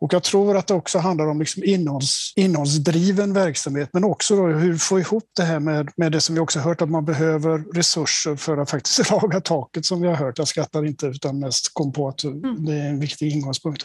Och 0.00 0.12
jag 0.12 0.22
tror 0.22 0.56
att 0.56 0.66
det 0.66 0.74
också 0.74 0.98
handlar 0.98 1.26
om 1.26 1.40
liksom 1.40 1.64
innehålls, 1.64 2.32
innehållsdriven 2.36 3.32
verksamhet, 3.32 3.90
men 3.92 4.04
också 4.04 4.36
då 4.36 4.46
hur 4.46 4.78
få 4.78 5.00
ihop 5.00 5.24
det 5.36 5.42
här 5.42 5.60
med, 5.60 5.90
med 5.96 6.12
det 6.12 6.20
som 6.20 6.34
vi 6.34 6.40
också 6.40 6.58
hört 6.58 6.82
att 6.82 6.90
man 6.90 7.04
behöver 7.04 7.74
resurser 7.74 8.36
för 8.36 8.56
att 8.56 8.70
faktiskt 8.70 9.10
laga 9.10 9.40
taket 9.40 9.86
som 9.86 10.00
vi 10.00 10.08
har 10.08 10.14
hört. 10.14 10.38
Jag 10.38 10.48
skrattar 10.48 10.86
inte 10.86 11.06
utan 11.06 11.38
mest 11.38 11.74
kom 11.74 11.92
på 11.92 12.08
att 12.08 12.24
mm. 12.24 12.64
det 12.64 12.72
är 12.72 12.88
en 12.88 13.00
viktig 13.00 13.32
ingångspunkt. 13.32 13.84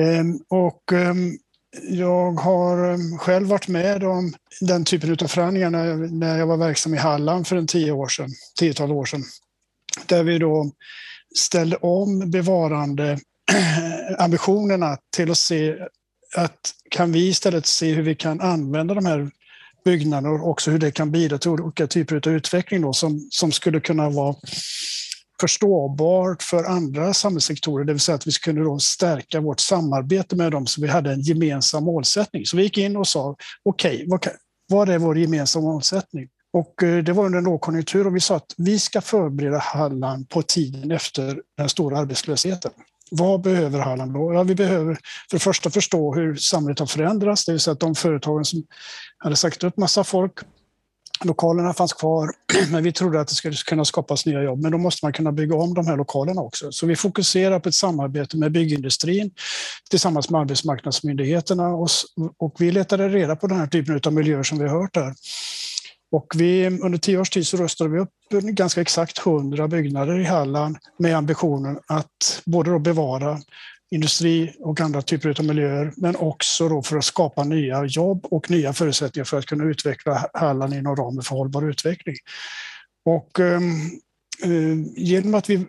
Ehm, 0.00 0.38
och 0.48 0.92
ehm, 0.92 1.38
jag 1.88 2.32
har 2.32 2.92
eh, 2.92 3.18
själv 3.18 3.48
varit 3.48 3.68
med 3.68 4.04
om 4.04 4.34
den 4.60 4.84
typen 4.84 5.16
av 5.22 5.28
förhandlingar 5.28 5.70
när 6.18 6.38
jag 6.38 6.46
var 6.46 6.56
verksam 6.56 6.94
i 6.94 6.96
Halland 6.96 7.46
för 7.46 7.56
en 7.56 7.66
tio 7.66 7.92
år 7.92 8.08
sedan, 8.08 8.30
tiotal 8.58 8.92
år 8.92 9.04
sedan. 9.04 9.24
Där 10.06 10.22
vi 10.22 10.38
då 10.38 10.70
ställde 11.36 11.76
om 11.76 12.30
bevarande 12.30 13.18
ambitionerna 14.18 14.98
till 15.16 15.30
att 15.30 15.38
se 15.38 15.76
att 16.36 16.74
kan 16.90 17.12
vi 17.12 17.28
istället 17.28 17.66
se 17.66 17.92
hur 17.92 18.02
vi 18.02 18.14
kan 18.14 18.40
använda 18.40 18.94
de 18.94 19.06
här 19.06 19.30
byggnaderna 19.84 20.30
och 20.30 20.48
också 20.48 20.70
hur 20.70 20.78
det 20.78 20.90
kan 20.90 21.10
bidra 21.10 21.38
till 21.38 21.50
olika 21.50 21.86
typer 21.86 22.16
av 22.16 22.32
utveckling 22.32 22.80
då, 22.80 22.92
som, 22.92 23.28
som 23.30 23.52
skulle 23.52 23.80
kunna 23.80 24.10
vara 24.10 24.34
förståbart 25.40 26.42
för 26.42 26.64
andra 26.64 27.14
samhällssektorer, 27.14 27.84
det 27.84 27.92
vill 27.92 28.00
säga 28.00 28.16
att 28.16 28.26
vi 28.26 28.32
skulle 28.32 28.60
då 28.60 28.78
stärka 28.78 29.40
vårt 29.40 29.60
samarbete 29.60 30.36
med 30.36 30.52
dem 30.52 30.66
så 30.66 30.80
vi 30.80 30.88
hade 30.88 31.12
en 31.12 31.20
gemensam 31.20 31.84
målsättning. 31.84 32.46
Så 32.46 32.56
vi 32.56 32.62
gick 32.62 32.78
in 32.78 32.96
och 32.96 33.08
sa, 33.08 33.36
okej, 33.62 33.94
okay, 33.94 34.06
vad, 34.08 34.28
vad 34.68 34.88
är 34.88 34.98
vår 34.98 35.18
gemensamma 35.18 35.72
målsättning? 35.72 36.28
Och 36.52 36.82
eh, 36.82 37.04
det 37.04 37.12
var 37.12 37.26
under 37.26 37.38
en 37.38 37.44
lågkonjunktur 37.44 38.06
och 38.06 38.16
vi 38.16 38.20
sa 38.20 38.36
att 38.36 38.54
vi 38.56 38.78
ska 38.78 39.00
förbereda 39.00 39.58
Halland 39.58 40.28
på 40.28 40.42
tiden 40.42 40.90
efter 40.90 41.42
den 41.56 41.68
stora 41.68 41.98
arbetslösheten. 41.98 42.70
Vad 43.10 43.40
behöver 43.40 43.78
Halland 43.78 44.14
då? 44.14 44.34
Ja, 44.34 44.42
vi 44.42 44.54
behöver 44.54 44.94
för 45.30 45.36
det 45.36 45.38
första 45.38 45.70
förstå 45.70 46.14
hur 46.14 46.36
samhället 46.36 46.78
har 46.78 46.86
förändrats, 46.86 47.44
det 47.44 47.52
vill 47.52 47.60
säga 47.60 47.72
att 47.72 47.80
de 47.80 47.94
företagen 47.94 48.44
som 48.44 48.62
hade 49.18 49.36
sagt 49.36 49.64
upp 49.64 49.76
massa 49.76 50.04
folk 50.04 50.32
Lokalerna 51.24 51.74
fanns 51.74 51.92
kvar, 51.92 52.30
men 52.70 52.84
vi 52.84 52.92
trodde 52.92 53.20
att 53.20 53.28
det 53.28 53.34
skulle 53.34 53.54
kunna 53.54 53.84
skapas 53.84 54.26
nya 54.26 54.42
jobb. 54.42 54.62
Men 54.62 54.72
då 54.72 54.78
måste 54.78 55.04
man 55.04 55.12
kunna 55.12 55.32
bygga 55.32 55.56
om 55.56 55.74
de 55.74 55.86
här 55.86 55.96
lokalerna 55.96 56.40
också. 56.40 56.72
Så 56.72 56.86
vi 56.86 56.96
fokuserar 56.96 57.60
på 57.60 57.68
ett 57.68 57.74
samarbete 57.74 58.36
med 58.36 58.52
byggindustrin 58.52 59.30
tillsammans 59.90 60.30
med 60.30 60.40
arbetsmarknadsmyndigheterna 60.40 61.68
och, 61.68 61.88
och 62.38 62.56
vi 62.58 62.70
letade 62.70 63.08
reda 63.08 63.36
på 63.36 63.46
den 63.46 63.58
här 63.58 63.66
typen 63.66 64.00
av 64.06 64.12
miljöer 64.12 64.42
som 64.42 64.58
vi 64.58 64.68
har 64.68 64.80
hört 64.80 64.96
här. 64.96 65.14
Och 66.12 66.26
vi, 66.36 66.66
under 66.66 66.98
tio 66.98 67.18
års 67.18 67.30
tid 67.30 67.46
så 67.46 67.56
rustade 67.56 67.90
vi 67.90 67.98
upp 67.98 68.10
ganska 68.30 68.80
exakt 68.80 69.26
100 69.26 69.68
byggnader 69.68 70.18
i 70.18 70.24
Halland 70.24 70.76
med 70.98 71.16
ambitionen 71.16 71.78
att 71.86 72.42
både 72.44 72.78
bevara 72.78 73.38
industri 73.90 74.56
och 74.60 74.80
andra 74.80 75.02
typer 75.02 75.40
av 75.40 75.44
miljöer, 75.44 75.92
men 75.96 76.16
också 76.16 76.68
då 76.68 76.82
för 76.82 76.96
att 76.96 77.04
skapa 77.04 77.44
nya 77.44 77.84
jobb 77.84 78.26
och 78.30 78.50
nya 78.50 78.72
förutsättningar 78.72 79.24
för 79.24 79.38
att 79.38 79.46
kunna 79.46 79.64
utveckla 79.64 80.30
Halland 80.34 80.74
inom 80.74 80.96
ramen 80.96 81.22
för 81.22 81.34
hållbar 81.34 81.70
utveckling. 81.70 82.16
Och 83.04 83.40
ehm, 83.40 83.70
eh, 84.42 84.92
genom 84.96 85.34
att 85.34 85.50
vi 85.50 85.56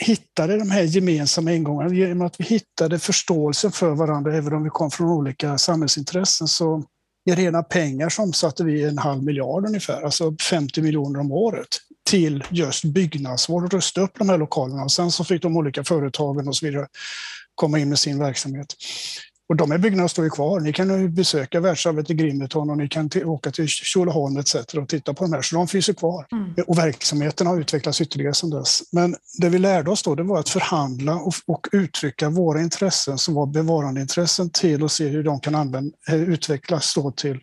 hittade 0.00 0.58
de 0.58 0.70
här 0.70 0.82
gemensamma 0.82 1.52
ingångarna, 1.52 1.94
genom 1.94 2.26
att 2.26 2.40
vi 2.40 2.44
hittade 2.44 2.98
förståelsen 2.98 3.72
för 3.72 3.90
varandra, 3.90 4.36
även 4.36 4.52
om 4.52 4.64
vi 4.64 4.70
kom 4.70 4.90
från 4.90 5.08
olika 5.08 5.58
samhällsintressen, 5.58 6.48
så 6.48 6.84
i 7.30 7.34
rena 7.34 7.62
pengar 7.62 8.08
så 8.08 8.22
omsatte 8.22 8.64
vi 8.64 8.84
en 8.84 8.98
halv 8.98 9.22
miljard 9.22 9.66
ungefär, 9.66 10.02
alltså 10.02 10.36
50 10.50 10.82
miljoner 10.82 11.20
om 11.20 11.32
året 11.32 11.68
till 12.04 12.44
just 12.50 12.84
byggnadsvård 12.84 13.64
och 13.64 13.72
rusta 13.72 14.00
upp 14.00 14.18
de 14.18 14.28
här 14.28 14.38
lokalerna. 14.38 14.84
Och 14.84 14.92
sen 14.92 15.10
så 15.10 15.24
fick 15.24 15.42
de 15.42 15.56
olika 15.56 15.84
företagen 15.84 16.48
och 16.48 16.56
så 16.56 16.66
vidare 16.66 16.86
komma 17.54 17.78
in 17.78 17.88
med 17.88 17.98
sin 17.98 18.18
verksamhet. 18.18 18.76
Och 19.48 19.56
de 19.56 19.70
här 19.70 19.78
byggnaderna 19.78 20.08
står 20.08 20.24
ju 20.24 20.30
kvar. 20.30 20.60
Ni 20.60 20.72
kan 20.72 21.00
ju 21.00 21.08
besöka 21.08 21.60
världsarvet 21.60 22.10
i 22.10 22.14
Grimeton 22.14 22.70
och 22.70 22.76
ni 22.76 22.88
kan 22.88 23.10
åka 23.24 23.50
till 23.50 23.68
Tjolöholm 23.68 24.36
etc. 24.36 24.54
och 24.54 24.88
titta 24.88 25.14
på 25.14 25.24
de 25.24 25.32
här. 25.32 25.42
Så 25.42 25.56
de 25.56 25.68
finns 25.68 25.88
ju 25.88 25.94
kvar. 25.94 26.26
Mm. 26.32 26.54
Och 26.66 26.78
verksamheten 26.78 27.46
har 27.46 27.60
utvecklats 27.60 28.00
ytterligare 28.00 28.34
sedan 28.34 28.50
dess. 28.50 28.82
Men 28.92 29.16
det 29.40 29.48
vi 29.48 29.58
lärde 29.58 29.90
oss 29.90 30.02
då 30.02 30.14
det 30.14 30.22
var 30.22 30.38
att 30.38 30.48
förhandla 30.48 31.14
och, 31.14 31.34
och 31.46 31.66
uttrycka 31.72 32.28
våra 32.28 32.60
intressen 32.60 33.18
som 33.18 33.34
var 33.34 33.46
bevarandeintressen 33.46 34.50
till 34.50 34.84
att 34.84 34.92
se 34.92 35.08
hur 35.08 35.22
de 35.22 35.40
kan 35.40 35.54
använda, 35.54 35.96
eh, 36.08 36.14
utvecklas 36.14 36.94
då 36.94 37.10
till 37.10 37.40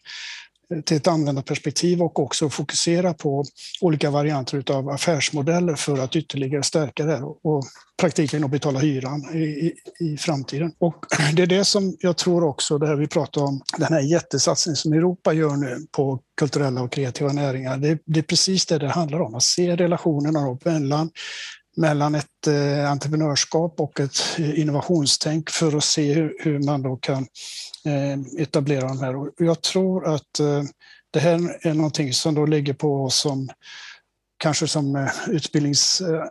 till 0.86 0.97
ett 0.97 1.07
användarperspektiv 1.07 2.01
och 2.01 2.19
också 2.19 2.49
fokusera 2.49 3.13
på 3.13 3.45
olika 3.82 4.11
varianter 4.11 4.63
av 4.72 4.89
affärsmodeller 4.89 5.76
för 5.76 5.97
att 5.97 6.15
ytterligare 6.15 6.63
stärka 6.63 7.05
det 7.05 7.22
och 7.22 7.63
praktiken 8.01 8.43
att 8.43 8.51
betala 8.51 8.80
hyran 8.80 9.36
i, 9.36 9.38
i, 9.38 9.74
i, 9.99 10.17
framtiden. 10.17 10.74
Och 10.80 11.05
det 11.36 11.41
är 11.41 11.47
det 11.47 11.65
som 11.65 11.97
jag 11.99 12.17
tror 12.17 12.43
också, 12.43 12.78
det 12.78 12.88
här 12.88 12.95
vi 12.95 13.07
pratar 13.07 13.41
om, 13.41 13.61
den 13.78 13.93
här 13.93 14.01
jättesatsningen 14.01 14.76
som 14.76 14.93
Europa 14.93 15.34
gör 15.34 15.55
nu 15.55 15.88
på 15.91 16.19
kulturella 16.38 16.82
och 16.82 16.91
kreativa 16.91 17.34
näringar, 17.34 17.78
det, 17.78 17.99
det 18.05 18.19
är 18.19 18.24
precis 18.24 18.65
det 18.65 18.78
det 18.78 18.88
handlar 18.88 19.19
om, 19.19 19.36
att 19.36 19.43
se 19.43 19.76
relationerna 19.76 20.57
mellan 20.65 21.09
mellan 21.78 22.15
ett 22.15 22.47
eh, 22.47 22.91
entreprenörskap 22.91 23.80
och 23.80 23.99
ett 23.99 24.38
innovationstänk 24.38 25.49
för 25.49 25.78
att 25.78 25.84
se 25.84 26.13
hur, 26.13 26.36
hur 26.39 26.59
man 26.59 26.82
då 26.82 26.95
kan 26.95 27.28
eh, 27.86 28.41
etablera 28.43 28.88
de 28.88 28.99
här. 28.99 29.15
Och 29.15 29.30
jag 29.38 29.61
tror 29.61 30.15
att 30.15 30.39
eh, 30.39 30.63
det 31.11 31.19
här 31.19 31.67
är 31.67 31.74
någonting 31.74 32.13
som 32.13 32.36
då 32.36 32.45
ligger 32.45 32.74
på 32.74 33.03
oss 33.03 33.15
som 33.15 33.49
kanske 34.38 34.67
som 34.67 34.95
eh, 34.95 35.09
utbildnings 35.28 36.01
eh, 36.01 36.26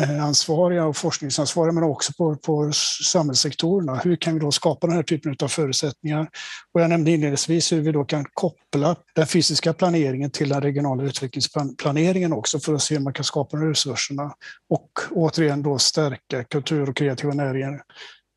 Eh, 0.00 0.24
ansvariga 0.24 0.86
och 0.86 0.96
forskningsansvariga 0.96 1.72
men 1.72 1.84
också 1.84 2.12
på, 2.12 2.36
på 2.36 2.72
samhällssektorerna. 3.04 3.94
Hur 3.94 4.16
kan 4.16 4.34
vi 4.34 4.40
då 4.40 4.52
skapa 4.52 4.86
den 4.86 4.96
här 4.96 5.02
typen 5.02 5.36
av 5.42 5.48
förutsättningar? 5.48 6.28
Och 6.72 6.80
jag 6.80 6.90
nämnde 6.90 7.10
inledningsvis 7.10 7.72
hur 7.72 7.80
vi 7.80 7.92
då 7.92 8.04
kan 8.04 8.24
koppla 8.34 8.96
den 9.14 9.26
fysiska 9.26 9.72
planeringen 9.72 10.30
till 10.30 10.48
den 10.48 10.60
regionala 10.60 11.02
utvecklingsplaneringen 11.02 12.32
också 12.32 12.60
för 12.60 12.74
att 12.74 12.82
se 12.82 12.94
hur 12.94 13.02
man 13.02 13.12
kan 13.12 13.24
skapa 13.24 13.56
de 13.56 13.68
resurserna 13.68 14.34
och 14.70 14.90
återigen 15.10 15.62
då 15.62 15.78
stärka 15.78 16.44
kultur 16.44 16.88
och 16.88 16.96
kreativa 16.96 17.34
näringar 17.34 17.82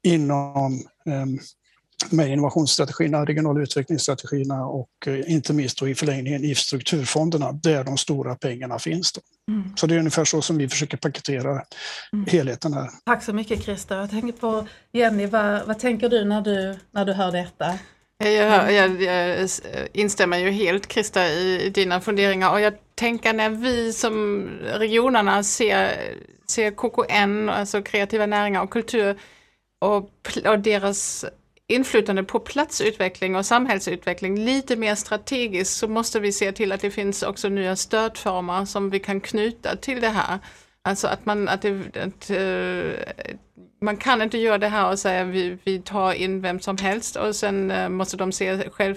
inom 0.07 0.73
eh, 1.09 1.25
med 2.09 2.29
innovationsstrategierna, 2.29 3.25
regionala 3.25 3.61
utvecklingsstrategierna 3.61 4.65
och 4.65 4.89
eh, 5.07 5.31
inte 5.33 5.53
minst 5.53 5.79
då 5.79 5.89
i 5.89 5.95
förlängningen 5.95 6.43
i 6.43 6.55
strukturfonderna 6.55 7.51
där 7.51 7.83
de 7.83 7.97
stora 7.97 8.35
pengarna 8.35 8.79
finns. 8.79 9.11
Då. 9.13 9.21
Mm. 9.51 9.75
Så 9.75 9.87
det 9.87 9.95
är 9.95 9.99
ungefär 9.99 10.25
så 10.25 10.41
som 10.41 10.57
vi 10.57 10.69
försöker 10.69 10.97
paketera 10.97 11.51
mm. 12.13 12.25
helheten 12.27 12.73
här. 12.73 12.89
Tack 13.05 13.23
så 13.23 13.33
mycket 13.33 13.63
Christer. 13.63 13.95
Jag 13.95 14.09
tänker 14.09 14.31
på 14.31 14.67
Jenny, 14.93 15.25
vad, 15.25 15.67
vad 15.67 15.79
tänker 15.79 16.09
du 16.09 16.25
när, 16.25 16.41
du 16.41 16.77
när 16.91 17.05
du 17.05 17.13
hör 17.13 17.31
detta? 17.31 17.79
Jag, 18.17 18.73
jag, 18.73 19.01
jag 19.01 19.49
instämmer 19.93 20.37
ju 20.37 20.51
helt 20.51 20.91
Christer 20.91 21.29
i 21.29 21.69
dina 21.69 22.01
funderingar 22.01 22.51
och 22.51 22.61
jag 22.61 22.73
tänker 22.95 23.33
när 23.33 23.49
vi 23.49 23.93
som 23.93 24.47
regionerna 24.63 25.43
ser, 25.43 25.91
ser 26.47 26.71
KKN, 26.71 27.49
alltså 27.49 27.81
kreativa 27.81 28.25
näringar 28.25 28.63
och 28.63 28.69
kultur 28.69 29.19
och, 29.81 30.09
och 30.45 30.59
deras 30.59 31.25
inflytande 31.67 32.23
på 32.23 32.39
platsutveckling 32.39 33.35
och 33.35 33.45
samhällsutveckling 33.45 34.39
lite 34.39 34.75
mer 34.75 34.95
strategiskt 34.95 35.77
så 35.77 35.87
måste 35.87 36.19
vi 36.19 36.31
se 36.31 36.51
till 36.51 36.71
att 36.71 36.81
det 36.81 36.91
finns 36.91 37.23
också 37.23 37.49
nya 37.49 37.75
stödformer 37.75 38.65
som 38.65 38.89
vi 38.89 38.99
kan 38.99 39.21
knyta 39.21 39.75
till 39.75 40.01
det 40.01 40.09
här. 40.09 40.39
Alltså 40.81 41.07
att 41.07 41.25
man, 41.25 41.49
att, 41.49 41.61
det, 41.61 41.97
att 41.97 42.31
uh, 42.31 42.93
man 43.81 43.97
kan 43.97 44.21
inte 44.21 44.37
göra 44.37 44.57
det 44.57 44.67
här 44.67 44.91
och 44.91 44.99
säga 44.99 45.23
vi, 45.23 45.57
vi 45.63 45.81
tar 45.81 46.13
in 46.13 46.41
vem 46.41 46.59
som 46.59 46.77
helst 46.77 47.15
och 47.15 47.35
sen 47.35 47.71
uh, 47.71 47.89
måste 47.89 48.17
de 48.17 48.31
se 48.31 48.69
själv 48.69 48.95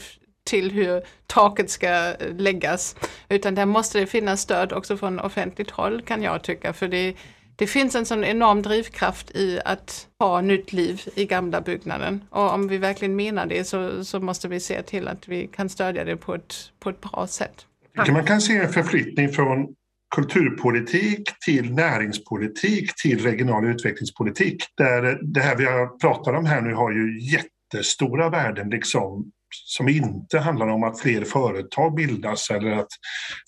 till 0.48 0.70
hur 0.70 1.02
taket 1.26 1.70
ska 1.70 1.88
eh, 1.88 2.34
läggas. 2.36 2.96
Utan 3.28 3.54
där 3.54 3.66
måste 3.66 4.00
det 4.00 4.06
finnas 4.06 4.40
stöd 4.40 4.72
också 4.72 4.96
från 4.96 5.20
offentligt 5.20 5.70
håll 5.70 6.02
kan 6.02 6.22
jag 6.22 6.42
tycka. 6.42 6.72
För 6.72 6.88
det, 6.88 7.14
det 7.58 7.66
finns 7.66 7.94
en 7.94 8.06
sån 8.06 8.24
enorm 8.24 8.62
drivkraft 8.62 9.30
i 9.30 9.60
att 9.64 10.06
ha 10.18 10.40
nytt 10.40 10.72
liv 10.72 11.02
i 11.14 11.24
gamla 11.24 11.60
byggnaden. 11.60 12.24
Och 12.30 12.52
om 12.54 12.68
vi 12.68 12.78
verkligen 12.78 13.16
menar 13.16 13.46
det 13.46 13.64
så, 13.64 14.04
så 14.04 14.20
måste 14.20 14.48
vi 14.48 14.60
se 14.60 14.82
till 14.82 15.08
att 15.08 15.28
vi 15.28 15.46
kan 15.46 15.68
stödja 15.68 16.04
det 16.04 16.16
på 16.16 16.34
ett, 16.34 16.54
på 16.80 16.90
ett 16.90 17.00
bra 17.00 17.26
sätt. 17.26 17.66
Man 17.96 18.24
kan 18.24 18.40
se 18.40 18.56
en 18.56 18.72
förflyttning 18.72 19.28
från 19.28 19.68
kulturpolitik 20.14 21.30
till 21.44 21.72
näringspolitik 21.72 22.90
till 23.02 23.22
regional 23.22 23.64
utvecklingspolitik. 23.64 24.64
Där 24.76 25.18
det 25.22 25.40
här 25.40 25.56
vi 25.56 25.64
har 25.64 25.98
pratat 25.98 26.34
om 26.34 26.46
här 26.46 26.60
nu 26.60 26.74
har 26.74 26.92
ju 26.92 27.20
jättestora 27.20 28.30
värden 28.30 28.70
liksom 28.70 29.30
som 29.50 29.88
inte 29.88 30.38
handlar 30.38 30.68
om 30.68 30.82
att 30.82 31.00
fler 31.00 31.24
företag 31.24 31.94
bildas 31.94 32.50
eller 32.50 32.70
att 32.70 32.88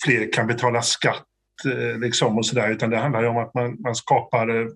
fler 0.04 0.32
kan 0.32 0.46
betala 0.46 0.82
skatt 0.82 1.24
liksom 2.00 2.38
och 2.38 2.46
sådär 2.46 2.70
utan 2.70 2.90
det 2.90 2.96
handlar 2.96 3.24
om 3.24 3.36
att 3.36 3.54
man, 3.54 3.76
man 3.80 3.94
skapar 3.94 4.48
eh, 4.48 4.66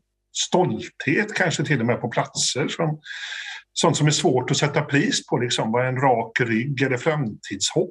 stolthet 0.47 1.35
kanske 1.35 1.64
till 1.64 1.80
och 1.80 1.87
med 1.87 2.01
på 2.01 2.09
platser 2.09 2.68
som 2.68 3.01
sånt 3.72 3.97
som 3.97 4.07
är 4.07 4.11
svårt 4.11 4.51
att 4.51 4.57
sätta 4.57 4.82
pris 4.82 5.26
på, 5.26 5.39
liksom, 5.39 5.72
vad 5.72 5.87
en 5.89 5.97
rak 5.97 6.41
rygg 6.41 6.82
eller 6.82 6.97
framtidshopp 6.97 7.91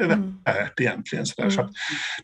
är 0.00 0.04
mm. 0.04 0.34
värt 0.44 0.80
egentligen. 0.80 1.26
Så, 1.26 1.42
mm. 1.42 1.50
så 1.50 1.72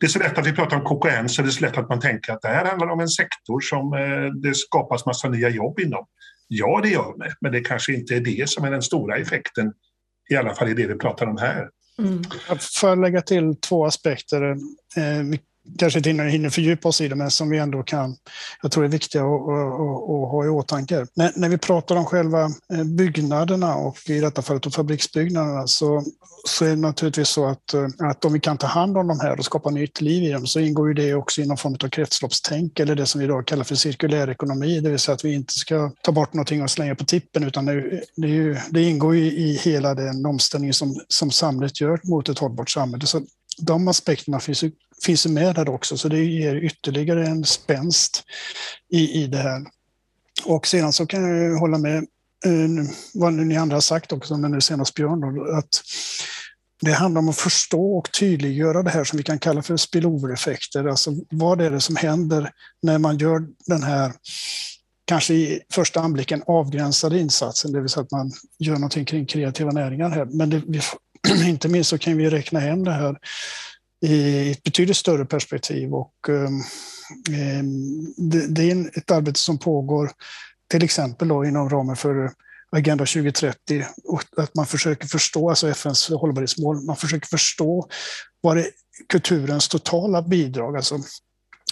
det 0.01 0.07
är 0.07 0.11
så 0.11 0.19
lätt 0.19 0.39
att 0.39 0.47
vi 0.47 0.53
pratar 0.53 0.77
om 0.77 0.85
KKN 0.85 1.29
så 1.29 1.43
det 1.43 1.49
är 1.49 1.51
så 1.51 1.65
lätt 1.65 1.79
att 1.79 1.89
man 1.89 2.01
tänker 2.01 2.33
att 2.33 2.43
det 2.43 2.49
här 2.49 2.65
handlar 2.65 2.87
om 2.87 3.01
en 3.01 3.09
sektor 3.09 3.61
som 3.61 3.93
eh, 3.93 4.41
det 4.43 4.55
skapas 4.55 5.07
massa 5.07 5.29
nya 5.29 5.49
jobb 5.49 5.81
inom. 5.81 6.07
Ja, 6.49 6.81
det 6.83 6.89
gör 6.89 7.19
det, 7.19 7.35
men 7.41 7.53
det 7.53 7.61
kanske 7.61 7.93
inte 7.95 8.17
är 8.17 8.21
det 8.21 8.49
som 8.49 8.65
är 8.65 8.71
den 8.71 8.83
stora 8.83 9.17
effekten, 9.17 9.73
i 10.31 10.37
alla 10.37 10.55
fall 10.55 10.69
i 10.69 10.75
det 10.75 10.87
vi 10.87 10.95
pratar 10.95 11.27
om 11.27 11.37
här. 11.37 11.69
Mm. 11.99 12.23
Får 12.81 12.89
jag 12.89 13.01
lägga 13.01 13.23
till 13.23 13.57
två 13.61 13.87
aspekter? 13.87 14.43
Eh, 14.97 15.39
kanske 15.79 15.99
inte 15.99 16.11
hinner 16.11 16.51
fördjupa 16.51 16.89
oss 16.89 17.01
i 17.01 17.09
det, 17.09 17.15
men 17.15 17.31
som 17.31 17.51
vi 17.51 17.59
ändå 17.59 17.83
kan, 17.83 18.17
jag 18.63 18.73
tror 18.73 18.85
är 18.85 18.89
viktiga 18.89 19.23
att, 19.23 19.29
att, 19.29 20.31
ha 20.31 20.45
i 20.45 20.49
åtanke. 20.49 21.07
När, 21.15 21.33
när, 21.37 21.49
vi 21.49 21.59
pratar 21.59 21.97
om 21.97 22.05
själva 22.05 22.45
eh, 22.73 22.85
byggnaderna 22.85 23.75
och 23.75 24.11
i 24.11 24.21
detta 24.21 24.43
fallet 24.43 24.75
fabriksbyggnaderna 24.75 25.67
så, 25.67 26.05
så 26.47 26.65
är 26.65 26.69
det 26.69 26.77
naturligtvis 26.77 27.29
så 27.29 27.47
att, 27.47 27.75
eh, 27.75 27.87
att 27.99 28.25
om 28.25 28.33
vi 28.33 28.41
kan 28.41 28.59
ta 28.59 28.67
hand 28.67 28.99
om 28.99 29.07
de 29.07 29.21
här 29.21 29.39
och 29.39 29.45
skapa 29.45 29.71
nytt 29.71 30.01
liv 30.01 30.25
i 30.25 30.33
dem 30.33 30.47
så 30.47 30.61
ingår 30.61 30.89
ju 30.89 30.95
det 30.95 31.15
också 31.15 31.41
i 31.41 31.47
någon 31.47 31.57
form 31.57 31.77
av 31.85 31.89
kretsloppstänk 31.89 32.81
eller 32.81 32.95
det 32.95 33.07
som 33.07 33.19
vi 33.19 33.25
idag 33.25 33.47
kallar 33.47 33.65
för 33.65 33.75
cirkulär 33.75 34.31
ekonomi, 34.31 34.81
det 34.81 34.91
vill 34.91 34.99
säga 34.99 35.15
att 35.15 35.25
vi 35.25 35.35
inte 35.35 35.53
ska 35.53 35.91
ta 36.03 36.13
bort 36.13 36.33
någonting 36.33 36.63
och 36.63 36.71
slänga 36.71 36.95
på 36.95 37.05
tippen 37.05 37.45
utan 37.45 37.65
det, 37.65 38.03
det, 38.17 38.29
ju, 38.29 38.57
det 38.71 38.83
ingår 38.83 39.17
ju 39.17 39.33
i 39.33 39.53
hela 39.57 39.95
den 39.95 40.27
omställning 40.27 40.73
som, 40.73 41.01
som 41.09 41.31
samhället 41.31 41.81
gör 41.81 42.01
mot 42.05 42.29
ett 42.29 42.39
hållbart 42.39 42.71
samhälle. 42.71 43.07
Så 43.07 43.21
de 43.59 43.89
aspekterna 43.89 44.41
finns 44.41 44.65
ju 44.65 44.71
finns 45.05 45.27
med 45.27 45.57
här 45.57 45.69
också, 45.69 45.97
så 45.97 46.09
det 46.09 46.25
ger 46.25 46.57
ytterligare 46.57 47.27
en 47.27 47.45
spänst 47.45 48.25
i, 48.93 49.23
i 49.23 49.27
det 49.27 49.39
här. 49.39 49.67
Och 50.45 50.67
sedan 50.67 50.93
så 50.93 51.07
kan 51.07 51.23
jag 51.23 51.59
hålla 51.59 51.79
med 51.79 51.97
eh, 52.45 52.87
vad 53.15 53.33
ni 53.33 53.57
andra 53.57 53.77
har 53.77 53.81
sagt 53.81 54.13
också, 54.13 54.37
men 54.37 54.51
nu 54.51 54.61
senast 54.61 54.95
Björn, 54.95 55.21
då, 55.21 55.57
att 55.57 55.83
det 56.81 56.93
handlar 56.93 57.19
om 57.19 57.29
att 57.29 57.37
förstå 57.37 57.99
och 57.99 58.13
tydliggöra 58.13 58.83
det 58.83 58.91
här 58.91 59.05
som 59.05 59.17
vi 59.17 59.23
kan 59.23 59.39
kalla 59.39 59.63
för 59.63 59.77
spillover-effekter. 59.77 60.85
Alltså 60.85 61.11
vad 61.31 61.61
är 61.61 61.71
det 61.71 61.81
som 61.81 61.97
händer 61.97 62.51
när 62.83 62.99
man 62.99 63.19
gör 63.19 63.47
den 63.67 63.83
här, 63.83 64.13
kanske 65.05 65.35
i 65.35 65.61
första 65.73 66.01
anblicken 66.01 66.43
avgränsade 66.47 67.19
insatsen, 67.19 67.73
det 67.73 67.81
vill 67.81 67.89
säga 67.89 68.03
att 68.03 68.11
man 68.11 68.33
gör 68.59 68.75
någonting 68.75 69.05
kring 69.05 69.27
kreativa 69.27 69.71
näringar 69.71 70.11
här. 70.11 70.25
Men 70.25 70.51
det, 70.51 70.63
vi, 70.67 70.81
inte 71.49 71.69
minst 71.69 71.91
så 71.91 71.99
kan 71.99 72.17
vi 72.17 72.31
räkna 72.31 72.61
hem 72.61 72.85
det 72.85 72.93
här 72.93 73.17
i 74.01 74.51
ett 74.51 74.63
betydligt 74.63 74.97
större 74.97 75.25
perspektiv. 75.25 75.95
Och, 75.95 76.29
ehm, 76.29 76.61
ehm, 77.39 78.15
det, 78.49 78.71
är 78.71 78.99
ett 78.99 79.11
arbete 79.11 79.41
som 79.41 79.59
pågår 79.59 80.11
till 80.71 80.85
exempel 80.85 81.29
då 81.29 81.45
inom 81.45 81.71
ramen 81.71 81.97
för 81.97 82.31
Agenda 82.71 83.07
2030 83.07 83.85
och 84.05 84.23
att 84.37 84.55
man 84.55 84.67
försöker 84.67 85.07
förstå, 85.09 85.51
alltså 85.51 85.69
FNs 85.69 86.09
hållbarhetsmål, 86.09 86.85
man 86.85 86.97
försöker 86.97 87.27
förstå 87.27 87.89
vad 88.41 88.59
är 88.59 88.67
kulturens 89.09 89.69
totala 89.69 90.23
bidrag, 90.23 90.77
alltså 90.77 90.99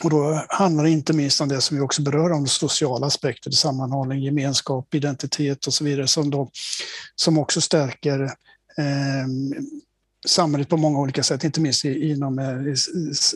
och 0.04 0.10
då 0.10 0.44
handlar 0.48 0.84
det 0.84 0.90
inte 0.90 1.12
minst 1.12 1.40
om 1.40 1.48
det 1.48 1.60
som 1.60 1.76
vi 1.76 1.82
också 1.82 2.02
berör, 2.02 2.32
om 2.32 2.46
sociala 2.46 3.06
aspekter, 3.06 3.50
sammanhållning, 3.50 4.22
gemenskap, 4.22 4.94
identitet 4.94 5.66
och 5.66 5.74
så 5.74 5.84
vidare, 5.84 6.06
som, 6.06 6.30
då, 6.30 6.50
som 7.14 7.38
också 7.38 7.60
stärker 7.60 8.22
eh, 8.78 9.26
samhället 10.26 10.68
på 10.68 10.76
många 10.76 10.98
olika 10.98 11.22
sätt, 11.22 11.44
inte 11.44 11.60
minst 11.60 11.84
inom 11.84 12.38
eh, 12.38 12.74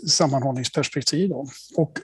sammanhållningsperspektiv. 0.09 1.29
Då. 1.29 1.47
Och 1.77 1.99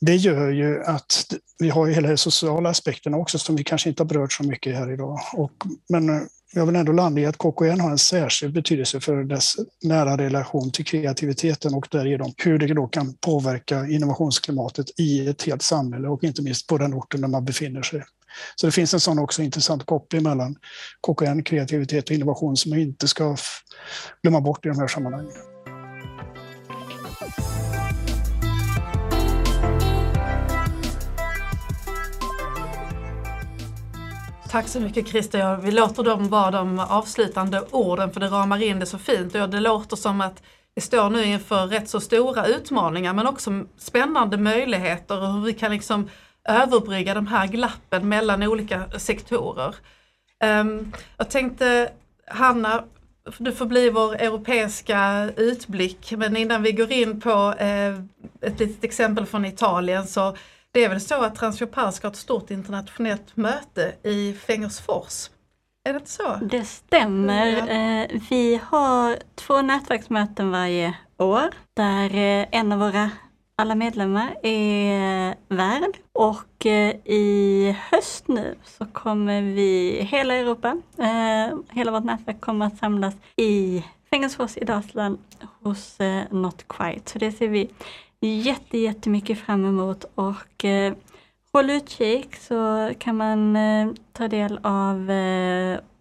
det 0.00 0.16
gör 0.16 0.50
ju 0.50 0.84
att 0.84 1.34
vi 1.58 1.70
har 1.70 1.86
ju 1.86 1.92
hela 1.92 2.08
de 2.08 2.16
sociala 2.16 2.70
aspekterna 2.70 3.16
också 3.16 3.38
som 3.38 3.56
vi 3.56 3.64
kanske 3.64 3.88
inte 3.88 4.02
har 4.02 4.08
berört 4.08 4.32
så 4.32 4.42
mycket 4.42 4.76
här 4.76 4.92
idag. 4.92 5.18
Och, 5.32 5.52
men 5.88 6.08
eh, 6.08 6.22
jag 6.52 6.66
vill 6.66 6.76
ändå 6.76 6.92
landa 6.92 7.20
i 7.20 7.26
att 7.26 7.38
KKN 7.38 7.80
har 7.80 7.90
en 7.90 7.98
särskild 7.98 8.54
betydelse 8.54 9.00
för 9.00 9.24
dess 9.24 9.56
nära 9.82 10.16
relation 10.16 10.70
till 10.70 10.84
kreativiteten 10.84 11.74
och 11.74 11.88
därigenom 11.90 12.32
hur 12.36 12.58
det 12.58 12.74
då 12.74 12.86
kan 12.86 13.14
påverka 13.14 13.86
innovationsklimatet 13.86 14.86
i 15.00 15.26
ett 15.26 15.42
helt 15.42 15.62
samhälle 15.62 16.08
och 16.08 16.24
inte 16.24 16.42
minst 16.42 16.66
på 16.66 16.78
den 16.78 16.94
orten 16.94 17.20
där 17.20 17.28
man 17.28 17.44
befinner 17.44 17.82
sig. 17.82 18.02
Så 18.54 18.66
det 18.66 18.72
finns 18.72 18.94
en 18.94 19.00
sån 19.00 19.18
också 19.18 19.42
intressant 19.42 19.86
koppling 19.86 20.22
mellan 20.22 20.56
KKN, 21.06 21.42
kreativitet 21.42 22.04
och 22.04 22.14
innovation 22.14 22.56
som 22.56 22.70
man 22.70 22.78
inte 22.78 23.08
ska 23.08 23.36
glömma 24.22 24.40
bort 24.40 24.66
i 24.66 24.68
de 24.68 24.78
här 24.78 24.88
sammanhangen. 24.88 25.32
Tack 34.50 34.68
så 34.68 34.80
mycket 34.80 35.08
Christer. 35.08 35.56
Vi 35.56 35.70
låter 35.70 36.02
dem 36.02 36.28
vara 36.28 36.50
de 36.50 36.78
avslutande 36.78 37.62
orden 37.70 38.12
för 38.12 38.20
det 38.20 38.26
ramar 38.26 38.62
in 38.62 38.78
det 38.78 38.86
så 38.86 38.98
fint. 38.98 39.34
Och 39.34 39.50
det 39.50 39.60
låter 39.60 39.96
som 39.96 40.20
att 40.20 40.42
vi 40.74 40.82
står 40.82 41.10
nu 41.10 41.24
inför 41.24 41.66
rätt 41.66 41.88
så 41.88 42.00
stora 42.00 42.46
utmaningar 42.46 43.14
men 43.14 43.26
också 43.26 43.64
spännande 43.78 44.36
möjligheter 44.36 45.22
och 45.22 45.32
hur 45.32 45.40
vi 45.40 45.52
kan 45.52 45.72
liksom 45.72 46.08
överbrygga 46.50 47.14
de 47.14 47.26
här 47.26 47.46
glappen 47.46 48.08
mellan 48.08 48.42
olika 48.42 48.90
sektorer. 48.98 49.74
Um, 50.44 50.92
jag 51.16 51.30
tänkte 51.30 51.92
Hanna, 52.26 52.84
du 53.38 53.52
får 53.52 53.66
bli 53.66 53.90
vår 53.90 54.14
europeiska 54.14 55.30
utblick 55.36 56.12
men 56.16 56.36
innan 56.36 56.62
vi 56.62 56.72
går 56.72 56.92
in 56.92 57.20
på 57.20 57.54
eh, 57.58 57.94
ett 58.40 58.60
litet 58.60 58.84
exempel 58.84 59.26
från 59.26 59.44
Italien 59.44 60.06
så 60.06 60.36
det 60.72 60.84
är 60.84 60.88
väl 60.88 61.00
så 61.00 61.22
att 61.22 61.34
Transjopal 61.34 61.92
ska 61.92 62.06
ha 62.06 62.12
ett 62.12 62.18
stort 62.18 62.50
internationellt 62.50 63.36
möte 63.36 63.92
i 64.02 64.32
Fengersfors. 64.32 65.30
Är 65.84 65.92
det 65.92 65.98
inte 65.98 66.10
så? 66.10 66.38
Det 66.42 66.64
stämmer. 66.64 67.46
Ja. 67.46 67.68
Eh, 67.68 68.20
vi 68.30 68.60
har 68.64 69.18
två 69.34 69.62
nätverksmöten 69.62 70.50
varje 70.50 70.94
år 71.18 71.50
där 71.74 72.14
eh, 72.14 72.46
en 72.50 72.72
av 72.72 72.78
våra 72.78 73.10
alla 73.60 73.74
medlemmar 73.74 74.36
är 74.42 75.30
eh, 75.30 75.34
värd 75.48 75.98
och 76.12 76.66
eh, 76.66 76.96
i 77.04 77.76
höst 77.90 78.28
nu 78.28 78.54
så 78.64 78.86
kommer 78.86 79.42
vi, 79.42 80.00
hela 80.10 80.34
Europa, 80.34 80.76
eh, 80.98 81.58
hela 81.68 81.90
vårt 81.90 82.04
nätverk 82.04 82.40
kommer 82.40 82.66
att 82.66 82.78
samlas 82.78 83.14
i 83.36 83.84
Fängelsefors 84.10 84.56
i 84.56 84.64
Dalsland 84.64 85.18
hos 85.62 86.00
eh, 86.00 86.22
Not 86.30 86.68
Quite. 86.68 87.12
Så 87.12 87.18
det 87.18 87.32
ser 87.32 87.48
vi 87.48 87.70
jätte, 88.20 88.78
jättemycket 88.78 89.38
fram 89.38 89.64
emot 89.64 90.04
och 90.14 90.64
eh, 90.64 90.94
håll 91.52 91.70
utkik 91.70 92.36
så 92.36 92.90
kan 92.98 93.16
man 93.16 93.58
ta 94.12 94.28
del 94.28 94.60
av 94.62 95.10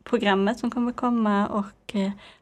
programmet 0.03 0.59
som 0.59 0.71
kommer 0.71 0.91
komma 0.91 1.47
och 1.47 1.95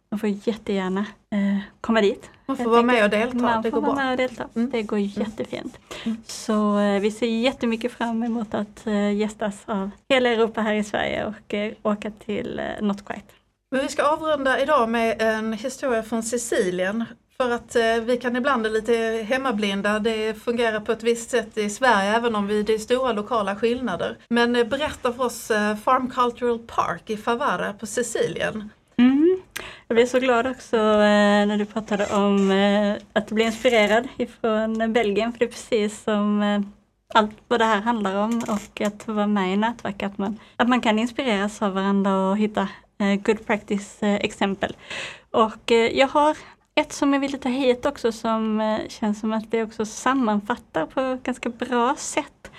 man 0.10 0.20
får 0.20 0.30
jättegärna 0.30 1.06
eh, 1.32 1.60
komma 1.82 2.02
dit. 2.02 2.30
Man 2.46 2.58
får 2.58 2.70
vara 2.70 2.82
med 2.82 3.04
och 3.04 3.10
delta. 3.10 3.38
Man 3.38 3.62
det 3.62 3.72
får 3.72 3.82
vara 3.82 3.96
med 3.96 4.12
och 4.12 4.18
delta. 4.18 4.48
Mm. 4.56 4.70
Det 4.70 4.84
går 4.84 4.98
mm. 4.98 5.10
jättefint. 5.10 5.80
Mm. 6.04 6.18
Så 6.26 6.80
eh, 6.80 7.00
vi 7.00 7.12
ser 7.12 7.28
jättemycket 7.28 7.92
fram 7.92 8.24
emot 8.24 8.54
att 8.54 8.88
eh, 8.88 9.16
gästas 9.16 9.64
av 9.66 9.90
hela 10.10 10.30
Europa 10.30 10.62
här 10.62 10.74
i 10.74 10.84
Sverige 10.84 11.26
och 11.26 11.54
eh, 11.54 11.74
åka 11.84 12.12
till 12.12 12.60
eh, 12.60 12.86
Not 12.86 13.06
Quite. 13.06 13.34
Men 13.72 13.82
vi 13.82 13.88
ska 13.88 14.04
avrunda 14.04 14.62
idag 14.62 14.90
med 14.90 15.22
en 15.22 15.54
historia 15.54 16.04
från 16.04 16.24
Sicilien. 16.24 17.06
För 17.38 17.52
att 17.52 17.76
eh, 17.76 17.96
vi 18.06 18.18
kan 18.18 18.36
ibland 18.36 18.66
är 18.66 18.70
lite 18.70 19.26
hemmablinda. 19.28 20.00
Det 20.00 20.34
fungerar 20.34 20.80
på 20.80 20.92
ett 20.92 21.04
visst 21.04 21.30
sätt 21.30 21.58
i 21.58 21.70
Sverige 21.70 22.16
även 22.16 22.36
om 22.36 22.48
vi, 22.48 22.64
det 22.64 22.74
är 22.74 22.78
stora 22.78 23.12
lokala 23.12 23.56
skillnader. 23.56 24.18
Men 24.30 24.56
eh, 24.56 24.68
berätta 24.68 25.14
för 25.14 25.24
oss 25.24 25.52
eh, 25.52 25.76
Farm 25.76 26.10
Cultural 26.10 26.60
Park 26.60 27.10
i 27.10 27.18
Favara 27.18 27.74
på 27.74 27.86
Sicilien. 27.86 28.70
Mm. 28.98 29.42
Jag 29.90 29.96
blev 29.96 30.06
så 30.06 30.20
glad 30.20 30.48
också 30.48 30.78
eh, 30.78 31.46
när 31.48 31.58
du 31.58 31.66
pratade 31.66 32.06
om 32.06 32.52
att 33.14 33.24
att 33.24 33.32
bli 33.32 33.44
inspirerad 33.44 34.08
ifrån 34.18 34.94
Belgien, 34.94 35.32
för 35.32 35.40
det 35.40 35.46
är 35.46 35.50
precis 35.50 36.04
som 36.04 36.42
eh, 36.42 36.62
allt 37.14 37.32
vad 37.48 37.60
det 37.60 37.66
här 37.66 37.82
handlar 37.82 38.16
om 38.16 38.44
och 38.48 38.82
att 38.82 39.08
vara 39.08 39.28
med 39.28 39.54
i 39.54 39.58
nätverk, 39.58 40.04
att 40.04 40.18
man, 40.18 40.40
att 40.56 40.70
man 40.70 40.82
kan 40.82 41.00
inspireras 41.00 41.62
av 41.62 41.74
varandra 41.74 42.30
och 42.30 42.38
hitta 42.38 42.68
good 43.24 43.46
practice 43.46 43.98
exempel. 44.02 44.76
Och 45.32 45.72
jag 45.72 46.08
har 46.08 46.38
ett 46.76 46.94
som 46.94 47.14
jag 47.14 47.20
ville 47.20 47.38
ta 47.38 47.50
hit 47.50 47.86
också 47.86 48.12
som 48.12 48.78
känns 48.90 49.20
som 49.20 49.34
att 49.34 49.52
det 49.52 49.64
också 49.64 49.86
sammanfattar 49.86 50.86
på 50.86 51.02
ett 51.02 51.24
ganska 51.24 51.50
bra 51.50 51.96
sätt 51.98 52.52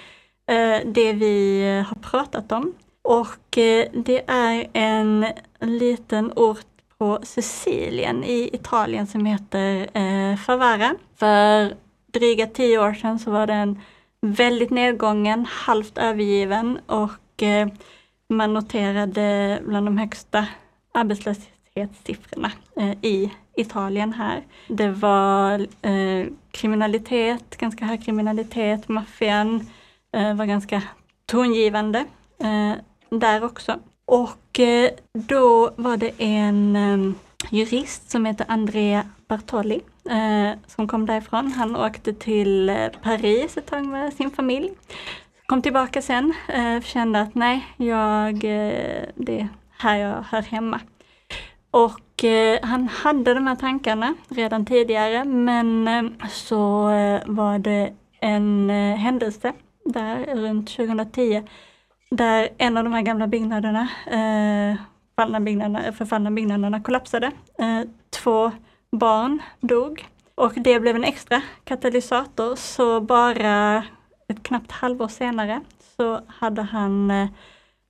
det 0.85 1.13
vi 1.13 1.65
har 1.89 1.97
pratat 1.97 2.53
om. 2.53 2.75
Och 3.03 3.51
det 3.93 4.23
är 4.27 4.67
en 4.73 5.27
liten 5.61 6.33
ort 6.37 6.68
på 6.99 7.19
Sicilien 7.23 8.25
i 8.25 8.51
Italien 8.53 9.07
som 9.07 9.27
heter 9.27 9.89
eh, 9.93 10.37
Favara. 10.37 10.95
För 11.17 11.75
dryga 12.13 12.47
tio 12.47 12.79
år 12.79 12.95
sedan 12.95 13.19
så 13.19 13.31
var 13.31 13.47
den 13.47 13.81
väldigt 14.21 14.71
nedgången, 14.71 15.47
halvt 15.51 15.99
övergiven 15.99 16.79
och 16.87 17.43
eh, 17.43 17.69
man 18.29 18.55
noterade 18.55 19.59
bland 19.67 19.87
de 19.87 19.99
högsta 19.99 20.47
arbetslöshetssiffrorna 20.95 22.53
eh, 22.77 22.91
i 22.91 23.33
Italien 23.57 24.13
här. 24.13 24.43
Det 24.69 24.89
var 24.89 25.61
eh, 25.83 26.27
kriminalitet, 26.51 27.57
ganska 27.57 27.85
hög 27.85 28.05
kriminalitet, 28.05 28.89
maffian 28.89 29.67
eh, 30.13 30.35
var 30.35 30.45
ganska 30.45 30.83
tongivande 31.27 31.99
eh, 32.41 32.73
där 33.11 33.45
också. 33.45 33.79
Och 34.09 34.61
eh, 34.61 34.91
då 35.13 35.71
var 35.77 35.97
det 35.97 36.13
en 36.19 36.77
ehm, 36.77 37.15
jurist 37.51 38.11
som 38.11 38.25
heter 38.25 38.47
Andrea 38.49 39.05
Bartoli 39.29 39.81
eh, 40.11 40.59
som 40.67 40.89
kom 40.89 41.07
därifrån. 41.07 41.53
Han 41.53 41.77
åkte 41.77 42.13
till 42.13 42.69
eh, 42.69 42.89
Paris 43.03 43.57
ett 43.57 43.67
tag 43.67 43.87
med 43.87 44.13
sin 44.13 44.31
familj. 44.31 44.71
Kom 45.47 45.63
tillbaka 45.63 46.03
sen, 46.03 46.35
kände 46.85 47.21
att 47.21 47.35
nej, 47.35 47.67
jag, 47.77 48.41
det 49.15 49.41
är 49.41 49.49
här 49.79 49.97
jag 49.97 50.23
hör 50.23 50.43
hemma. 50.43 50.81
Och 51.71 52.25
han 52.63 52.89
hade 52.89 53.35
de 53.35 53.47
här 53.47 53.57
tankarna 53.57 54.15
redan 54.29 54.67
tidigare 54.67 55.25
men 55.25 55.89
så 56.31 56.83
var 57.27 57.59
det 57.59 57.93
en 58.21 58.71
händelse 58.99 59.53
där 59.85 60.35
runt 60.35 60.69
2010 60.77 61.43
där 62.11 62.49
en 62.59 62.77
av 62.77 62.85
de 62.85 62.93
här 62.93 63.03
gamla 63.03 63.27
byggnaderna, 63.27 63.89
eh, 64.07 64.81
fallna 65.17 65.41
byggnaderna 65.41 65.93
förfallna 65.93 66.31
byggnaderna 66.31 66.81
kollapsade. 66.83 67.27
Eh, 67.59 67.81
två 68.11 68.53
barn 68.93 69.43
dog. 69.61 70.09
Och 70.35 70.53
det 70.57 70.81
blev 70.81 70.97
en 70.97 71.05
extra 71.05 71.43
katalysator. 71.65 72.57
Så 72.57 73.01
bara 73.01 73.85
ett 74.29 74.43
knappt 74.43 74.73
halvår 74.73 75.09
senare 75.09 75.61
så 75.97 76.21
hade 76.27 76.63
han 76.63 77.11
eh, 77.11 77.29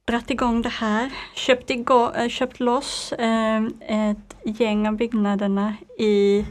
dratt 0.09 0.31
igång 0.31 0.63
det 0.63 0.69
här, 0.69 1.11
köpt, 1.35 1.71
igång, 1.71 2.15
eh, 2.15 2.29
köpt 2.29 2.61
loss 2.61 3.13
eh, 3.13 3.63
ett 3.81 4.37
gäng 4.45 4.89
av 4.89 4.97
byggnaderna 4.97 5.75
i 5.99 6.47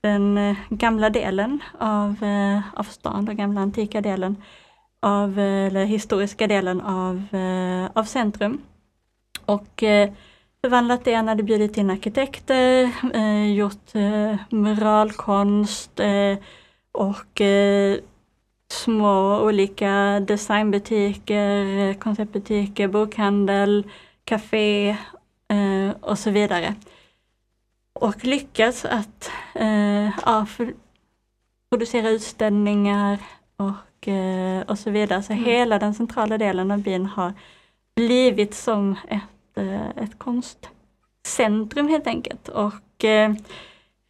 den 0.00 0.38
eh, 0.38 0.56
gamla 0.68 1.10
delen 1.10 1.60
av, 1.78 2.16
av 2.74 2.84
stan, 2.84 3.24
den 3.24 3.36
gamla 3.36 3.60
antika 3.60 4.00
delen 4.00 4.42
av, 5.00 5.38
eh, 5.38 5.66
eller 5.66 5.84
historiska 5.84 6.46
delen 6.46 6.80
av, 6.80 7.26
eh, 7.32 7.90
av 7.94 8.04
centrum. 8.04 8.60
Och 9.44 9.82
eh, 9.82 10.10
förvandlat 10.60 11.04
det, 11.04 11.14
han 11.14 11.28
hade 11.28 11.42
bjudit 11.42 11.76
in 11.76 11.90
arkitekter, 11.90 12.90
gjort 13.54 13.94
muralkonst 14.50 16.00
och 16.92 17.40
små 18.72 19.40
olika 19.40 20.20
designbutiker, 20.20 21.94
konceptbutiker, 21.94 22.88
bokhandel, 22.88 23.90
café 24.24 24.96
och 26.00 26.18
så 26.18 26.30
vidare. 26.30 26.74
Och 27.92 28.24
lyckats 28.24 28.84
att 28.84 29.30
ja, 30.24 30.46
producera 31.70 32.08
utställningar 32.08 33.18
och, 33.56 33.72
och 34.66 34.78
så 34.78 34.90
vidare. 34.90 35.22
Så 35.22 35.32
mm. 35.32 35.44
hela 35.44 35.78
den 35.78 35.94
centrala 35.94 36.38
delen 36.38 36.70
av 36.70 36.78
byn 36.78 37.06
har 37.06 37.32
blivit 37.96 38.54
som 38.54 38.96
ett, 39.08 39.56
eh, 39.56 39.88
ett 39.88 40.18
konstcentrum 40.18 41.88
helt 41.88 42.06
enkelt. 42.06 42.48
Och 42.48 43.04
eh, 43.04 43.32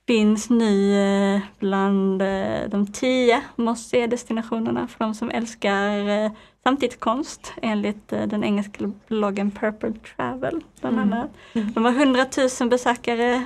finns 0.07 0.51
nu 0.51 0.94
eh, 0.94 1.40
bland 1.59 2.22
eh, 2.22 2.68
de 2.68 2.86
tio 2.92 3.42
måste 3.57 3.88
se-destinationerna 3.88 4.88
för 4.88 5.05
de 5.05 5.14
som 5.14 5.30
älskar 5.30 6.09
eh, 6.09 6.30
samtidskonst 6.62 7.53
enligt 7.62 8.09
den 8.09 8.44
engelska 8.44 8.92
bloggen 9.09 9.51
Purple 9.51 9.92
Travel. 9.92 10.61
Bland 10.80 10.99
mm. 10.99 11.12
annat. 11.12 11.30
Mm. 11.53 11.72
De 11.72 11.84
har 11.84 11.92
100 11.92 12.26
000 12.61 12.68
besökare, 12.68 13.38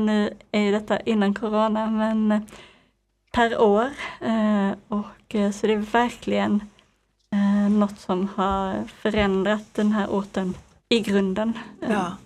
nu 0.00 0.30
är 0.52 0.72
detta 0.72 1.00
innan 1.00 1.34
Corona, 1.34 1.90
men 1.90 2.46
per 3.34 3.60
år. 3.60 3.90
Och, 4.88 5.04
så 5.54 5.66
det 5.66 5.72
är 5.72 5.92
verkligen 5.92 6.60
något 7.70 8.00
som 8.00 8.28
har 8.36 8.84
förändrat 9.02 9.64
den 9.72 9.92
här 9.92 10.06
orten 10.06 10.54
i 10.88 11.00
grunden. 11.00 11.52
Ja. 11.80 12.16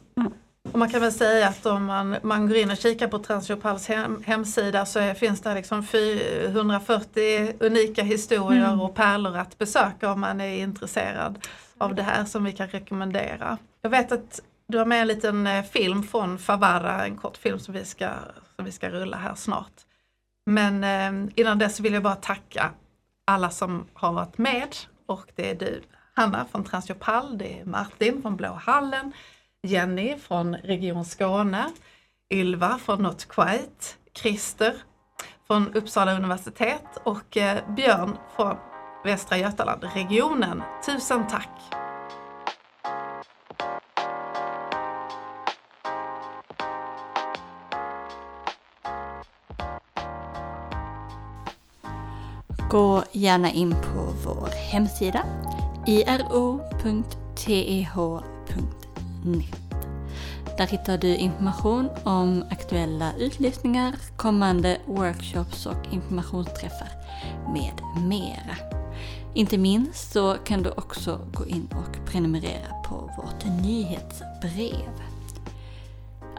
Och 0.73 0.79
man 0.79 0.89
kan 0.89 1.01
väl 1.01 1.13
säga 1.13 1.49
att 1.49 1.67
om 1.67 1.85
man, 1.85 2.17
man 2.23 2.49
går 2.49 2.57
in 2.57 2.71
och 2.71 2.77
kikar 2.77 3.09
på 3.09 3.19
Transjopals 3.19 3.89
hem, 3.89 4.23
hemsida 4.27 4.87
så 4.87 4.99
är, 4.99 5.15
finns 5.15 5.41
det 5.41 5.55
liksom 5.55 5.87
440 5.87 7.53
unika 7.61 8.03
historier 8.03 8.67
mm. 8.67 8.81
och 8.81 8.95
pärlor 8.95 9.37
att 9.37 9.59
besöka 9.59 10.13
om 10.13 10.21
man 10.21 10.41
är 10.41 10.63
intresserad 10.63 11.39
av 11.79 11.95
det 11.95 12.03
här 12.03 12.25
som 12.25 12.45
vi 12.45 12.53
kan 12.53 12.69
rekommendera. 12.69 13.59
Jag 13.83 13.91
vet 13.91 14.13
att 14.13 14.41
du 14.67 14.79
har 14.79 14.85
med 14.85 15.01
en 15.01 15.09
liten 15.09 15.47
eh, 15.47 15.65
film 15.65 16.03
från 16.03 16.39
Favara, 16.39 17.05
en 17.05 17.17
kort 17.17 17.37
film 17.37 17.59
som 17.59 17.75
vi 17.75 17.85
ska, 17.85 18.09
som 18.57 18.65
vi 18.65 18.73
ska 18.73 18.91
rulla 18.91 19.17
här 19.17 19.35
snart. 19.35 19.73
Men 20.49 20.85
eh, 20.85 21.33
innan 21.35 21.59
dess 21.59 21.81
vill 21.81 21.93
jag 21.93 22.03
bara 22.03 22.15
tacka 22.15 22.71
alla 23.25 23.51
som 23.51 23.87
har 23.95 24.13
varit 24.13 24.39
med 24.39 24.77
och 25.07 25.27
det 25.35 25.51
är 25.51 25.55
du 25.55 25.83
Hanna 26.15 26.45
från 26.45 26.65
Transjopal, 26.65 27.39
det 27.39 27.61
är 27.61 27.65
Martin 27.65 28.23
från 28.23 28.37
Blå 28.37 28.53
hallen, 28.53 29.13
Jenny 29.63 30.17
från 30.17 30.55
Region 30.55 31.05
Skåne, 31.05 31.71
Ylva 32.35 32.79
från 32.79 33.03
Not 33.03 33.29
Quite, 33.29 33.85
Christer 34.15 34.75
från 35.47 35.75
Uppsala 35.75 36.17
universitet 36.17 36.87
och 37.05 37.37
eh, 37.37 37.75
Björn 37.75 38.17
från 38.37 38.57
Västra 39.05 39.39
Götaland-regionen. 39.39 40.63
Tusen 40.87 41.27
tack! 41.27 41.88
Gå 52.71 53.05
gärna 53.13 53.53
in 53.53 53.71
på 53.71 54.13
vår 54.25 54.49
hemsida 54.71 55.25
iro.teh.net. 55.87 56.39
Där 60.59 60.67
hittar 60.67 60.99
du 60.99 61.17
information 61.17 61.89
om 62.05 62.45
aktuella 62.51 63.13
utlysningar, 63.19 63.95
kommande 64.17 64.79
workshops 64.87 65.67
och 65.67 65.93
informationsträffar 65.93 66.89
med 67.53 68.05
mera. 68.09 68.57
Inte 69.35 69.59
minst 69.59 70.13
så 70.13 70.35
kan 70.45 70.63
du 70.63 70.71
också 70.71 71.21
gå 71.33 71.47
in 71.47 71.69
och 71.71 72.07
prenumerera 72.07 72.83
på 72.85 73.11
vårt 73.17 73.45
nyhetsbrev. 73.63 75.08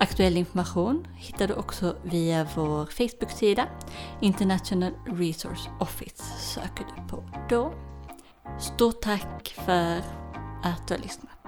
Aktuell 0.02 0.38
information 0.38 1.08
hittar 1.16 1.48
du 1.48 1.54
också 1.54 1.96
via 2.04 2.48
vår 2.56 2.86
Facebook-sida 2.86 3.68
International 4.22 4.92
Resource 5.06 5.70
Office 5.80 6.24
söker 6.40 6.86
du 6.96 7.08
på 7.08 7.24
då. 7.50 7.74
Stort 8.60 9.02
tack 9.02 9.56
för 9.66 9.98
att 10.64 10.88
du 10.88 10.94
har 10.94 11.02
lyssnat. 11.02 11.39